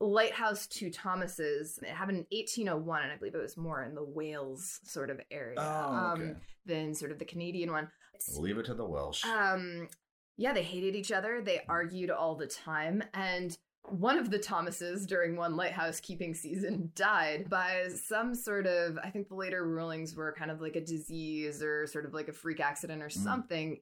[0.00, 4.04] lighthouse two thomases it happened in 1801 and i believe it was more in the
[4.04, 6.22] wales sort of area Oh, okay.
[6.30, 7.88] um, than sort of the canadian one
[8.36, 9.24] Leave it to the Welsh.
[9.24, 9.88] um,
[10.36, 11.40] yeah, they hated each other.
[11.40, 13.02] They argued all the time.
[13.14, 18.98] And one of the Thomases during one lighthouse keeping season died by some sort of,
[19.02, 22.28] I think the later rulings were kind of like a disease or sort of like
[22.28, 23.12] a freak accident or Mm.
[23.24, 23.80] something.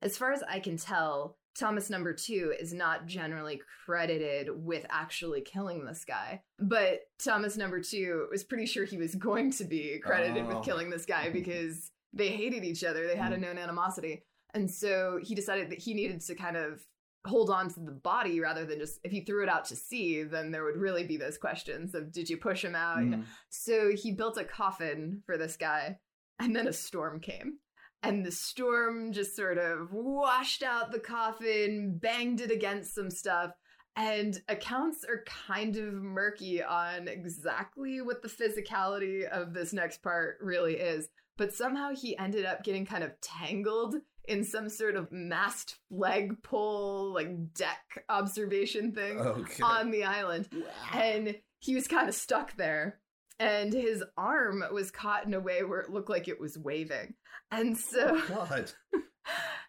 [0.00, 5.40] As far as I can tell, Thomas number two is not generally credited with actually
[5.40, 6.40] killing this guy.
[6.60, 10.54] But Thomas number two was pretty sure he was going to be credited Oh.
[10.56, 13.08] with killing this guy because they hated each other.
[13.08, 13.40] They had a Mm.
[13.40, 14.22] known animosity.
[14.54, 16.86] And so he decided that he needed to kind of
[17.28, 20.22] hold on to the body rather than just if he threw it out to sea,
[20.22, 23.04] then there would really be those questions of did you push him out?
[23.04, 23.10] You?
[23.10, 23.24] Mhm.
[23.50, 25.98] So he built a coffin for this guy,
[26.38, 27.58] and then a storm came.
[28.02, 33.52] And the storm just sort of washed out the coffin, banged it against some stuff.
[33.96, 40.38] And accounts are kind of murky on exactly what the physicality of this next part
[40.40, 41.08] really is.
[41.36, 43.96] But somehow he ended up getting kind of tangled
[44.28, 49.62] in some sort of mast flagpole like deck observation thing Okay.
[49.62, 50.48] on the island.
[50.92, 53.00] And he was kind of stuck there.
[53.40, 57.14] And his arm was caught in a way where it looked like it was waving.
[57.50, 58.70] And so oh, God.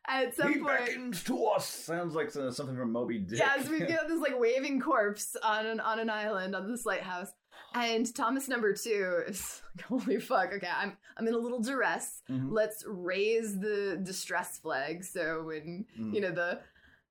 [0.08, 0.86] at some he point.
[0.86, 1.68] beckons to us.
[1.68, 3.38] Sounds like something from Moby Dick.
[3.40, 6.86] Yeah, so we've got this like waving corpse on an on an island on this
[6.86, 7.32] lighthouse.
[7.74, 12.22] And Thomas number two is like, holy fuck, okay, I'm I'm in a little duress.
[12.30, 12.48] Mhm.
[12.52, 15.04] Let's raise the distress flag.
[15.04, 16.14] So when Mm.
[16.14, 16.62] you know the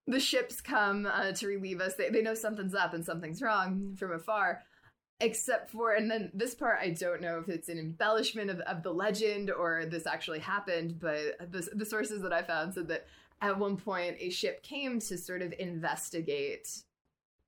[0.06, 3.94] the ships come uh, to relieve us, they, they know something's up and something's wrong
[3.98, 4.62] from afar.
[5.20, 8.84] Except for, and then this part, I don't know if it's an embellishment of, of
[8.84, 13.04] the legend or this actually happened, but the, the sources that I found said that
[13.42, 16.68] at one point a ship came to sort of investigate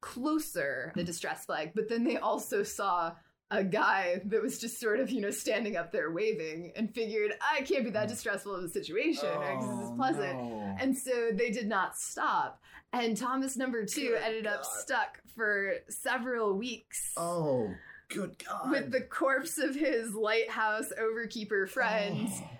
[0.01, 3.13] closer the distress flag, but then they also saw
[3.53, 7.33] a guy that was just sort of, you know, standing up there waving and figured,
[7.43, 8.11] I can't be that mm.
[8.11, 10.35] distressful of a situation because this is Oh, pleasant.
[10.39, 10.77] no.
[10.79, 12.63] And so they did not stop.
[12.93, 17.71] And Thomas number two Good ended up stuck for several weeks Oh,
[18.09, 18.71] good God.
[18.71, 22.51] with the corpse of his lighthouse overkeeper friend Oh.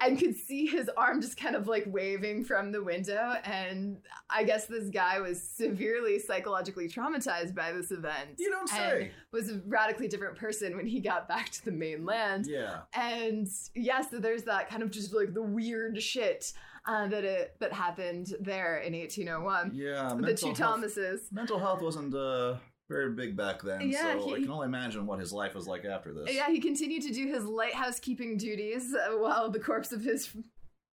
[0.00, 3.34] And could see his arm just kind of like waving from the window.
[3.44, 3.98] And
[4.30, 8.30] I guess this guy was severely psychologically traumatized by this event.
[8.38, 9.10] You don't and say.
[9.32, 12.46] was a radically different person when he got back to the mainland.
[12.48, 12.80] Yeah.
[12.94, 16.52] And yeah, so there's that kind of just like the weird shit
[16.86, 19.72] uh, that it that happened there in 1801.
[19.74, 20.14] Yeah.
[20.20, 21.22] the two health- Thomases.
[21.32, 22.54] Mental health wasn't uh
[22.88, 23.90] very big back then.
[23.90, 26.34] Yeah, so he- I can only imagine what his life was like after this.
[26.34, 30.34] Yeah, he continued to do his lighthouse keeping duties uh, while the corpse of his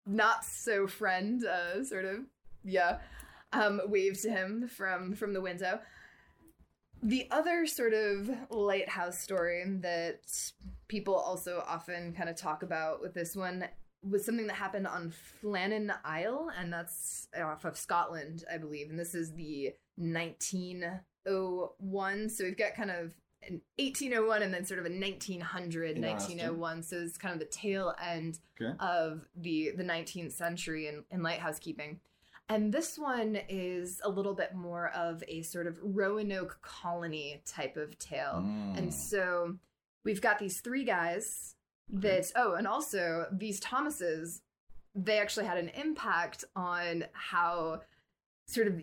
[0.06, 2.18] not so friend, uh, sort of,
[2.64, 3.00] yeah,
[3.54, 5.80] um, waved to him from from the window.
[7.02, 10.22] The other sort of lighthouse story that
[10.88, 13.66] people also often kind of talk about with this one
[14.02, 15.12] was something that happened on
[15.44, 18.90] Flannan Isle, and that's off of Scotland, I believe.
[18.90, 19.74] And this is the
[21.26, 22.30] 1901.
[22.30, 23.14] So we've got kind of
[23.48, 26.84] an 1801 and then sort of a 1900, 1901.
[26.84, 28.74] So it's kind of the tail end Okay.
[28.80, 32.00] of the the 19th century in, in lighthouse keeping.
[32.48, 37.76] And this one is a little bit more of a sort of Roanoke colony type
[37.76, 38.44] of tale.
[38.46, 38.78] Mm.
[38.78, 39.58] And so
[40.04, 41.56] we've got these three guys
[41.90, 44.42] that, oh, and also these Thomases,
[44.94, 47.82] they actually had an impact on how
[48.48, 48.82] sort of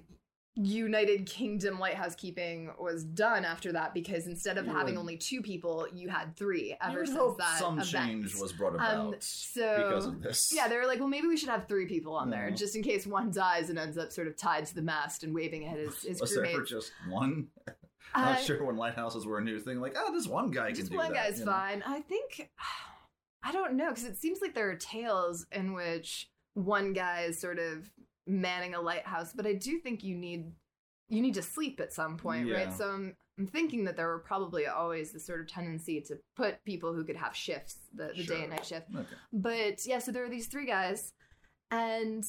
[0.54, 5.16] United Kingdom lighthouse keeping was done after that because instead of You having would- only
[5.16, 7.88] two people, you had three ever since that some event.
[7.88, 10.50] change was brought about Um, so because of this.
[10.52, 12.56] yeah, they were like, well, maybe we should have three people on there Mhm.
[12.58, 15.34] just in case one dies and ends up sort of tied to the mast and
[15.34, 16.66] waving at his, his was there crewmates.
[16.68, 17.48] just one?
[18.14, 19.80] Uh, Not sure when lighthouses were a new thing.
[19.80, 21.28] Like, oh, this one guy can just do one that.
[21.28, 21.52] guy's you know?
[21.52, 21.82] fine.
[21.86, 22.50] I think
[23.42, 27.40] I don't know because it seems like there are tales in which one guy is
[27.40, 27.90] sort of
[28.26, 30.52] manning a lighthouse, but I do think you need
[31.08, 32.56] you need to sleep at some point, Yeah.
[32.56, 32.72] right?
[32.72, 36.62] So I'm I'm thinking that there were probably always this sort of tendency to put
[36.64, 38.88] people who could have shifts, the, the day and night shift.
[38.94, 39.06] Okay.
[39.32, 41.12] But yeah, so there are these three guys,
[41.70, 42.24] and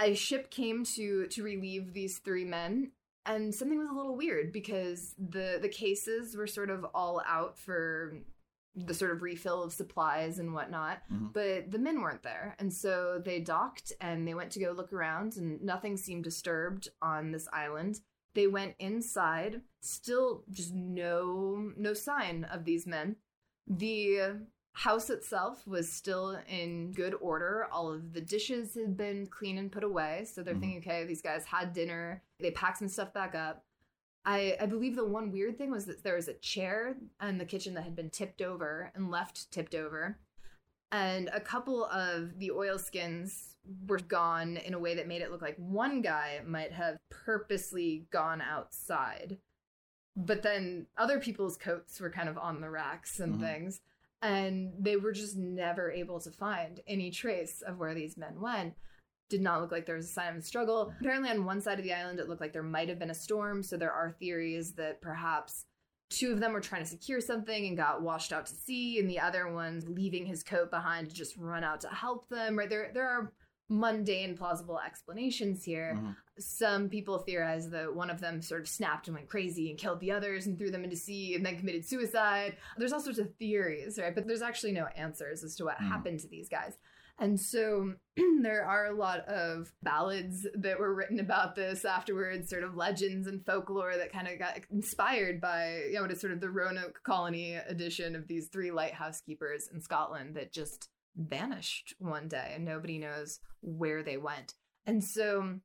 [0.00, 2.90] a ship came to to relieve these three men,
[3.24, 7.58] and something was a little weird because the the cases were sort of all out
[7.58, 8.12] for
[8.76, 11.32] the sort of refill of supplies and whatnot, Mhm.
[11.32, 14.92] but the men weren't there, and so they docked and they went to go look
[14.92, 18.00] around, and nothing seemed disturbed on this island.
[18.34, 23.16] They went inside, still just no no sign of these men.
[23.66, 27.66] The house itself was still in good order.
[27.72, 30.26] All of the dishes had been clean and put away.
[30.26, 30.60] So they're Mhm.
[30.60, 32.22] thinking, okay, these guys had dinner.
[32.40, 33.64] They packed some stuff back up.
[34.26, 37.44] I, I believe the one weird thing was that there was a chair in the
[37.44, 40.18] kitchen that had been tipped over and left tipped over.
[40.90, 43.54] And a couple of the oilskins
[43.86, 48.06] were gone in a way that made it look like one guy might have purposely
[48.10, 49.38] gone outside.
[50.16, 53.40] But then other people's coats were kind of on the racks and Mhm.
[53.40, 53.80] things.
[54.22, 58.74] And they were just never able to find any trace of where these men went.
[59.28, 60.92] Did not look like there was a sign of a struggle.
[61.00, 63.14] Apparently, on one side of the island, it looked like there might have been a
[63.14, 63.62] storm.
[63.62, 65.64] So there are theories that perhaps
[66.10, 69.10] two of them were trying to secure something and got washed out to sea, and
[69.10, 72.56] the other one's leaving his coat behind to just run out to help them.
[72.56, 73.32] Right there, there are
[73.68, 75.94] mundane, plausible explanations here.
[76.00, 76.16] Mhm.
[76.38, 79.98] Some people theorize that one of them sort of snapped and went crazy and killed
[79.98, 82.56] the others and threw them into sea and then committed suicide.
[82.76, 84.14] There's all sorts of theories, right?
[84.14, 85.88] But there's actually no answers as to what Hmm.
[85.88, 86.78] happened to these guys.
[87.18, 87.94] And so
[88.42, 93.26] there are a lot of ballads that were written about this afterwards, sort of legends
[93.26, 97.54] and folklore that kind of got inspired by, you know, sort of the Roanoke colony
[97.54, 102.98] edition of these three lighthouse keepers in Scotland that just vanished one day and nobody
[102.98, 104.54] knows where they went.
[104.84, 105.58] And so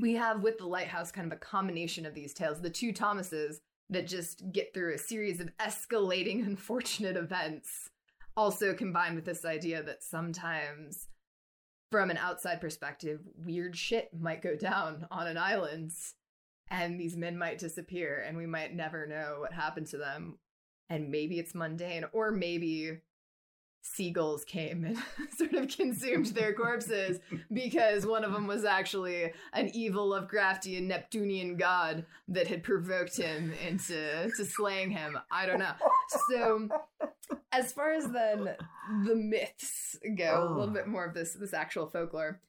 [0.00, 3.60] we have with the lighthouse kind of a combination of these tales, the two Thomases
[3.90, 7.90] that just get through a series of escalating unfortunate events
[8.38, 11.08] also combined with this idea that sometimes
[11.90, 15.90] from an outside perspective weird shit might go down on an island
[16.70, 20.38] and these men might disappear and we might never know what happened to them
[20.88, 23.00] and maybe it's mundane or maybe
[23.82, 24.98] seagulls came and
[25.36, 27.18] sort of consumed their corpses
[27.52, 33.52] because one of them was actually an evil Lovecraftian Neptunian god that had provoked him
[33.66, 35.18] into to slaying him.
[35.30, 35.72] I don't know.
[36.30, 36.68] So
[37.52, 38.56] as far as then
[39.04, 40.74] the myths go, a little Oh.
[40.74, 42.40] bit more of this this actual folklore.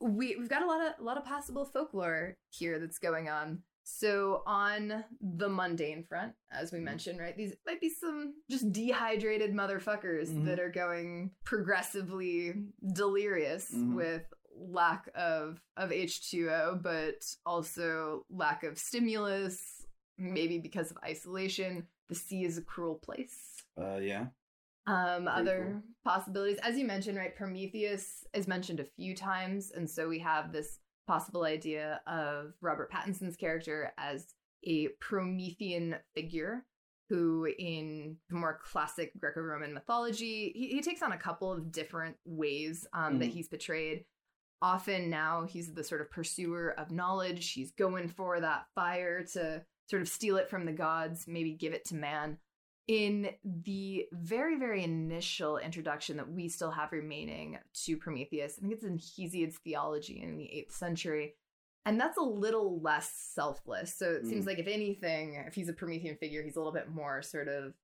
[0.00, 3.62] We we've got a lot of a lot of possible folklore here that's going on.
[3.82, 9.52] So on the mundane front, as we mentioned, right, these might be some just dehydrated
[9.52, 10.44] motherfuckers Mhm.
[10.46, 12.54] that are going progressively
[12.94, 13.94] delirious Mhm.
[13.94, 14.22] with
[14.54, 19.86] lack of of H2O, but also lack of stimulus,
[20.18, 21.88] maybe because of isolation.
[22.08, 23.49] The sea is a cruel place.
[23.80, 24.26] Uh, yeah.
[24.86, 27.34] Um, other possibilities, as you mentioned, right?
[27.36, 32.90] Prometheus is mentioned a few times, and so we have this possible idea of Robert
[32.90, 34.34] Pattinson's character as
[34.64, 36.64] a Promethean figure
[37.08, 42.86] who, in more classic Greco-Roman mythology, he, he takes on a couple of different ways
[42.92, 43.32] um, that Mhm.
[43.32, 44.04] he's portrayed.
[44.62, 47.52] Often now he's the sort of pursuer of knowledge.
[47.52, 51.72] He's going for that fire to sort of steal it from the gods, maybe give
[51.72, 52.38] it to man.
[52.88, 58.72] In the very, very initial introduction that we still have remaining to Prometheus, I think
[58.74, 61.34] it's in Hesiod's Theogony in the 8th century.
[61.86, 63.94] And that's a little less selfless.
[63.96, 64.48] So it seems Mm.
[64.48, 67.74] like, if anything, if he's a Promethean figure, he's a little bit more sort of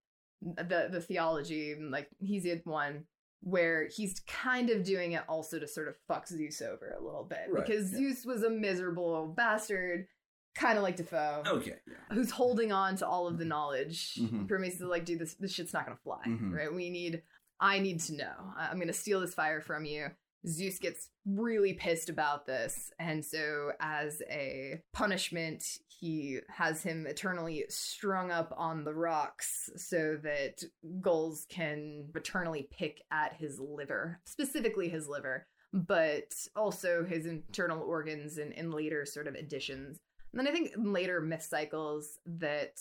[0.43, 3.07] the the Theogony, like Hesiod one,
[3.41, 7.25] where he's kind of doing it also to sort of fuck Zeus over a little
[7.25, 7.99] bit Right, because yeah.
[7.99, 10.09] Zeus was a miserable bastard,
[10.57, 11.77] kind of like Dafoe, Okay.
[11.87, 11.95] Yeah.
[12.15, 14.15] who's holding on to all of the knowledge.
[14.17, 14.49] Mhm.
[14.49, 16.53] Prometheus is like, dude, this this shit's not gonna fly, Mhm.
[16.53, 16.73] right?
[16.73, 17.23] We need,
[17.61, 18.53] I need to know.
[18.57, 20.09] I'm gonna steal this fire from you.
[20.47, 27.65] Zeus gets really pissed about this, and so as a punishment, he has him eternally
[27.69, 30.63] strung up on the rocks so that
[31.01, 38.39] gulls can eternally pick at his liver, specifically his liver, but also his internal organs
[38.39, 39.99] and, in later sort of editions.
[40.37, 42.79] And then I think in later myth cycles that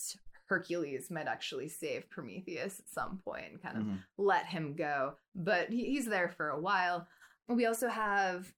[0.48, 4.04] Hercules might actually save Prometheus at some point and kind of Mhm.
[4.18, 5.16] let him go.
[5.34, 7.08] But he, he's there for a while.
[7.48, 8.54] We also have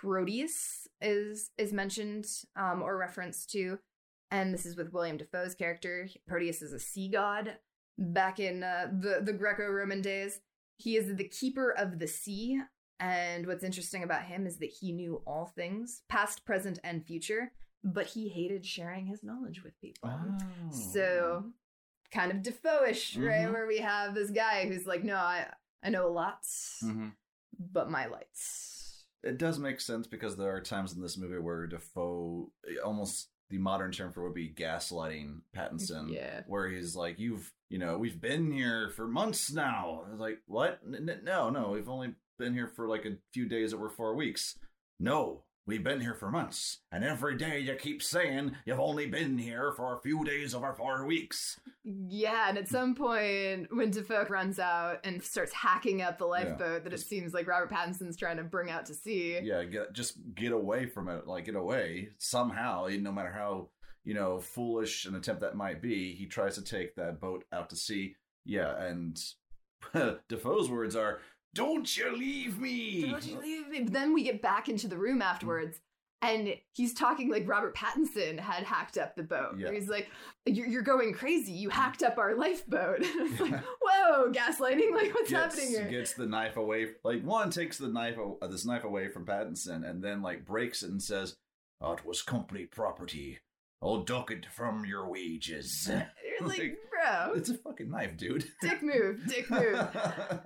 [0.00, 3.78] Proteus is is mentioned um, or referenced to,
[4.30, 6.08] and this is with William Dafoe's character.
[6.26, 7.56] Proteus is a sea god
[7.98, 10.40] back in uh, the the Greco-Roman days.
[10.78, 12.60] He is the keeper of the sea,
[13.00, 17.52] and what's interesting about him is that he knew all things, past, present, and future,
[17.92, 20.10] but he hated sharing his knowledge with people.
[20.10, 20.70] Oh.
[20.70, 21.52] So
[22.10, 23.46] kind of Dafoe-ish, right?
[23.46, 23.52] Mhm.
[23.52, 25.46] Where we have this guy who's like, no, I
[25.82, 27.12] I know lots, Mhm.
[27.58, 29.06] but my lights.
[29.22, 32.52] It does make sense because there are times in this movie where Dafoe,
[32.84, 36.12] almost the modern term for would be gaslighting Pattinson.
[36.12, 36.42] Yeah.
[36.46, 40.42] Where he's like, "You've, you know, we've been here for months now." I was like,
[40.46, 40.80] "What?
[40.84, 44.58] N- no, no, we've only been here for like a few days were four weeks."
[44.98, 49.38] No, we've been here for months, and every day you keep saying you've only been
[49.38, 51.58] here for a few days over four weeks.
[51.84, 56.84] Yeah, and at some point when Dafoe runs out and starts hacking up the lifeboat
[56.84, 59.38] that it seems like Robert Pattinson's trying to bring out to sea.
[59.42, 63.68] yeah get just get away from it like get away somehow no matter how
[64.04, 67.70] you know foolish an attempt that might be he tries to take that boat out
[67.70, 68.14] to sea
[68.44, 69.20] yeah and
[70.28, 71.18] dafoe's words are
[71.56, 73.80] don't you leave me Don't you leave me.
[73.80, 75.80] But then we get back into the room afterwards.
[76.22, 79.56] And he's talking like Robert Pattinson had hacked up the boat.
[79.58, 79.70] Yeah.
[79.70, 80.08] He's like,
[80.46, 81.52] you're, you're going crazy.
[81.52, 82.98] You hacked up our lifeboat.
[83.00, 84.92] it's like, whoa, gaslighting.
[84.92, 85.90] Like, what's gets, happening here?
[85.90, 89.88] gets the knife away like one takes the knife uh, this knife away from pattinson
[89.88, 91.36] and then like breaks it and says
[91.80, 93.38] oh, it was company property
[93.82, 96.78] i'll duck it from your wages You're like, Like,
[97.24, 99.72] bro, it's a fucking knife dude dick move, dick move.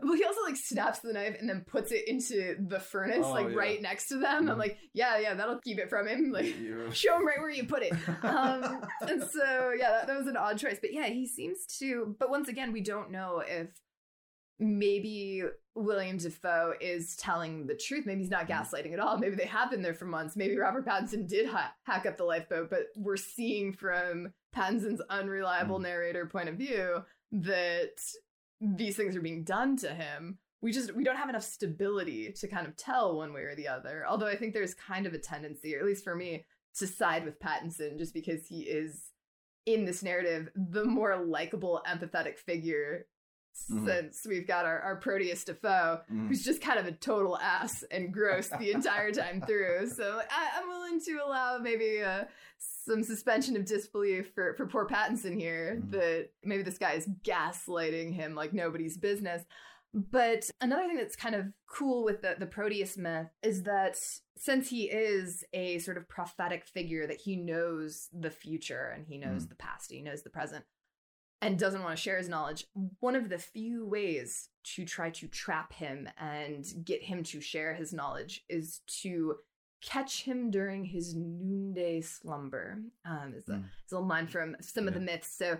[0.02, 3.32] Well, he also like snaps the knife and then puts it into the furnace, Oh,
[3.32, 3.54] like yeah.
[3.56, 4.48] right next to them.
[4.48, 4.58] I'm Mhm.
[4.58, 6.30] like, yeah, yeah, that'll keep it from him.
[6.32, 7.92] Like, You- show him right where you put it.
[8.22, 10.78] Um, and so, yeah, that, that was an odd choice.
[10.80, 12.14] But yeah, he seems to.
[12.18, 13.68] But once again, we don't know if
[14.58, 15.42] maybe
[15.74, 18.04] William Dafoe is telling the truth.
[18.06, 19.18] Maybe he's not gaslighting at all.
[19.18, 20.36] Maybe they have been there for months.
[20.36, 25.78] Maybe Robert Pattinson did ha- hack up the lifeboat, but we're seeing from Pattinson's unreliable
[25.78, 25.82] Mm.
[25.84, 28.00] narrator point of view that
[28.60, 30.38] these things are being done to him.
[30.60, 33.68] We just we don't have enough stability to kind of tell one way or the
[33.68, 34.04] other.
[34.06, 36.44] Although I think there's kind of a tendency, or at least for me,
[36.76, 39.12] to side with Pattinson just because he is
[39.66, 43.06] in this narrative the more likable, empathetic figure.
[43.68, 43.84] Mhm.
[43.86, 46.28] Since we've got our, our Proteus Dafoe, Mm.
[46.28, 49.88] who's just kind of a total ass and gross the entire time through.
[49.96, 52.24] So like, I, I'm willing to allow maybe uh,
[52.58, 55.90] some suspension of disbelief for, for poor Pattinson here Mhm.
[55.92, 59.42] that maybe this guy is gaslighting him like nobody's business.
[59.92, 63.96] But another thing that's kind of cool with the, the Proteus myth is that
[64.36, 69.18] since he is a sort of prophetic figure, that he knows the future and he
[69.18, 70.64] knows the past, he knows the present,
[71.42, 72.66] and doesn't want to share his knowledge,
[73.00, 77.74] one of the few ways to try to trap him and get him to share
[77.74, 79.36] his knowledge is to
[79.82, 82.78] catch him during his noonday slumber.
[83.06, 83.64] Um, is a, Mm.
[83.86, 85.34] is a little line from some of the myths.
[85.34, 85.58] So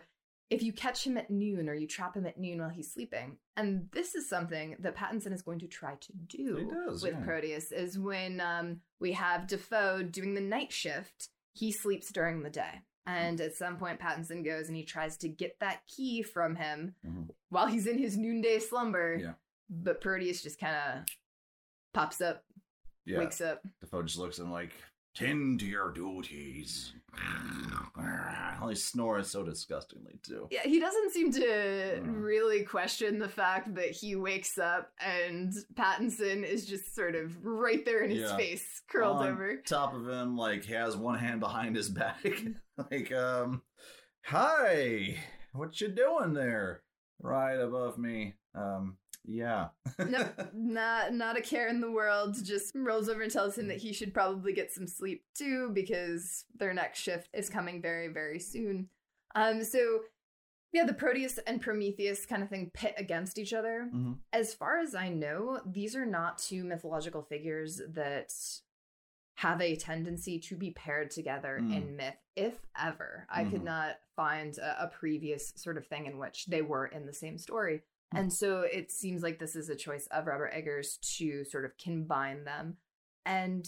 [0.51, 3.39] if you catch him at noon or you trap him at noon while he's sleeping,
[3.57, 7.25] and this is something that Pattinson is going to try to do does, with yeah.
[7.25, 12.51] Proteus, is when um, we have Dafoe doing the night shift, he sleeps during the
[12.51, 12.83] day.
[13.07, 16.95] And at some point, Pattinson goes and he tries to get that key from him
[17.05, 17.31] Mhm.
[17.49, 19.17] while he's in his noonday slumber.
[19.21, 19.35] Yeah.
[19.69, 21.07] But Proteus just kind of
[21.93, 22.45] pops up,
[23.05, 23.63] yeah wakes up.
[23.81, 24.73] Dafoe just looks at him like,
[25.15, 26.93] tend to your duties.
[28.69, 30.47] he snores so disgustingly, too.
[30.53, 32.23] Yeah, he doesn't seem to Mm.
[32.23, 37.85] really question the fact that he wakes up and Pattinson is just sort of right
[37.85, 38.37] there in his Yeah.
[38.37, 39.57] face, curled On over.
[39.57, 42.23] top of him, like, he has one hand behind his back.
[42.91, 43.63] like, um,
[44.25, 45.17] Hi,
[45.53, 46.83] what you doing there?
[47.21, 48.35] Right above me.
[48.55, 49.69] Um, yeah.
[49.99, 52.37] nope, not not a care in the world.
[52.45, 56.45] Just rolls over and tells him that he should probably get some sleep too because
[56.57, 58.89] their next shift is coming very very soon.
[59.35, 60.01] Um, so
[60.73, 63.91] yeah, the Proteus and Prometheus kind of thing pit against each other.
[63.93, 64.19] Mhm.
[64.33, 68.33] As far as I know, these are not two mythological figures that
[69.37, 71.75] have a tendency to be paired together Mm.
[71.77, 73.27] in myth, if ever.
[73.31, 73.65] I could Mhm.
[73.65, 77.39] not find a, a previous sort of thing in which they were in the same
[77.39, 77.83] story.
[78.13, 81.79] And so it seems like this is a choice of Robert Eggers to sort of
[81.79, 82.79] combine them.
[83.25, 83.65] And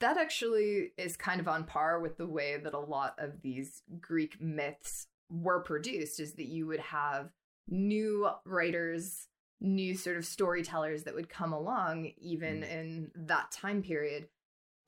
[0.00, 3.82] that actually is kind of on par with the way that a lot of these
[4.00, 7.32] Greek myths were produced, is that you would have
[7.66, 9.28] new writers,
[9.60, 12.70] new sort of storytellers that would come along, even Mm.
[12.70, 14.28] in that time period.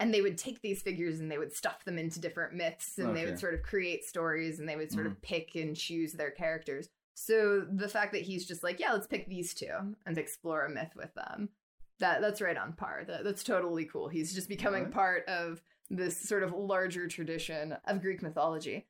[0.01, 3.14] And they would take these figures and they would stuff them into different myths and
[3.14, 6.31] they would sort of create stories and they would sort of pick and choose their
[6.31, 6.89] characters.
[7.14, 10.70] So the fact that he's just like, yeah, let's pick these two and explore a
[10.70, 11.51] myth with them,
[11.98, 13.05] that that's right on par.
[13.06, 14.09] That that's totally cool.
[14.09, 14.94] He's just becoming Alright.
[14.94, 15.60] part of
[15.90, 18.86] this sort of larger tradition of Greek mythology.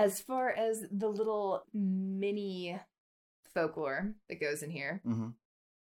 [0.00, 2.80] As far as the little mini
[3.54, 5.28] folklore that goes in here, hmm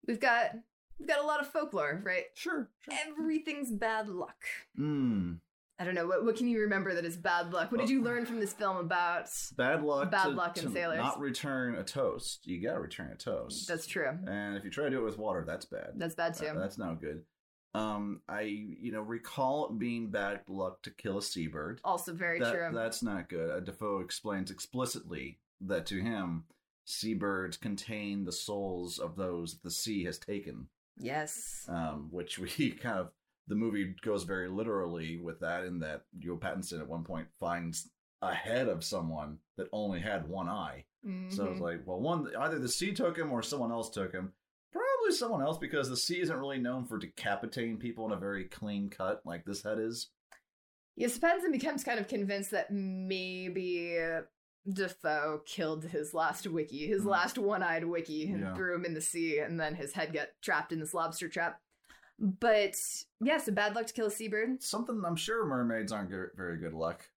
[0.07, 0.51] we've got
[0.99, 2.25] we've got a lot of folklore, right?
[2.35, 2.69] Sure.
[2.81, 2.93] sure.
[3.07, 4.37] Everything's bad luck.
[4.77, 5.37] Mm.
[5.79, 7.71] I don't know what what can you remember that is bad luck.
[7.71, 9.29] What did you learn from this film about?
[9.55, 10.11] Bad luck.
[10.11, 10.97] Bad to, luck in to sailors.
[10.97, 12.45] Not return a toast.
[12.45, 13.65] You gotta return a toast.
[13.65, 14.09] That's true.
[14.27, 15.91] And if you try to do it with water, that's bad.
[15.95, 16.47] That's bad too.
[16.47, 17.23] Uh, that's not good.
[17.73, 21.79] Um, I you know recall being bad luck to kill a seabird.
[21.85, 22.69] also very That- true.
[22.73, 23.49] That's not good.
[23.49, 26.43] Uh, Dafoe explains explicitly that to him,
[26.83, 30.67] seabirds contain the souls of those the sea has taken.
[30.99, 31.65] Yes.
[31.67, 33.09] Um, which we kind of
[33.47, 37.89] the movie goes very literally with that in that Joe Pattinson at one point finds
[38.21, 40.85] a head of someone that only had one eye.
[41.29, 41.61] So it's Mhm.
[41.61, 44.33] like, well, one either the sea took him or someone else took him.
[44.73, 48.43] Probably someone else because the sea isn't really known for decapitating people in a very
[48.45, 50.11] clean cut like this head is.
[50.97, 53.97] Yes, Pattinson becomes kind of convinced that maybe
[54.73, 57.07] Dafoe killed his last wickie, his Mhm.
[57.07, 58.55] last one-eyed wickie, and Yeah.
[58.55, 61.61] threw him in the sea, and then his head got trapped in this lobster trap.
[62.17, 62.75] But
[63.21, 64.61] yeah, so bad luck to kill a seabird.
[64.61, 67.09] Something I'm sure mermaids aren't good, very good luck.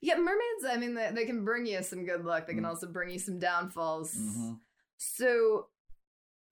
[0.00, 0.64] Yeah, mermaids.
[0.66, 2.46] I mean, they, they can bring you some good luck.
[2.46, 2.68] They can Mm.
[2.68, 4.14] also bring you some downfalls.
[4.14, 4.60] Mhm.
[4.96, 5.68] So,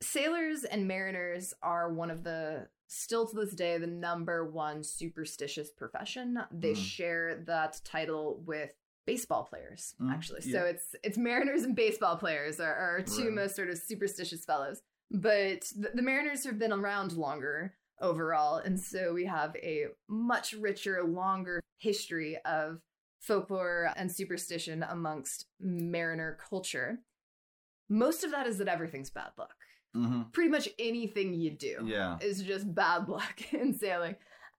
[0.01, 5.70] sailors and mariners are one of the still to this day the number one superstitious
[5.70, 6.39] profession.
[6.51, 6.77] They Mhm.
[6.77, 8.74] share that title with
[9.11, 10.41] baseball players, Mm, actually.
[10.45, 10.53] yeah.
[10.61, 13.35] So it's it's mariners and baseball players are, are two Right.
[13.41, 14.81] most sort of superstitious fellows.
[15.11, 20.53] But the, the mariners have been around longer overall, and so we have a much
[20.53, 22.81] richer, longer history of
[23.20, 27.01] folklore and superstition amongst mariner culture.
[27.89, 29.55] Most of that is that everything's bad luck.
[29.97, 30.32] Mhm.
[30.32, 32.19] Pretty much anything you do Yeah.
[32.23, 34.15] is just bad luck in sailing.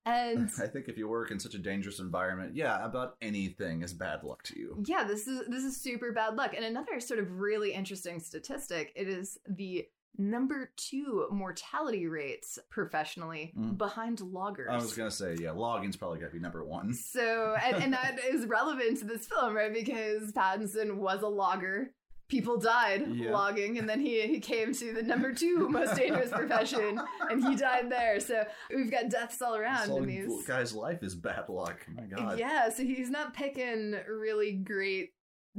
[0.05, 3.93] And I think if you work in such a dangerous environment, yeah, about anything is
[3.93, 4.83] bad luck to you.
[4.87, 6.53] yeah, this is this is super bad luck.
[6.55, 9.87] And another sort of really interesting statistic, it is the
[10.17, 13.77] number 2 mortality rates professionally Mm.
[13.77, 14.67] behind loggers.
[14.69, 16.93] I was gonna say, yeah, logging's probably gotta be number one.
[16.93, 19.73] So, and, and that is relevant to this film, right?
[19.73, 21.93] Because Pattinson was a logger.
[22.31, 23.31] People died Yeah.
[23.31, 26.97] logging, and then he, he came to the number two most dangerous profession,
[27.29, 28.21] and he died there.
[28.21, 30.43] So we've got deaths all around in these.
[30.45, 31.85] guy's life is bad luck.
[31.93, 32.39] My God.
[32.39, 35.09] Yeah, so he's not picking really great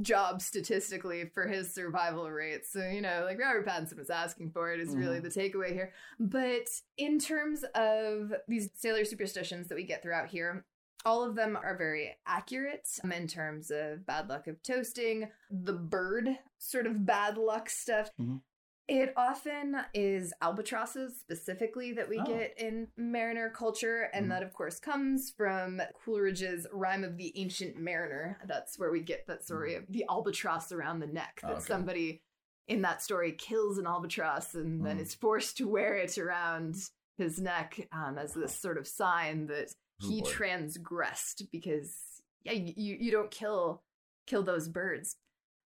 [0.01, 2.73] jobs statistically for his survival rates.
[2.73, 5.31] So, you know, like Robert Pattinson was asking for it is really Mhm.
[5.31, 5.93] the takeaway here.
[6.19, 6.67] But
[6.97, 10.65] in terms of these sailor superstitions that we get throughout here,
[11.05, 15.73] all of them are very accurate um, in terms of bad luck of toasting, the
[15.73, 18.09] bird sort of bad luck stuff.
[18.19, 18.41] Mhm.
[18.87, 22.25] It often is albatrosses specifically that we Oh.
[22.25, 24.29] get in mariner culture, and Mhm.
[24.29, 28.39] that, of course, comes from Coleridge's Rime of the Ancient Mariner.
[28.45, 31.57] That's where we get that story of the albatross around the neck, that Mm.
[31.57, 31.65] Okay.
[31.65, 32.21] somebody
[32.67, 35.01] in that story kills an albatross and then Mhm.
[35.01, 36.75] is forced to wear it around
[37.17, 40.29] his neck um, as this sort of sign that Oh, he boy.
[40.29, 41.95] transgressed because
[42.43, 43.83] yeah you, you don't kill
[44.27, 45.17] kill those birds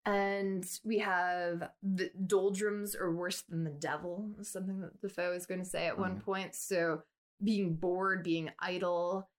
[0.05, 5.59] and we have the doldrums are worse than the devil something that Dafoe is going
[5.59, 6.23] to say at one Mhm.
[6.23, 7.03] point so
[7.43, 9.29] being bored being idle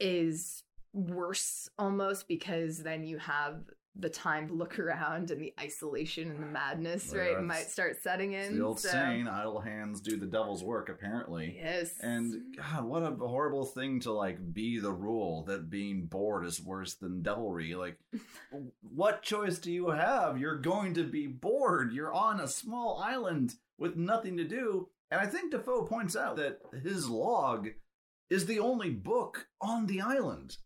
[0.00, 3.62] is worse almost because then you have
[3.98, 8.32] the time to look around and the isolation and the madness, right, might start setting
[8.32, 8.56] in.
[8.56, 11.56] the old so- saying, idle hands do the devil's work, apparently.
[11.58, 11.94] Yes.
[12.00, 16.60] And God, what a horrible thing to like be the rule that being bored is
[16.60, 17.74] worse than devilry.
[17.74, 17.98] Like,
[18.80, 20.38] what choice do you have?
[20.38, 21.92] You're going to be bored.
[21.92, 24.88] You're on a small island with nothing to do.
[25.10, 27.68] And I think Dafoe points out that his log
[28.28, 30.56] is the only book on the island,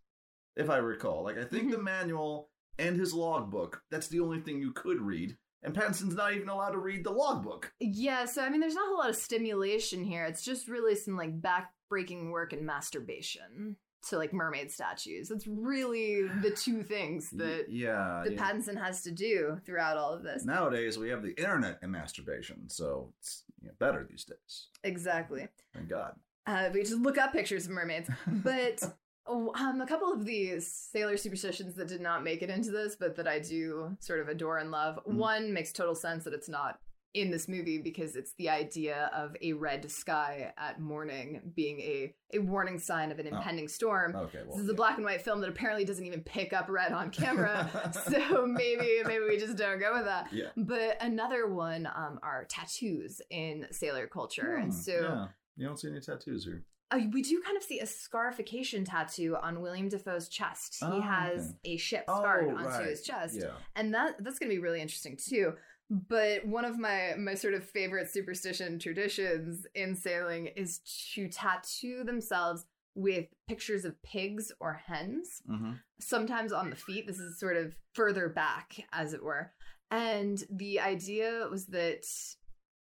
[0.56, 1.24] if I recall.
[1.24, 1.72] Like, I think mm-hmm.
[1.72, 2.49] the manual
[2.80, 5.36] and his logbook, that's the only thing you could read.
[5.62, 7.72] And Pattinson's not even allowed to read the logbook.
[7.80, 10.24] Yeah, so I mean, there's not a whole lot of stimulation here.
[10.24, 13.76] It's just really some like back-breaking work and masturbation
[14.08, 15.28] to like mermaid statues.
[15.28, 18.22] That's really the two things that yeah.
[18.24, 18.38] that yeah.
[18.38, 20.44] Pattinson has to do throughout all of this.
[20.44, 24.68] Nowadays, we have the internet and masturbation, so it's you know, better these days.
[24.82, 25.46] Exactly.
[25.74, 26.14] Thank God.
[26.46, 28.82] Uh, we just look up pictures of mermaids, but.
[29.30, 32.96] Oh, Um, a couple of these sailor superstitions that did not make it into this,
[32.96, 34.98] but that I do sort of adore and love.
[35.06, 35.14] Mhm.
[35.14, 36.80] One makes total sense that it's not
[37.12, 42.14] in this movie because it's the idea of a red sky at morning being a,
[42.34, 43.36] a warning sign of an Oh.
[43.36, 44.14] impending storm.
[44.14, 46.68] Okay, well, this is a black and white film that apparently doesn't even pick up
[46.68, 47.68] red on camera,
[48.08, 50.32] so maybe maybe we just don't go with that.
[50.32, 50.50] Yeah.
[50.56, 55.26] But another one um, are tattoos in sailor culture, and Hmm, so yeah.
[55.56, 56.62] you don't see any tattoos here.
[56.90, 60.78] Uh, we do kind of see a scarification tattoo on William Dafoe's chest.
[60.80, 61.74] He Oh, has okay.
[61.74, 62.86] a ship Oh, scarred onto right.
[62.88, 63.52] his chest, Yeah.
[63.76, 65.54] and that that's going to be really interesting too.
[65.88, 70.80] But one of my my sort of favorite superstition traditions in sailing is
[71.14, 72.64] to tattoo themselves
[72.96, 75.72] with pictures of pigs or hens Mm-hmm.
[76.00, 77.06] sometimes on the feet.
[77.06, 79.52] This is sort of further back, as it were.
[79.92, 82.04] And the idea was that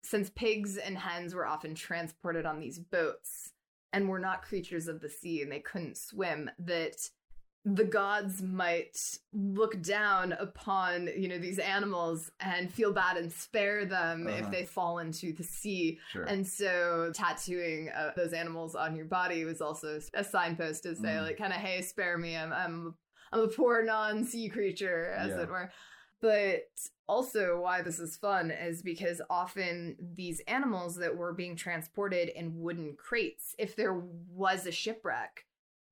[0.04, 3.53] since pigs and hens were often transported on these boats
[3.94, 6.98] and were not creatures of the sea and they couldn't swim, that
[7.66, 8.98] the gods might
[9.32, 14.50] look down upon you know these animals and feel bad and spare them if Uh-huh.
[14.52, 16.24] they fall into the sea Sure.
[16.26, 21.08] and so tattooing uh, those animals on your body was also a signpost to say,
[21.08, 21.22] Mhm.
[21.22, 22.36] like, kind of, hey, spare me.
[22.36, 22.96] I'm, I'm,
[23.32, 25.44] I'm a poor non-sea creature, as Yeah.
[25.44, 25.72] it were.
[26.24, 26.70] But
[27.06, 32.62] also, why this is fun is because often these animals that were being transported in
[32.62, 35.44] wooden crates, if there was a shipwreck,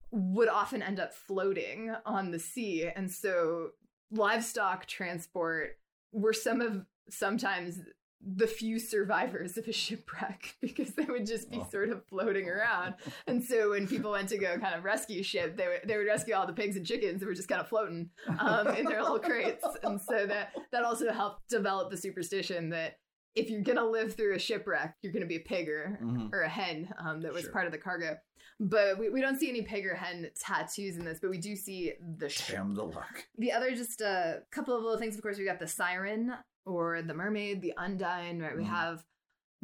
[0.09, 2.87] would often end up floating on the sea.
[2.95, 3.71] And so,
[4.09, 5.77] livestock transport
[6.13, 7.81] were some of sometimes
[8.23, 11.68] the few survivors of a shipwreck because they would just be Oh.
[11.72, 12.95] sort of floating around.
[13.27, 16.07] And so when people went to go kind of rescue ship, they would they would
[16.07, 19.02] rescue all the pigs and chickens that were just kind of floating um, in their
[19.02, 19.65] little crates.
[19.84, 22.98] And so that that also helped develop the superstition that
[23.34, 26.34] if you're gonna live through a shipwreck, you're gonna be a pig or, Mhm.
[26.34, 27.52] or a hen um, that was Sure.
[27.53, 28.18] part of the cargo.
[28.60, 31.56] But we, we don't see any pig or hen tattoos in this, but we do
[31.56, 33.26] see the ship Damn the luck.
[33.38, 36.34] the other just a couple of little things of course we got the siren
[36.65, 38.67] or the mermaid the undine right we Mhm.
[38.67, 39.03] have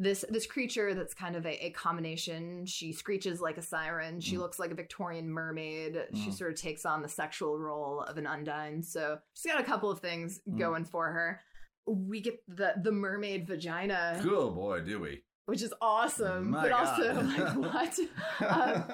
[0.00, 4.36] this this creature that's kind of a, a combination she screeches like a siren she
[4.36, 4.40] Mhm.
[4.40, 6.34] looks like a victorian mermaid she Mhm.
[6.34, 9.90] sort of takes on the sexual role of an undine so she's got a couple
[9.90, 10.58] of things Mhm.
[10.58, 11.40] going for her
[11.86, 15.24] we get the the mermaid vagina Good boy, do we?
[15.48, 17.98] Which is awesome My but also like what
[18.46, 18.84] um,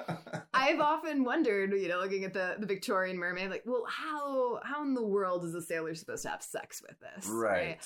[0.53, 4.81] I've often wondered, you know, looking at the, the Victorian mermaid, like, well, how how
[4.81, 7.27] in the world is a sailor supposed to have sex with this?
[7.27, 7.85] right.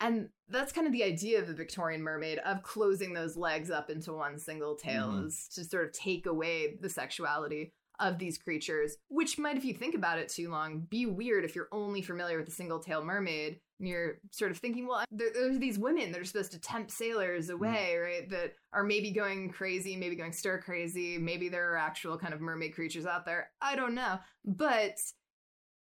[0.00, 3.90] And that's kind of the idea of the Victorian mermaid of closing those legs up
[3.90, 5.26] into one single tail Mhm.
[5.26, 9.74] is to sort of take away the sexuality of these creatures, which might, if you
[9.74, 13.04] think about it too long, be weird if you're only familiar with the single tail
[13.04, 16.60] mermaid and you're sort of thinking, well, there, there's these women that are supposed to
[16.60, 17.54] tempt sailors mm.
[17.54, 18.30] away, right?
[18.30, 22.40] That are maybe going crazy, maybe going stir crazy, maybe there are actual kind of
[22.40, 23.50] mermaid creatures out there.
[23.60, 24.18] I don't know.
[24.44, 24.98] But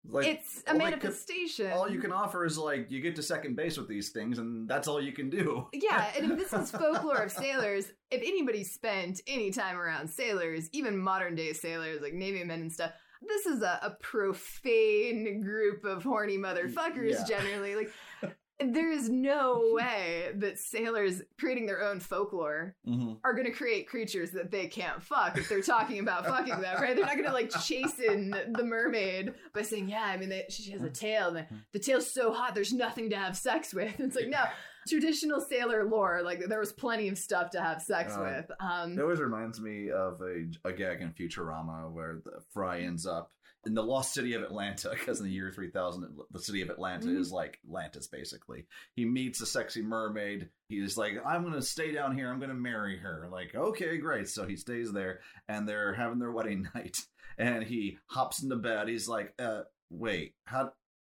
[0.09, 1.71] Like, it's a all they could- manifestation.
[1.71, 4.67] all you can offer is like you get to second base with these things, and
[4.67, 5.67] that's all you can do.
[5.73, 10.69] Yeah, and if this is folklore of sailors, if anybody spent any time around sailors,
[10.71, 12.91] even modern day sailors like Navy men and stuff,
[13.27, 17.23] this is a, a profane group of horny motherfuckers Yeah.
[17.27, 17.75] generally.
[17.75, 17.91] Like,
[18.59, 23.13] there is no way that sailors creating their own folklore Mm-hmm.
[23.23, 26.81] are going to create creatures that they can't fuck if they're talking about fucking them,
[26.81, 26.95] right?
[26.95, 30.71] They're not going to like chasten the mermaid by saying, "Yeah, I mean, they, she
[30.71, 31.31] has a tail.
[31.31, 34.43] The, the tail's so hot, there's nothing to have sex with." It's like no.
[34.87, 38.51] Traditional sailor lore, like there was plenty of stuff to have sex Uh, with.
[38.61, 43.05] Um, It always reminds me of a, a gag in Futurama where the Fry ends
[43.05, 43.33] up
[43.65, 47.07] in the lost city of Atlanta because in the year 3000, the city of Atlanta
[47.07, 47.17] Mhm.
[47.19, 48.65] is like Atlantis, basically.
[48.95, 50.49] He meets a sexy mermaid.
[50.69, 52.29] He's like, I'm going to stay down here.
[52.31, 53.27] I'm going to marry her.
[53.31, 54.29] Like, okay, great.
[54.29, 55.19] So he stays there
[55.49, 56.95] and they're having their wedding night.
[57.37, 58.87] And he hops into bed.
[58.87, 60.71] He's like, uh, wait, how.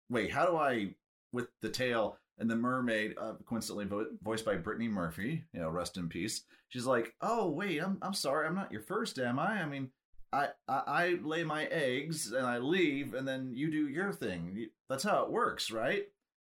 [0.10, 0.96] wait, how do I
[1.34, 5.70] with the tail and the mermaid, uh, coincidentally vo- voiced by Brittany Murphy, you know,
[5.70, 6.44] rest in peace.
[6.70, 9.62] She's like, "Oh wait, I'm I'm sorry, I'm not your first, am I?
[9.62, 9.90] I mean,
[10.34, 14.68] I I, I lay my eggs and I leave, and then you do your thing.
[14.90, 16.04] That's how it works, right?"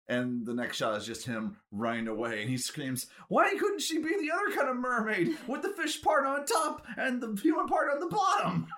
[0.09, 3.99] And the next shot is just him running away, and he screams, "Why couldn't she
[3.99, 7.67] be the other kind of mermaid with the fish part on top and the human
[7.67, 8.67] part on the bottom?"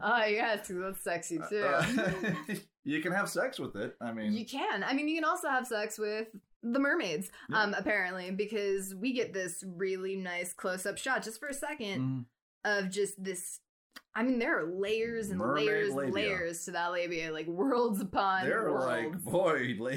[0.00, 1.62] Ah, yes, that's sexy too.
[1.62, 2.34] Uh,
[2.84, 3.94] you can have sex with it.
[4.00, 4.82] I mean, You can.
[4.82, 6.26] I mean, you can also have sex with
[6.64, 7.62] the mermaids, Yeah.
[7.62, 12.00] um, apparently, because we get this really nice close up shot just for a second
[12.00, 12.24] Mhm.
[12.64, 13.60] of just this.
[14.14, 18.00] I mean, there are layers and Mermaid layers and layers to that labia, like worlds
[18.00, 18.46] upon worlds.
[18.46, 18.86] they're worlds.
[18.86, 19.96] like boy la-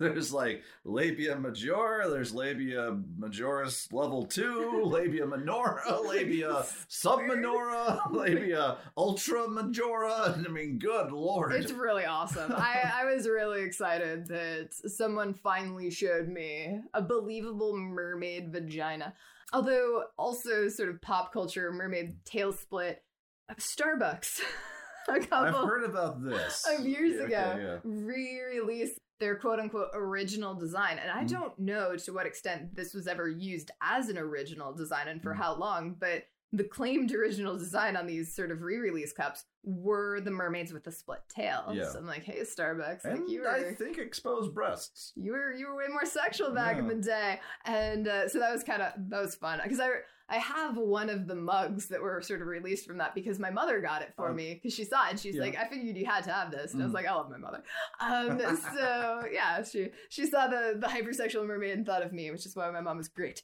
[0.00, 9.46] there's like labia majora there's labia majoris level 2 labia minora labia subminora labia ultra
[9.48, 12.52] majora i mean good lord It's really awesome.
[12.52, 19.14] I, I was really excited that someone finally showed me a believable mermaid vagina.
[19.52, 23.04] Although, also sort of pop culture, mermaid tail split.
[23.52, 24.40] Starbucks,
[25.08, 27.78] a couple I've heard about this of years Yeah, ago, okay, yeah.
[27.84, 31.28] re-released their quote-unquote original design, and I Mhm.
[31.30, 35.32] don't know to what extent this was ever used as an original design and for
[35.32, 35.36] Mhm.
[35.36, 40.30] how long, but the claimed original design on these sort of re-release cups were the
[40.30, 41.70] mermaids with the split tail.
[41.72, 41.88] Yeah.
[41.90, 43.48] So I'm like, hey, Starbucks, like and you were.
[43.50, 47.40] i think exposed breasts you were you were way more sexual back in the day,
[47.64, 49.90] and uh, so that was kind of that was fun because I
[50.28, 53.50] I have one of the mugs that were sort of released from that because my
[53.50, 54.34] mother got it for Oh.
[54.34, 55.42] me because she saw it and she's Yeah.
[55.42, 56.94] like I figured you had to have this and I was Mm.
[56.96, 57.62] like I love my mother,
[58.00, 58.40] um
[58.74, 62.56] so yeah she she saw the the hypersexual mermaid and thought of me which is
[62.56, 63.42] why my mom was great.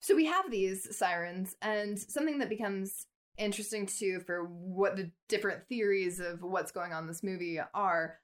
[0.00, 3.06] So we have these sirens and something that becomes
[3.36, 8.18] interesting too for what the different theories of what's going on in this movie are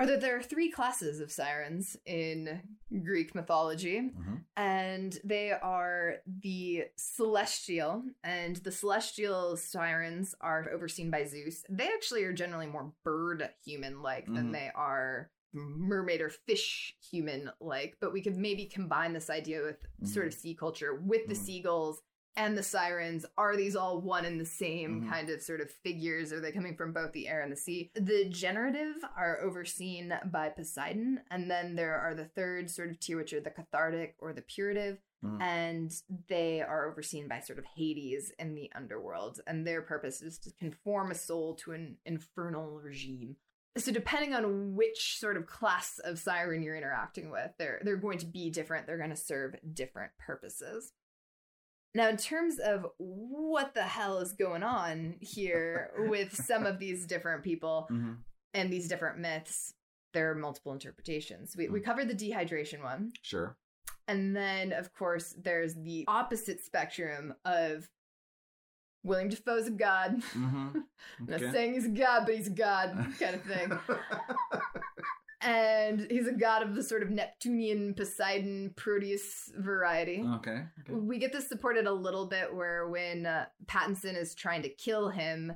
[0.00, 2.60] are that there are three classes of sirens in
[3.04, 4.44] Greek mythology, Mhm.
[4.56, 11.64] and they are the celestial, and the celestial sirens are overseen by Zeus.
[11.68, 14.52] They actually are generally more bird human like than Mhm.
[14.52, 19.86] they are mermaid or fish human like, but we could maybe combine this idea with
[20.04, 21.44] sort of sea culture with the Mhm.
[21.44, 22.02] seagulls
[22.36, 25.08] and the sirens are these all one and the same Mhm.
[25.10, 26.32] kind of sort of figures?
[26.32, 27.90] Are they coming from both the air and the sea?
[27.94, 33.16] The generative are overseen by poseidon and then there are the third sort of tier
[33.18, 35.40] which are the cathartic or the purative Mhm.
[35.40, 40.38] and they are overseen by sort of hades in the underworld and their purpose is
[40.38, 43.36] to conform a soul to an infernal regime.
[43.76, 48.18] So depending on which sort of class of siren you're interacting with they're they're going
[48.18, 48.86] to be different.
[48.86, 50.92] They're going to serve different purposes
[51.94, 57.06] now in terms of what the hell is going on here with some of these
[57.06, 58.18] different people Mhm.
[58.54, 59.74] and these different myths
[60.14, 61.84] there are multiple interpretations we, we Mm.
[61.84, 63.56] covered the dehydration one sure
[64.08, 67.88] and then of course there's the opposite spectrum of
[69.04, 70.68] william dafoe's a god mm-hmm.
[71.20, 73.72] I'm not saying he's a god, but he's a god kind of thing.
[75.42, 80.24] and he's a god of the sort of Neptunian, Poseidon, Proteus variety.
[80.36, 80.92] okay, okay.
[80.92, 85.08] We get this supported a little bit where when uh, Pattinson is trying to kill
[85.08, 85.52] him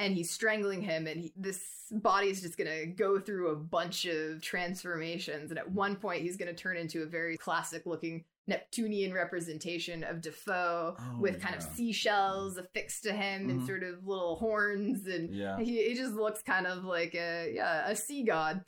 [0.00, 1.60] and he's strangling him, and he, this
[1.90, 5.50] body is just gonna go through a bunch of transformations.
[5.50, 10.20] And at one point, he's gonna turn into a very classic looking Neptunian representation of
[10.20, 13.66] Dafoe Oh, with kind of seashells affixed to him and Mhm.
[13.66, 17.90] sort of little horns and yeah he, he just looks kind of like a yeah
[17.90, 18.64] a sea god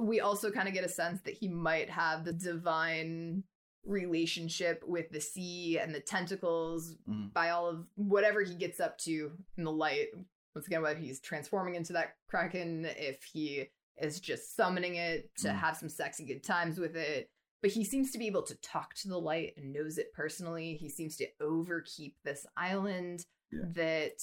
[0.00, 3.44] we also kind of get a sense that he might have the divine
[3.84, 7.32] relationship with the sea and the tentacles Mhm.
[7.32, 10.08] by all of whatever he gets up to in the light
[10.54, 13.68] once again whether he's transforming into that kraken if he
[13.98, 15.54] is just summoning it to Mm.
[15.56, 17.30] have some sexy good times with it
[17.60, 20.76] but he seems to be able to talk to the light and knows it personally
[20.76, 23.60] he seems to overkeep this island Yeah.
[23.74, 24.22] that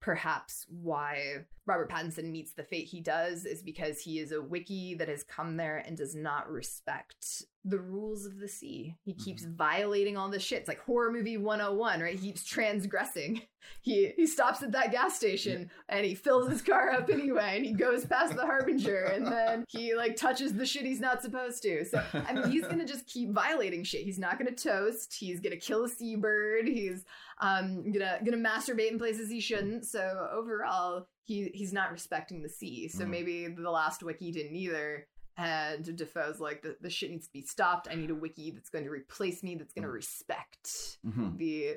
[0.00, 4.96] perhaps why Robert Pattinson meets the fate he does is because he is a wickie
[4.98, 8.96] that has come there and does not respect the rules of the sea.
[9.04, 9.56] He keeps mm-hmm.
[9.56, 10.60] violating all this shit.
[10.60, 12.18] It's like horror movie 101, right?
[12.18, 13.42] He keeps transgressing.
[13.82, 17.64] He he stops at that gas station and he fills his car up anyway and
[17.66, 21.62] he goes past the harbinger and then he like touches the shit he's not supposed
[21.62, 21.84] to.
[21.84, 24.02] So I mean he's gonna just keep violating shit.
[24.04, 27.04] He's not gonna toast, he's gonna kill a seabird, he's
[27.40, 29.84] um gonna gonna masturbate in places he shouldn't.
[29.86, 32.88] So overall, he he's not respecting the sea.
[32.88, 33.08] So Mhm.
[33.10, 35.06] maybe the last wickie didn't either.
[35.40, 37.86] And Dafoe's like, the, the shit needs to be stopped.
[37.88, 39.92] I need a wickie that's going to replace me, that's going to Mm.
[39.92, 41.38] respect Mhm.
[41.38, 41.76] the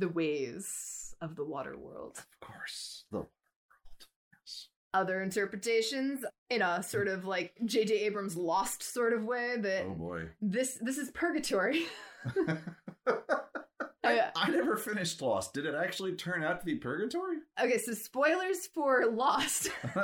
[0.00, 2.16] the ways of the water world.
[2.18, 3.28] of course the world
[4.32, 7.94] yes other interpretations in a sort of like J.J.
[8.06, 10.28] Abrams lost sort of way that Oh boy.
[10.40, 11.84] this this is purgatory.
[14.02, 15.52] I, I never finished Lost.
[15.54, 17.36] Did it actually turn out to be purgatory?
[17.60, 19.70] okay, so spoilers for Lost.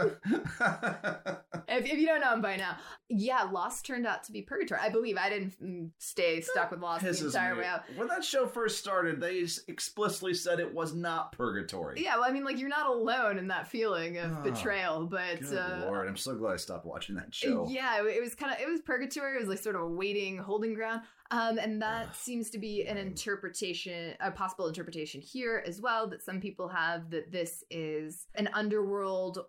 [1.69, 2.77] if, if you don't know them by now,
[3.09, 4.81] yeah, Lost turned out to be purgatory.
[4.83, 7.85] I believe I didn't mm, stay stuck with Lost the entire way out.
[7.97, 12.03] When that show first started, they explicitly said it was not purgatory.
[12.03, 15.41] Yeah, well, I mean, like you're not alone in that feeling of Oh, betrayal, but
[15.41, 17.67] Good uh, lord, I'm so glad I stopped watching that show.
[17.69, 19.37] Yeah, it it was kind of it was purgatory.
[19.37, 21.03] It was like sort of a waiting, holding ground.
[21.31, 26.09] Um, and that seems to be an interpretation, a possible interpretation here as well.
[26.09, 29.41] That some people have that this is an underworld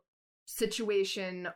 [0.45, 1.47] situation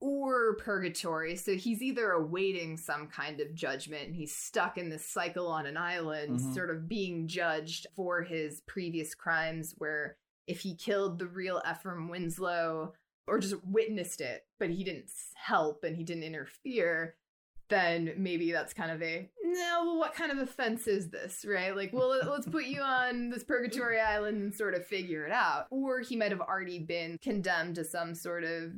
[0.00, 1.36] or purgatory.
[1.36, 5.64] So he's either awaiting some kind of judgment and he's stuck in this cycle on
[5.64, 6.54] an island, Mhm.
[6.54, 10.16] sort of being judged for his previous crimes, where
[10.48, 12.94] if he killed the real Ephraim Winslow
[13.28, 17.14] or just witnessed it, but he didn't help and he didn't interfere,
[17.72, 21.76] then maybe that's kind of a no, well, what kind of offense is this, right?
[21.76, 25.32] Like, well, let- let's put you on this purgatory island and sort of figure it
[25.32, 25.66] out.
[25.70, 28.72] Or he might have already been condemned to some sort of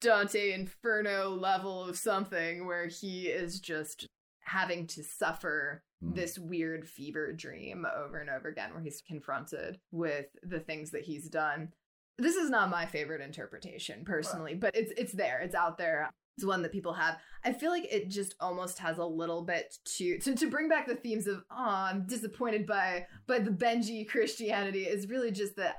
[0.00, 4.06] Dante Inferno level of something where he is just
[4.40, 6.14] having to suffer Hmm.
[6.14, 11.02] this weird fever dream over and over again where he's confronted with the things that
[11.02, 11.74] he's done.
[12.16, 15.40] This is not my favorite interpretation personally, but it's it's there.
[15.40, 16.10] It's out there.
[16.40, 17.18] It's one that people have.
[17.44, 20.86] I feel like it just almost has a little bit to to, to bring back
[20.86, 21.54] the themes of oh,
[21.90, 25.76] I'm disappointed by by the Benji Christianity is really just that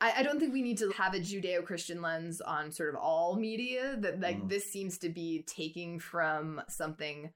[0.00, 3.00] I, I don't think we need to have a Judeo Christian lens on sort of
[3.02, 3.96] all media.
[4.00, 4.48] That like Mhm.
[4.48, 7.30] this seems to be taking from something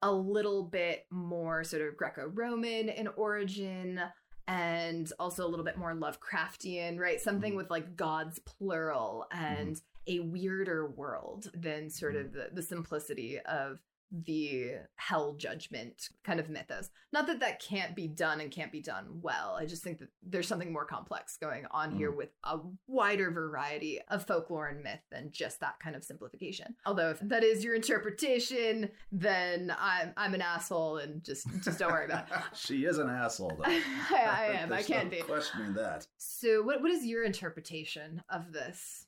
[0.00, 4.00] a little bit more sort of Greco-Roman in origin
[4.48, 7.20] and also a little bit more Lovecraftian, right?
[7.20, 7.56] Something Mhm.
[7.58, 12.20] with like gods plural and a weirder world than sort hmm.
[12.20, 13.78] of the, the simplicity of
[14.12, 16.90] the hell judgment kind of mythos.
[17.12, 19.56] Not that that can't be done and can't be done well.
[19.58, 24.00] I just think that there's something more complex going on here with a wider variety
[24.08, 26.74] of folklore and myth than just that kind of simplification.
[26.86, 31.90] Although if that is your interpretation, then I'm I'm an asshole and just just don't
[31.92, 32.36] worry about it.
[32.54, 33.64] she is an asshole, though.
[33.70, 33.80] I,
[34.10, 34.72] I am.
[34.72, 35.20] I There's can no be.
[35.22, 36.06] questioning that.
[36.18, 39.06] So what what is your interpretation of this?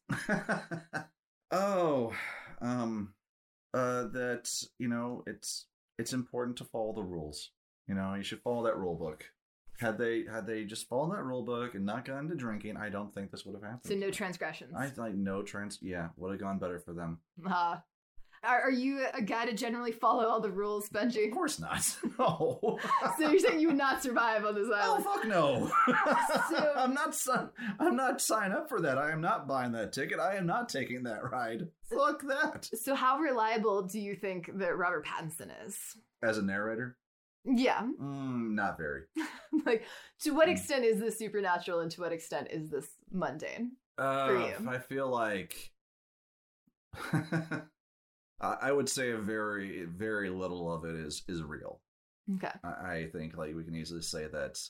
[1.51, 2.13] oh,
[2.61, 3.15] um,
[3.75, 4.49] uh, that
[4.79, 5.67] you know, it's
[5.99, 7.51] it's important to follow the rules.
[7.89, 9.25] You know, you should follow that rule book.
[9.79, 12.89] Had they had they just followed that rule book and not gotten to drinking, I
[12.89, 13.87] don't think this would have happened.
[13.87, 14.73] So no transgressions.
[14.77, 15.79] I like no trans.
[15.83, 17.19] Yeah, would have gone better for them.
[17.45, 17.77] Uh,
[18.47, 21.27] are, are you a guy to generally follow all the rules, Benji?
[21.27, 21.85] Of course not.
[22.19, 22.79] No.
[23.19, 25.05] So you're saying you would not survive on this island?
[25.07, 25.71] Oh fuck no!
[26.49, 27.16] So- I'm not
[27.81, 28.99] I'm not signing up for that.
[28.99, 30.21] I am not buying that ticket.
[30.21, 31.69] I am not taking that ride.
[31.91, 32.69] Fuck that.
[32.81, 35.77] So how reliable do you think that Robert Pattinson is?
[36.23, 36.97] As a narrator,
[37.45, 39.03] Yeah, mm, not very.
[39.66, 39.85] like
[40.21, 40.53] to what Hmm.
[40.53, 43.73] extent is this supernatural and to what extent is this mundane?
[43.99, 44.69] Uh, you.
[44.71, 45.73] I feel like
[48.40, 51.81] I would say a very, very little of it is is real.
[52.36, 52.52] Okay.
[52.62, 54.61] I, I think like we can easily say that.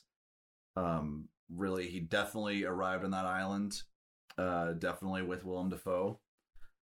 [0.75, 3.81] Um, really, he definitely arrived on that island.
[4.37, 6.19] Uh, definitely with Willem Dafoe,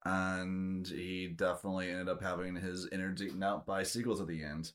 [0.04, 4.72] and he definitely ended up having his eaten out by seagulls at the end.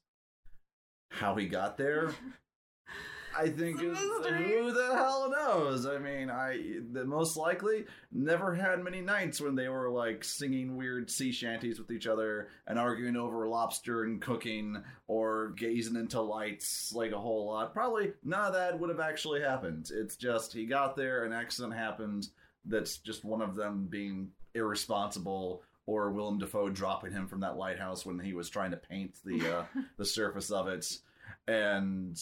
[1.10, 2.14] How he got there,
[3.36, 5.86] I think who the hell knows.
[5.86, 10.76] I mean, I the most likely never had many nights when they were like singing
[10.76, 16.20] weird sea shanties with each other and arguing over lobster and cooking or gazing into
[16.20, 17.72] lights like a whole lot.
[17.72, 19.90] Probably none of that would have actually happened.
[19.92, 22.28] It's just he got there, an accident happened.
[22.64, 25.62] That's just one of them being irresponsible.
[25.84, 29.58] Or Willem Dafoe dropping him from that lighthouse when he was trying to paint the
[29.58, 29.64] uh,
[29.98, 30.86] the surface of it,
[31.48, 32.18] and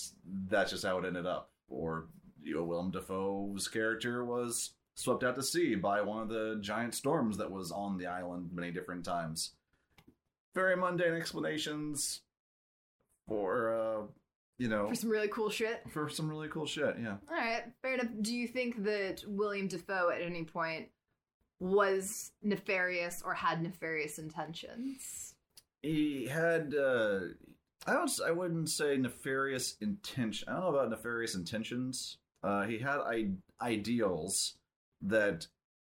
[0.48, 1.50] that's just how it ended up.
[1.68, 2.06] Or
[2.42, 6.94] you know, Willem Dafoe's character was swept out to sea by one of the giant
[6.94, 9.52] storms that was on the island many different times.
[10.54, 12.20] Very mundane explanations
[13.28, 14.02] for uh,
[14.58, 15.82] you know For some really cool shit.
[15.90, 16.96] for some really cool shit.
[17.00, 17.16] Yeah.
[17.30, 18.08] All right, fair enough.
[18.20, 20.88] Do you think that William Dafoe at any point
[21.60, 25.34] was nefarious or had nefarious intentions?
[25.82, 27.20] he had uh
[27.86, 32.18] i don't i wouldn't say nefarious intention i don't know about nefarious intentions.
[32.42, 34.54] Uh he had I- ideals
[35.02, 35.46] that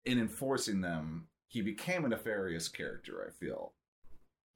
[0.06, 3.74] in enforcing them he became a nefarious character i feel.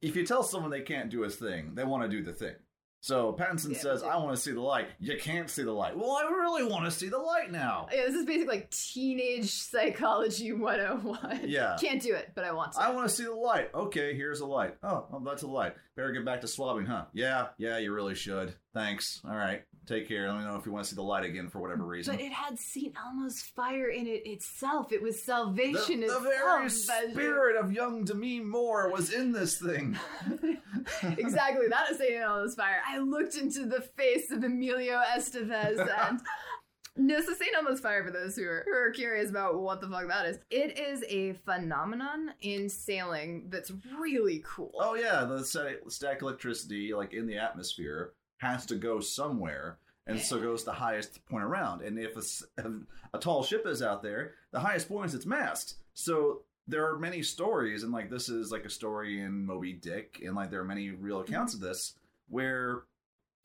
[0.02, 2.56] If you tell someone they can't do a thing they want to do the thing
[3.04, 5.94] So Pattinson Yeah, says, "I want to see the light." You can't see the light.
[5.94, 7.86] Well, I really want to see the light now.
[7.92, 11.42] Yeah, this is basically like teenage psychology 101.
[11.44, 11.76] Yeah.
[11.80, 12.80] Can't do it, but I want to.
[12.80, 13.68] I want to see the light.
[13.74, 14.76] Okay, here's a light.
[14.82, 15.74] Oh, well, that's a light.
[15.96, 17.04] Better get back to swabbing, huh?
[17.12, 18.54] Yeah, yeah, you really should.
[18.72, 19.20] Thanks.
[19.28, 20.28] All right, take care.
[20.28, 22.14] Let me know if you want to see the light again for whatever reason.
[22.14, 22.94] But it had St.
[22.96, 24.92] Elmo's fire in it itself.
[24.92, 26.22] It was the, salvation the itself.
[26.22, 26.70] very
[27.10, 29.98] spirit of young Demi Moore was in this thing.
[31.02, 31.68] exactly.
[31.68, 32.20] That is St.
[32.20, 32.80] Elmo's fire.
[32.86, 35.78] I looked into the face of Emilio Estevez
[36.10, 36.20] and.
[36.96, 37.50] No, so St.
[37.56, 40.38] Elmo's Fire, for those who are, who are curious about what the fuck that is,
[40.48, 44.70] it is a phenomenon in sailing that's really cool.
[44.78, 48.12] Oh yeah, the static, static electricity, like in the atmosphere,
[48.44, 51.82] has to go somewhere, and so goes the highest point around.
[51.82, 52.16] And if
[52.56, 55.76] a tall ship is out there, the highest point is its mast.
[55.94, 60.20] So there are many stories, and like this is like a story in Moby Dick,
[60.24, 61.94] and like there are many real accounts of this
[62.28, 62.82] where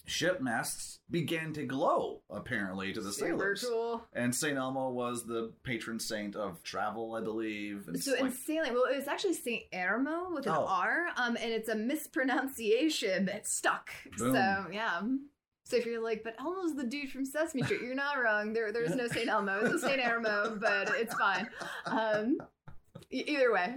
[0.10, 3.66] ship masts began to glow apparently to the Super sailors.
[3.68, 4.04] cool.
[4.14, 7.88] And Saint Elmo was the patron saint of travel, I believe.
[7.88, 10.66] And So in sailing, well, it was actually Saint Ermo with an Oh.
[10.68, 13.90] R, um, and it's a mispronunciation that stuck.
[14.18, 14.34] Boom.
[14.34, 15.02] So yeah.
[15.66, 18.54] So if you're like, but Elmo's the dude from Sesame Street, you're not wrong.
[18.54, 19.66] There, there's no Saint Elmo.
[19.66, 21.48] It's a Saint Ermo, but it's fine.
[21.86, 22.38] Um,
[23.12, 23.76] either way,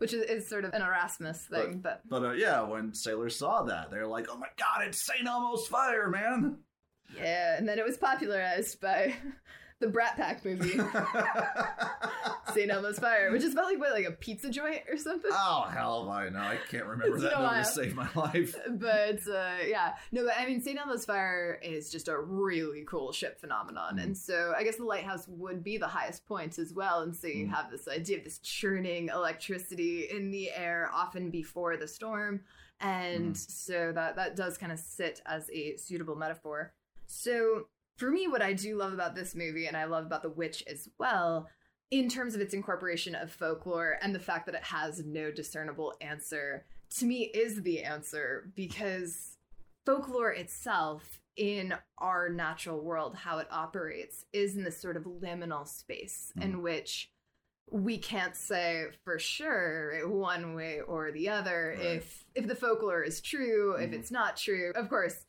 [0.00, 3.64] which is, is sort of an Erasmus thing, but, But uh, yeah, when sailors saw
[3.64, 6.56] that, they're like, "Oh my god, it's Saint Elmo's fire, man!"
[7.14, 7.58] yeah.
[7.58, 9.14] And then it was popularized by
[9.80, 10.70] the Brat Pack movie,
[12.54, 15.30] Saint Elmo's Fire, which is about like what, like a pizza joint or something.
[15.32, 16.38] oh hell, I know.
[16.40, 17.64] I can't remember that movie while.
[17.64, 18.56] to save my life.
[18.70, 20.78] but uh, yeah, no, but I mean, St.
[20.78, 24.02] Elmo's Fire is just a really cool ship phenomenon, Mm.
[24.02, 27.00] and so I guess the lighthouse would be the highest point as well.
[27.02, 27.50] And so you Mm.
[27.50, 32.40] have this idea of this churning electricity in the air, often before the storm,
[32.80, 33.50] and Mm.
[33.50, 36.72] so that that does kind of sit as a suitable metaphor.
[37.06, 37.66] So
[38.00, 40.64] for me, what I do love about this movie, and I love about The Witch
[40.66, 41.48] as well.
[41.90, 45.94] In terms of its incorporation of folklore and the fact that it has no discernible
[46.00, 46.64] answer,
[46.96, 49.36] to me is the answer because
[49.84, 55.66] folklore itself in our natural world how it operates is in this sort of liminal
[55.66, 57.10] space in which
[57.70, 61.86] we can't say for sure one way or the other Right.
[61.86, 63.94] if if the folklore is true if Mhm.
[63.94, 65.24] it's not true of course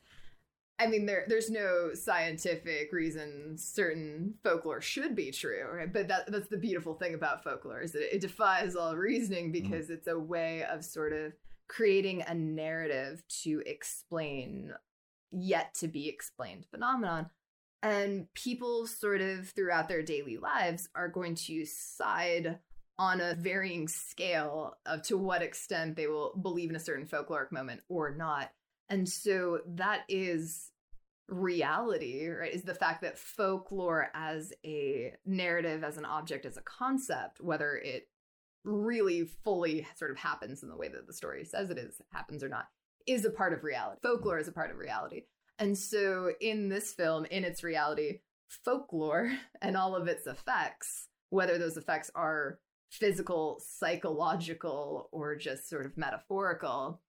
[0.82, 5.92] I mean, there there's no scientific reason certain folklore should be true, right?
[5.92, 9.70] But that that's the beautiful thing about folklore is that it defies all reasoning mm-hmm.
[9.70, 11.32] because it's a way of sort of
[11.68, 14.72] creating a narrative to explain
[15.30, 17.30] yet to be explained phenomenon.
[17.82, 22.58] And people sort of throughout their daily lives are going to side
[22.98, 27.50] on a varying scale of to what extent they will believe in a certain folkloric
[27.50, 28.50] moment or not.
[28.88, 30.71] And so that is
[31.28, 32.52] reality, right?
[32.52, 37.76] Is the fact that folklore as a narrative, as an object, as a concept, whether
[37.76, 38.08] it
[38.64, 42.42] really fully sort of happens in the way that the story says it is, happens
[42.42, 42.68] or not,
[43.06, 44.00] is a part of reality.
[44.02, 45.22] Folklore is a part of reality.
[45.58, 49.32] And so in this film, in its reality, folklore
[49.62, 52.58] and all of its effects, whether those effects are
[52.90, 57.00] physical, psychological, or just sort of metaphorical,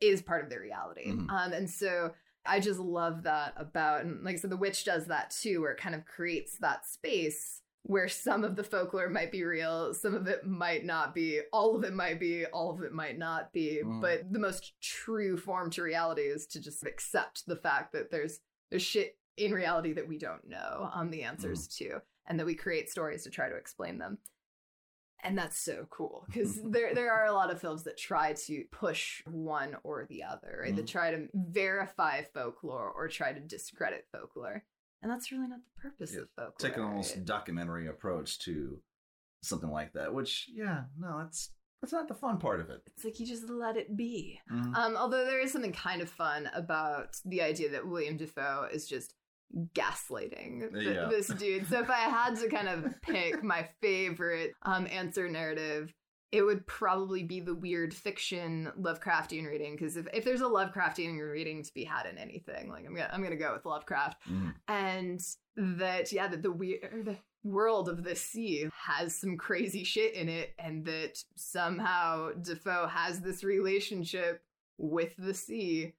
[0.00, 1.10] is part of the reality.
[1.10, 1.28] Mhm.
[1.28, 2.14] Um, and so
[2.48, 5.72] I just love that about, and like I said, The Witch does that too, where
[5.72, 10.14] it kind of creates that space where some of the folklore might be real, some
[10.14, 13.50] of it might not be, all of it might be, all of it might not
[13.52, 13.80] be.
[13.82, 14.02] Mm.
[14.02, 18.40] But the most true form to reality is to just accept the fact that there's
[18.70, 22.54] there's shit in reality that we don't know um, the answers to, and that we
[22.54, 24.18] create stories to try to explain them.
[25.24, 28.64] And that's so cool because there there are a lot of films that try to
[28.70, 30.74] push one or the other, right?
[30.76, 30.90] That Mhm.
[30.90, 34.64] try to verify folklore or try to discredit folklore,
[35.02, 36.70] and that's really not the purpose Yeah, of folklore.
[36.70, 37.24] Take an almost right?
[37.24, 38.80] documentary approach to
[39.42, 41.50] something like that, which yeah, no, that's
[41.80, 42.80] that's not the fun part of it.
[42.86, 44.40] It's like you just let it be.
[44.50, 44.74] Mhm.
[44.76, 48.88] Um, although there is something kind of fun about the idea that William Dafoe is
[48.88, 49.14] just
[49.74, 51.08] gaslighting th- Yeah.
[51.08, 51.66] this dude.
[51.68, 55.92] So if I had to kind of pick my favorite um, answer narrative,
[56.30, 59.72] it would probably be the weird fiction Lovecraftian reading.
[59.74, 63.08] Because if, if there's a Lovecraftian reading to be had in anything, like I'm gonna
[63.12, 64.54] I'm gonna go with Lovecraft, Mhm.
[64.68, 65.20] and
[65.56, 70.28] that yeah that the weird the world of the sea has some crazy shit in
[70.28, 74.42] it, and that somehow Dafoe has this relationship
[74.76, 75.94] with the sea,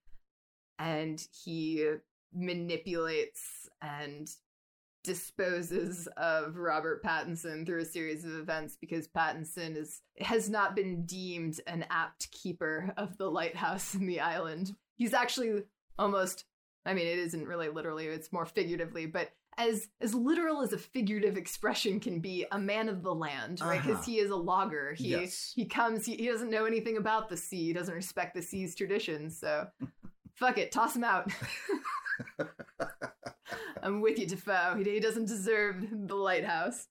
[0.78, 1.88] and he
[2.34, 4.30] manipulates and
[5.04, 11.06] disposes of Robert Pattinson through a series of events because Pattinson is has not been
[11.06, 14.76] deemed an apt keeper of the lighthouse in the island.
[14.98, 15.64] He's actually
[15.98, 16.44] almost
[16.86, 20.78] I mean it isn't really literally, it's more figuratively, but as as literal as a
[20.78, 23.82] figurative expression can be, a man of the land, right?
[23.82, 24.06] Because Uh-huh.
[24.06, 24.94] he is a logger.
[24.94, 25.54] He Yes.
[25.56, 28.76] he comes, he, he doesn't know anything about the sea, he doesn't respect the sea's
[28.76, 29.68] traditions, so
[30.36, 31.32] fuck it, toss him out.
[33.84, 34.76] I'm with you, Dafoe.
[34.78, 36.88] He, he doesn't deserve the lighthouse.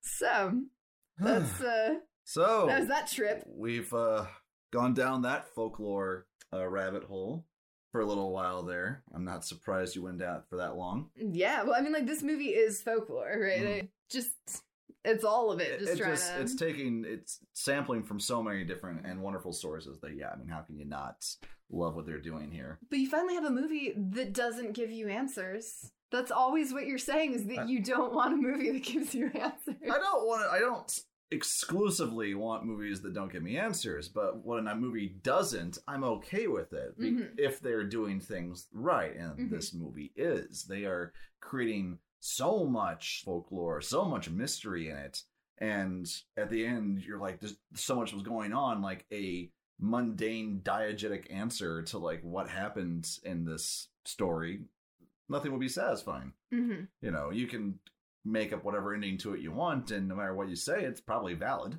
[0.00, 0.62] So
[1.18, 3.44] that's uh so that was that trip.
[3.46, 4.26] we've uh,
[4.72, 7.44] gone down that folklore uh, rabbit hole
[7.90, 9.02] for a little while there.
[9.14, 11.10] I'm not surprised you went down for that long.
[11.16, 13.62] Yeah, well, I mean, like this movie is folklore, right?
[13.62, 14.62] It just
[15.04, 15.80] it's all of it.
[15.80, 16.40] Just it just to.
[16.40, 20.48] it's taking it's sampling from so many different and wonderful sources that yeah i mean
[20.48, 21.24] how can you not
[21.70, 25.08] love what they're doing here But you finally have a movie that doesn't give you
[25.08, 25.90] answers.
[26.10, 29.14] That's always what you're saying is that I- you don't want a movie that gives
[29.14, 29.76] you answers.
[29.90, 31.00] i don't want to i don't
[31.30, 36.46] exclusively want movies that don't give me answers but when a movie doesn't i'm okay
[36.46, 37.30] with it Mhm.
[37.38, 39.50] if they're doing things right and Mhm.
[39.50, 45.22] this movie is they are creating so much folklore so much mystery in it
[45.58, 49.50] and at the end you're like there's so much was going on like a
[49.80, 54.60] mundane diegetic answer to like what happened in this story
[55.28, 56.32] nothing will be satisfying.
[56.52, 57.80] Hmm you know you can
[58.24, 61.00] make up whatever ending to it you want and no matter what you say it's
[61.00, 61.76] probably valid.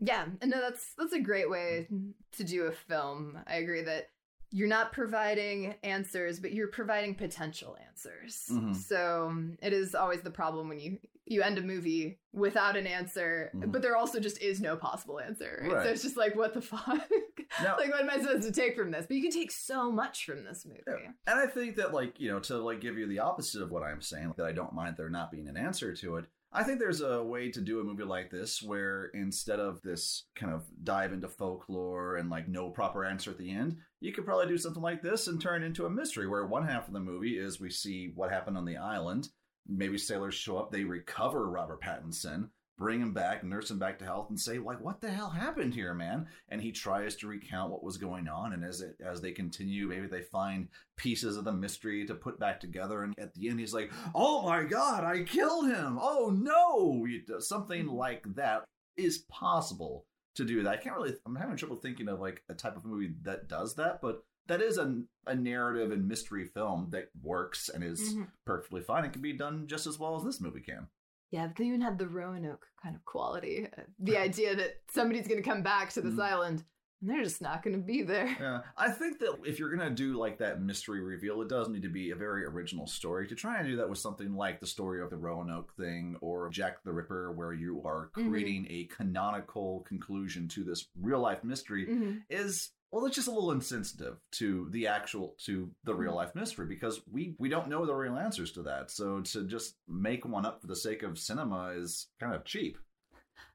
[0.00, 1.88] Yeah, and no, that's that's a great way
[2.36, 3.36] to do a film.
[3.46, 4.06] I agree that
[4.50, 8.46] you're not providing answers, but you're providing potential answers.
[8.50, 8.74] Mhm.
[8.74, 10.98] So um, it is always the problem when you
[11.30, 13.70] you end a movie without an answer, Mhm.
[13.70, 15.58] but there also just is no possible answer.
[15.62, 15.72] Right?
[15.72, 15.84] Right.
[15.84, 16.86] So it's just like, what the fuck?
[17.62, 19.04] Now- like, what am I supposed to take from this?
[19.06, 20.80] But you can take so much from this movie.
[20.86, 21.10] Yeah.
[21.26, 23.82] And I think that, like, you know, to like give you the opposite of what
[23.82, 26.24] I'm saying, that I don't mind there not being an answer to it.
[26.50, 30.24] I think there's a way to do a movie like this where instead of this
[30.34, 34.24] kind of dive into folklore and like no proper answer at the end, you could
[34.24, 36.94] probably do something like this and turn it into a mystery where one half of
[36.94, 39.28] the movie is we see what happened on the island.
[39.66, 42.48] Maybe sailors show up, they recover Robert Pattinson,
[42.78, 45.74] bring him back, nurse him back to health, and say, like, what the hell happened
[45.74, 46.26] here, man?
[46.48, 49.88] And he tries to recount what was going on, and as it as they continue,
[49.88, 53.02] maybe they find pieces of the mystery to put back together.
[53.02, 55.98] And at the end, he's like, "Oh my god, I killed him!
[56.00, 57.06] Oh no!"
[57.40, 58.64] Something like that
[58.96, 60.06] is possible
[60.36, 60.70] to do that.
[60.70, 61.14] I can't really.
[61.26, 64.62] I'm having trouble thinking of like a type of movie that does that, but that
[64.62, 68.28] is a, a narrative and mystery film that works and is Mhm.
[68.46, 69.04] perfectly fine.
[69.04, 70.88] It can be done just as well as this movie can.
[71.30, 73.66] Yeah, but they even had the Roanoke kind of quality.
[73.76, 76.22] Uh, The idea that somebody's going to come back to this Mhm.
[76.22, 76.64] island
[77.00, 78.26] and they're just not going to be there.
[78.40, 81.82] Yeah, I think that if you're gonna do like that mystery reveal, it does need
[81.82, 83.28] to be a very original story.
[83.28, 86.48] To try and do that with something like the story of the Roanoke thing or
[86.48, 88.28] Jack the Ripper, where you are Mhm.
[88.30, 92.22] creating a canonical conclusion to this real life mystery, Mhm.
[92.30, 96.66] is well, it's just a little insensitive to the actual to the real life mystery
[96.66, 98.90] because we we don't know the real answers to that.
[98.90, 102.78] So to just make one up for the sake of cinema is kind of cheap.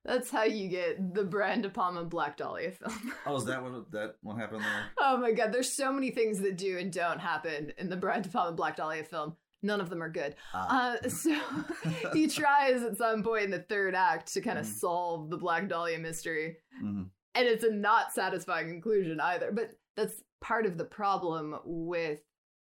[0.06, 3.14] That's how you get the Brian De Palma Black Dahlia film.
[3.26, 4.86] Oh, is that what that what happened there?
[5.00, 8.22] oh my god, there's so many things that do and don't happen in the Brian
[8.22, 9.36] De Palma Black Dahlia film.
[9.66, 10.36] None of them are good.
[10.54, 10.98] Ah.
[11.02, 11.34] Uh, so
[12.14, 14.74] he tries at some point in the third act to kind of Mhm.
[14.74, 16.58] solve the Black Dahlia mystery.
[16.84, 17.08] Mhm.
[17.36, 19.52] And it's a not satisfying conclusion either.
[19.52, 22.20] But that's part of the problem with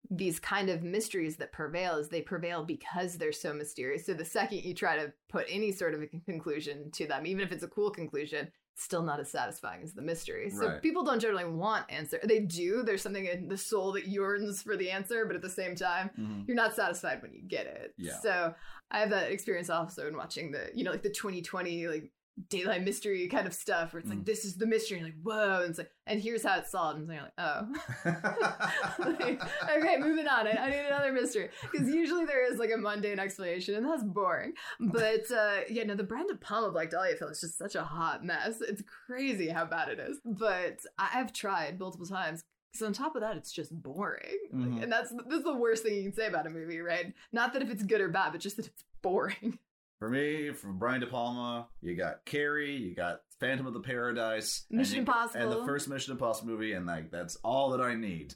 [0.10, 4.06] these kind of mysteries that prevail is they prevail because they're so mysterious.
[4.06, 7.42] So the second you try to put any sort of a conclusion to them, even
[7.44, 10.50] if it's a cool conclusion, it's still not as satisfying as the mystery.
[10.50, 10.82] So Right.
[10.82, 12.20] people don't generally want answer.
[12.24, 12.84] They do.
[12.84, 16.10] There's something in the soul that yearns for the answer, but at the same time,
[16.18, 16.48] Mhm.
[16.48, 17.94] you're not satisfied when you get it.
[17.98, 18.20] Yeah.
[18.20, 18.56] So
[18.92, 22.12] I have that experience also in watching the, you know, like the 2020 like
[22.50, 24.16] daylight mystery kind of stuff where it's Mm.
[24.18, 26.58] like this is the mystery, and you're like whoa, and it's like and here's how
[26.58, 27.68] it's solved, and you're like oh,
[29.00, 29.42] like,
[29.78, 30.48] okay, moving on.
[30.48, 34.04] I, I need another mystery because usually there is like a mundane explanation, and that's
[34.04, 34.54] boring.
[34.80, 37.84] But uh, yeah, no, the Brian De Palma Black Dahlia film is just such a
[37.84, 38.62] hot mess.
[38.62, 40.20] It's crazy how bad it is.
[40.26, 42.44] But I've tried multiple times.
[42.76, 44.84] So on top of that, it's just boring, Like, Mhm.
[44.84, 47.14] and that's that's the worst thing you can say about a movie, right?
[47.32, 49.60] Not that if it's good or bad, but just that it's boring.
[50.04, 54.66] For me, from Brian De Palma, you got Carrie, you got Phantom of the Paradise,
[54.70, 55.42] and Mission you- Impossible.
[55.42, 58.34] and the first Mission Impossible movie, and like that's all that I need.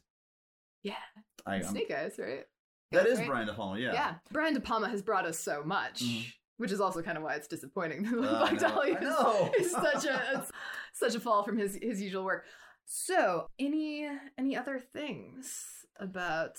[0.82, 0.94] Yeah,
[1.46, 2.46] I, Snake Eyes, right?
[2.94, 3.28] that Yes, is right?
[3.28, 3.92] Brian De Palma, yeah.
[3.92, 4.16] Yeah.
[4.32, 6.32] Brian De Palma has brought us so much, Mhm.
[6.56, 8.04] which is also kind of why it's disappointing.
[8.04, 10.48] that Uh, Black Dahlia is, is such a
[10.94, 12.46] such a fall from his his usual work.
[12.86, 16.58] So, any any other things about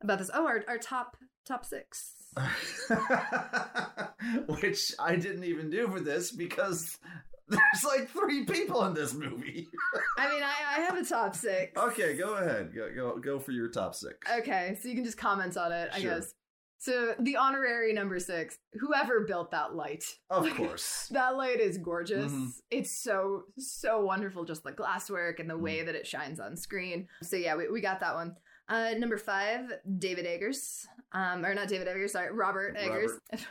[0.00, 0.30] about this?
[0.32, 2.13] Oh, our our top top six.
[4.60, 6.98] Which I didn't even do for this because
[7.48, 9.68] There's like three people in this movie.
[10.18, 11.72] I mean, I, I have a top six.
[11.76, 12.72] okay, go ahead.
[12.74, 14.16] Go go go for your top six.
[14.38, 16.32] Okay, so you can just comment on it, I guess.
[16.78, 20.04] So the honorary number six, whoever built that light.
[20.30, 21.08] Of course.
[21.12, 22.32] That light is gorgeous.
[22.32, 22.48] Mhm.
[22.70, 25.86] It's so, so wonderful, just the glasswork and the way Mm-hmm.
[25.86, 27.08] that it shines on screen.
[27.22, 28.36] So yeah, we, we got that one.
[28.68, 30.86] Uh, number five, David Eggers.
[31.12, 33.12] Um, or not David Eggers, sorry, Robert Eggers.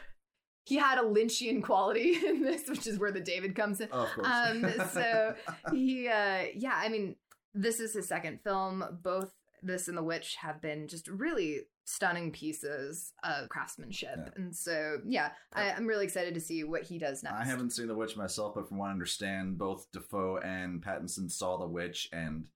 [0.66, 3.90] he had a Lynchian quality in this, which is where the David comes in.
[3.90, 4.28] Of course.
[4.28, 5.36] Um, so
[5.72, 7.16] he, uh, yeah, I mean,
[7.54, 8.84] this is his second film.
[9.04, 9.32] Both
[9.62, 14.18] this and The Witch have been just really stunning pieces of craftsmanship.
[14.18, 14.30] Yeah.
[14.36, 17.36] And so, yeah, I, I'm really excited to see what he does next.
[17.36, 21.30] I haven't seen The Witch myself, but from what I understand, both Dafoe and Pattinson
[21.30, 22.48] saw The Witch and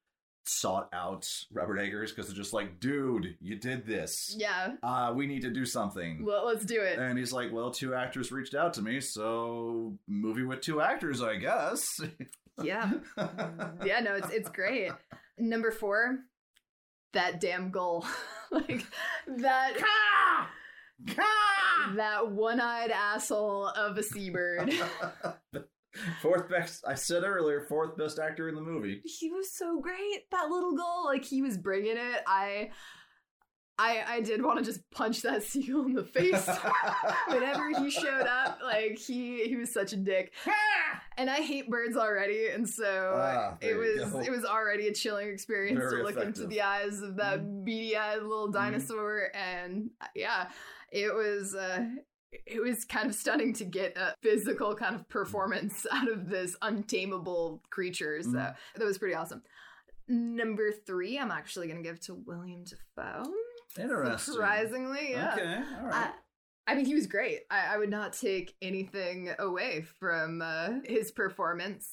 [0.48, 4.34] sought out Robert Eggers because they're just like, dude, you did this.
[4.38, 6.26] Yeah, Uh, we need to do something.
[6.26, 6.98] well, let's do it.
[7.00, 11.22] and he's like, well, two actors reached out to me, so movie with two actors,
[11.22, 12.00] I guess.
[12.64, 12.92] yeah,
[13.86, 14.92] yeah, no, it's it's great.
[15.38, 16.18] Number four,
[17.14, 18.06] that damn goal,
[18.52, 18.86] like
[19.38, 19.74] that.
[21.96, 24.74] That one-eyed asshole of a seabird.
[26.22, 26.84] fourth best.
[26.88, 29.02] I said earlier, fourth best actor in the movie.
[29.04, 32.70] he was so great that little goal like he was bringing it i
[33.80, 36.48] i i did want to just punch that seal in the face
[37.28, 40.34] whenever he showed up like he he was such a dick
[41.18, 44.20] and i hate birds already and so Ah, it was go.
[44.20, 46.44] it was already a chilling experience Very to look into effective.
[46.44, 46.50] Mm-hmm.
[46.50, 50.48] the eyes of that beady-eyed little dinosaur and uh, yeah
[50.92, 51.86] it was uh
[52.46, 56.56] it was kind of stunning to get a physical kind of performance out of this
[56.62, 58.22] untamable creature.
[58.22, 58.56] So Mhm.
[58.76, 59.42] that was pretty awesome.
[60.08, 63.30] Number three, I'm actually going to give to William Dafoe.
[63.78, 64.34] Interesting.
[64.34, 65.34] Surprisingly, yeah.
[65.34, 66.12] Okay, all I.
[66.70, 67.42] I mean, he was great.
[67.50, 71.88] I, I would not take anything away from uh, his performance.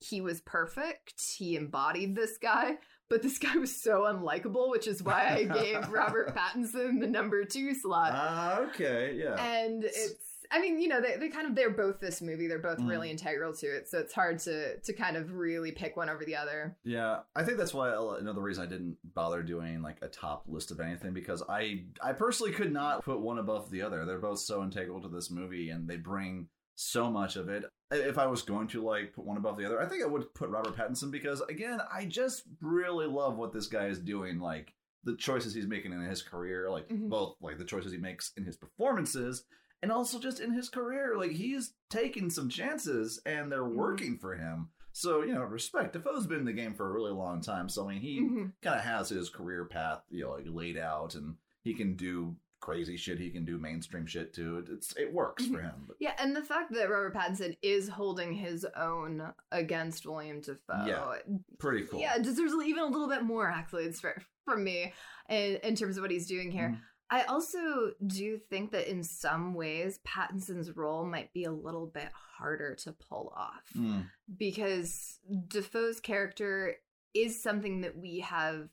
[0.00, 1.20] He was perfect.
[1.36, 2.78] He embodied this guy,
[3.10, 7.44] but this guy was so unlikable, which is why I gave Robert Pattinson the number
[7.44, 8.12] two slot.
[8.14, 9.34] Ah, okay, yeah.
[9.42, 10.14] and it's
[10.50, 12.88] i mean you know they, they kind of they're both this movie they're both Mm.
[12.88, 16.24] really integral to it so it's hard to to kind of really pick one over
[16.24, 20.08] the other Yeah, I think that's why another reason I didn't bother doing like a
[20.08, 24.06] top list of anything because I I personally could not put one above the other.
[24.06, 27.64] They're both so integral to this movie and they bring so much of it.
[27.90, 30.34] If I was going to like put one above the other, I think I would
[30.34, 34.74] put Robert Pattinson because again, I just really love what this guy is doing like
[35.04, 37.08] the choices he's making in his career, like Mhm.
[37.08, 39.44] both like the choices he makes in his performances
[39.82, 41.16] and also just in his career.
[41.16, 43.76] Like he's taking some chances and they're Mhm.
[43.76, 44.68] working for him.
[44.92, 45.92] So, you know, respect.
[45.94, 47.68] Dafoe's been in the game for a really long time.
[47.68, 48.52] So, I mean, he Mhm.
[48.60, 52.36] kind of has his career path, you know, like laid out and he can do
[52.60, 53.18] crazy shit.
[53.18, 54.58] He can do mainstream shit too.
[54.58, 55.84] It- It's, it works for him.
[55.86, 60.84] But yeah and the fact that robert pattinson is holding his own against william dafoe
[60.86, 61.14] Yeah.
[61.58, 62.00] pretty cool.
[62.00, 64.92] yeah deserves even a little bit more accolades for, from me
[65.28, 66.80] in, in terms of what he's doing here Mhm.
[67.10, 72.10] I also do think that in some ways Pattinson's role might be a little bit
[72.36, 73.64] harder to pull off.
[73.74, 75.18] Mm, because
[75.48, 76.74] Dafoe's character
[77.14, 78.68] is something that we have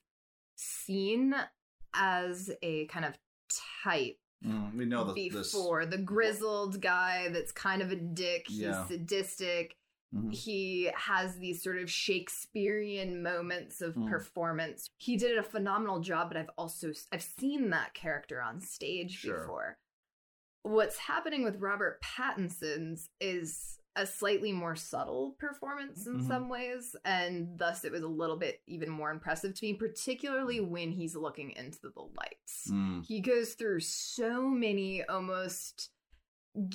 [0.56, 1.34] seen
[1.94, 3.14] as a kind of
[3.84, 5.52] type mm, we know this.
[5.54, 5.86] before.
[5.86, 8.86] The grizzled guy that's kind of a dick, he's Yeah.
[8.88, 9.78] sadistic.
[10.14, 10.34] Mhm.
[10.34, 14.10] He has these sort of Shakespearean moments of Mm.
[14.10, 14.90] performance.
[14.98, 19.40] He did a phenomenal job, but I've also I've seen that character on stage Sure.
[19.40, 19.78] before.
[20.64, 26.28] What's happening with Robert Pattinson's is a slightly more subtle performance in Mhm.
[26.28, 30.60] some ways, and thus it was a little bit even more impressive to me, particularly
[30.60, 32.68] when he's looking into the lights.
[32.70, 35.92] Mm, he goes through so many almost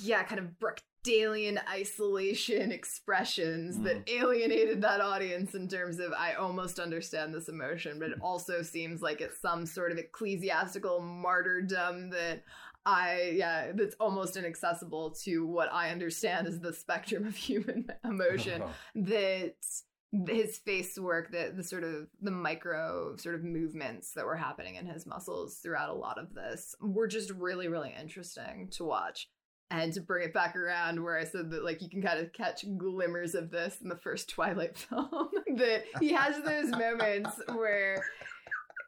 [0.03, 6.79] yeah kind of Brechtian isolation expressions that alienated that audience in terms of I almost
[6.79, 12.43] understand this emotion, but it also seems like it's some sort of ecclesiastical martyrdom that
[12.85, 18.63] I yeah that's almost inaccessible to what I understand is the spectrum of human emotion
[18.63, 18.73] uh-huh.
[18.95, 19.55] that
[20.27, 24.75] his face work that the sort of the micro sort of movements that were happening
[24.75, 29.27] in his muscles throughout a lot of this were just really really interesting to watch.
[29.69, 32.33] And to bring it back around where i said that like you can kind of
[32.33, 35.07] catch glimmers of this in the first twilight film
[35.55, 38.03] that he has those moments where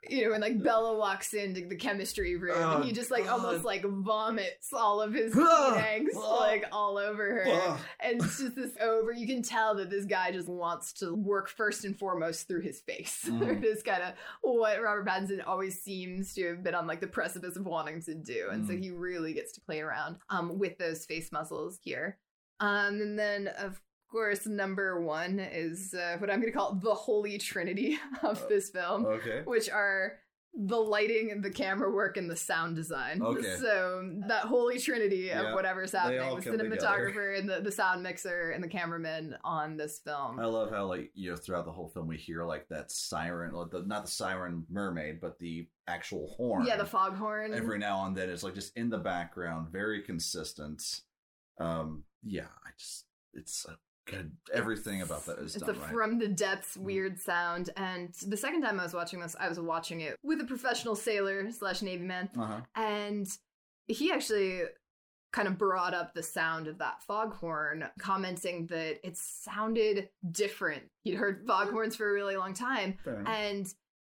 [0.10, 3.26] you know, when like Bella walks into the chemistry room, Oh, and he just like
[3.26, 3.40] God.
[3.40, 5.34] almost like vomits all of his
[5.78, 7.78] eggs like all over her.
[8.00, 11.50] And it's just this over you can tell that this guy just wants to work
[11.50, 13.26] first and foremost through his face.
[13.34, 13.64] Mhm.
[13.64, 17.08] it is kind of what robert pattinson always seems to have been on like the
[17.08, 18.50] precipice of wanting to do.
[18.52, 18.80] And so Mhm.
[18.84, 22.18] he really gets to play around um with those face muscles here.
[22.60, 23.82] Um and then of
[24.14, 28.48] course, number one is uh, what I'm going to call the holy trinity of Uh,
[28.48, 29.42] this film, Okay.
[29.44, 30.20] which are
[30.56, 33.20] the lighting, the camera work, and the sound design.
[33.24, 33.56] Okay.
[33.60, 36.70] So that holy trinity of Yeah, whatever's happening, the come together.
[36.78, 40.40] cinematographer and the, the sound mixer and the cameraman on this film.
[40.40, 43.52] I love how like you know throughout the whole film we hear like that siren,
[43.56, 46.68] like the, not the siren mermaid, but the actual horn.
[46.68, 47.52] yeah, the foghorn.
[47.56, 51.02] every now and then it's like just in the background, very consistent.
[51.60, 53.66] Um, yeah, I just it's
[54.08, 55.92] a good everything about that is It's done a right.
[55.92, 57.70] from the depths weird sound.
[57.78, 60.96] And the second time I was watching this, I was watching it with a professional
[60.96, 62.30] sailor slash Navy man.
[62.38, 62.62] uh-huh.
[62.76, 63.28] And
[63.88, 64.64] he actually
[65.32, 70.84] kind of brought up the sound of that foghorn, commenting that it sounded different.
[71.04, 72.98] He'd heard foghorns for a really long time.
[73.04, 73.34] Fair enough.
[73.34, 73.74] And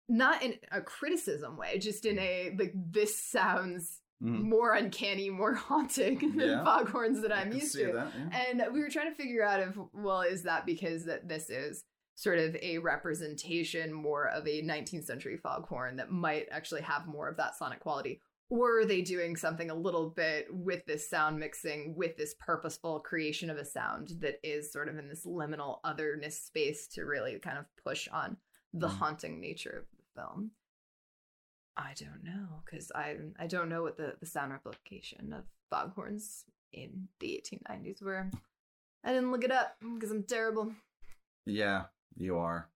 [0.08, 4.42] not in a criticism way, just in a like this sounds Mhm.
[4.42, 6.64] more uncanny, more haunting than Yeah.
[6.64, 7.92] foghorns that I I'm used to.
[7.92, 8.44] that, yeah.
[8.50, 11.84] And we were trying to figure out if, well, is that because that this is
[12.16, 17.28] sort of a representation more of a 19th century foghorn that might actually have more
[17.28, 18.20] of that sonic quality?
[18.50, 23.00] Or are they doing something a little bit with this sound mixing, with this purposeful
[23.00, 27.38] creation of a sound that is sort of in this liminal otherness space to really
[27.38, 28.36] kind of push on
[28.72, 28.96] the Mm.
[28.96, 30.50] haunting nature of the film?
[31.78, 36.44] I don't know because I I don't know what the, the sound replication of foghorns
[36.72, 38.30] in the 1890s were.
[39.04, 40.72] I didn't look it up because I'm terrible
[41.46, 41.84] Yeah,
[42.16, 42.68] you are.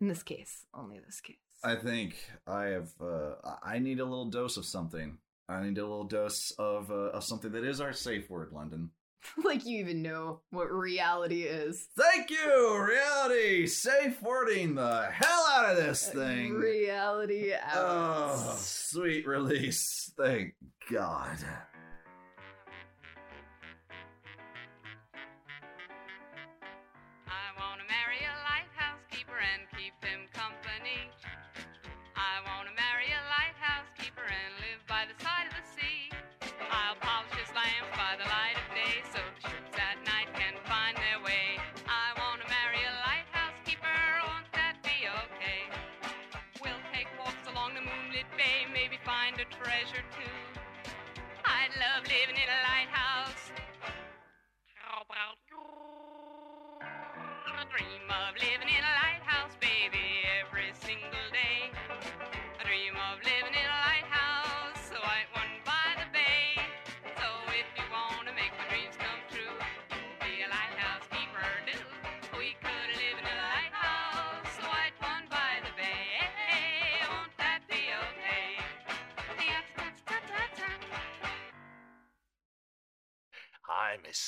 [0.00, 0.66] in this case.
[0.72, 1.36] Only this case.
[1.64, 2.14] I think
[2.46, 2.90] I have.
[3.00, 5.18] Uh, I need a little dose of something.
[5.48, 8.90] I need a little dose of uh, of something that is our safe word, London.
[9.44, 11.88] like you even know what reality is.
[11.96, 13.66] Thank you, reality.
[13.66, 16.54] Safe wording the hell out of this uh, thing.
[16.54, 18.34] Reality oh, out.
[18.34, 20.12] Oh, sweet release.
[20.16, 20.54] Thank
[20.90, 21.38] God.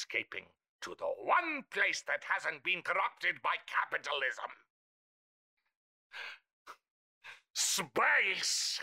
[0.09, 0.47] Escaping
[0.81, 4.51] to the one place that hasn't been corrupted by capitalism.
[7.55, 8.81] Space!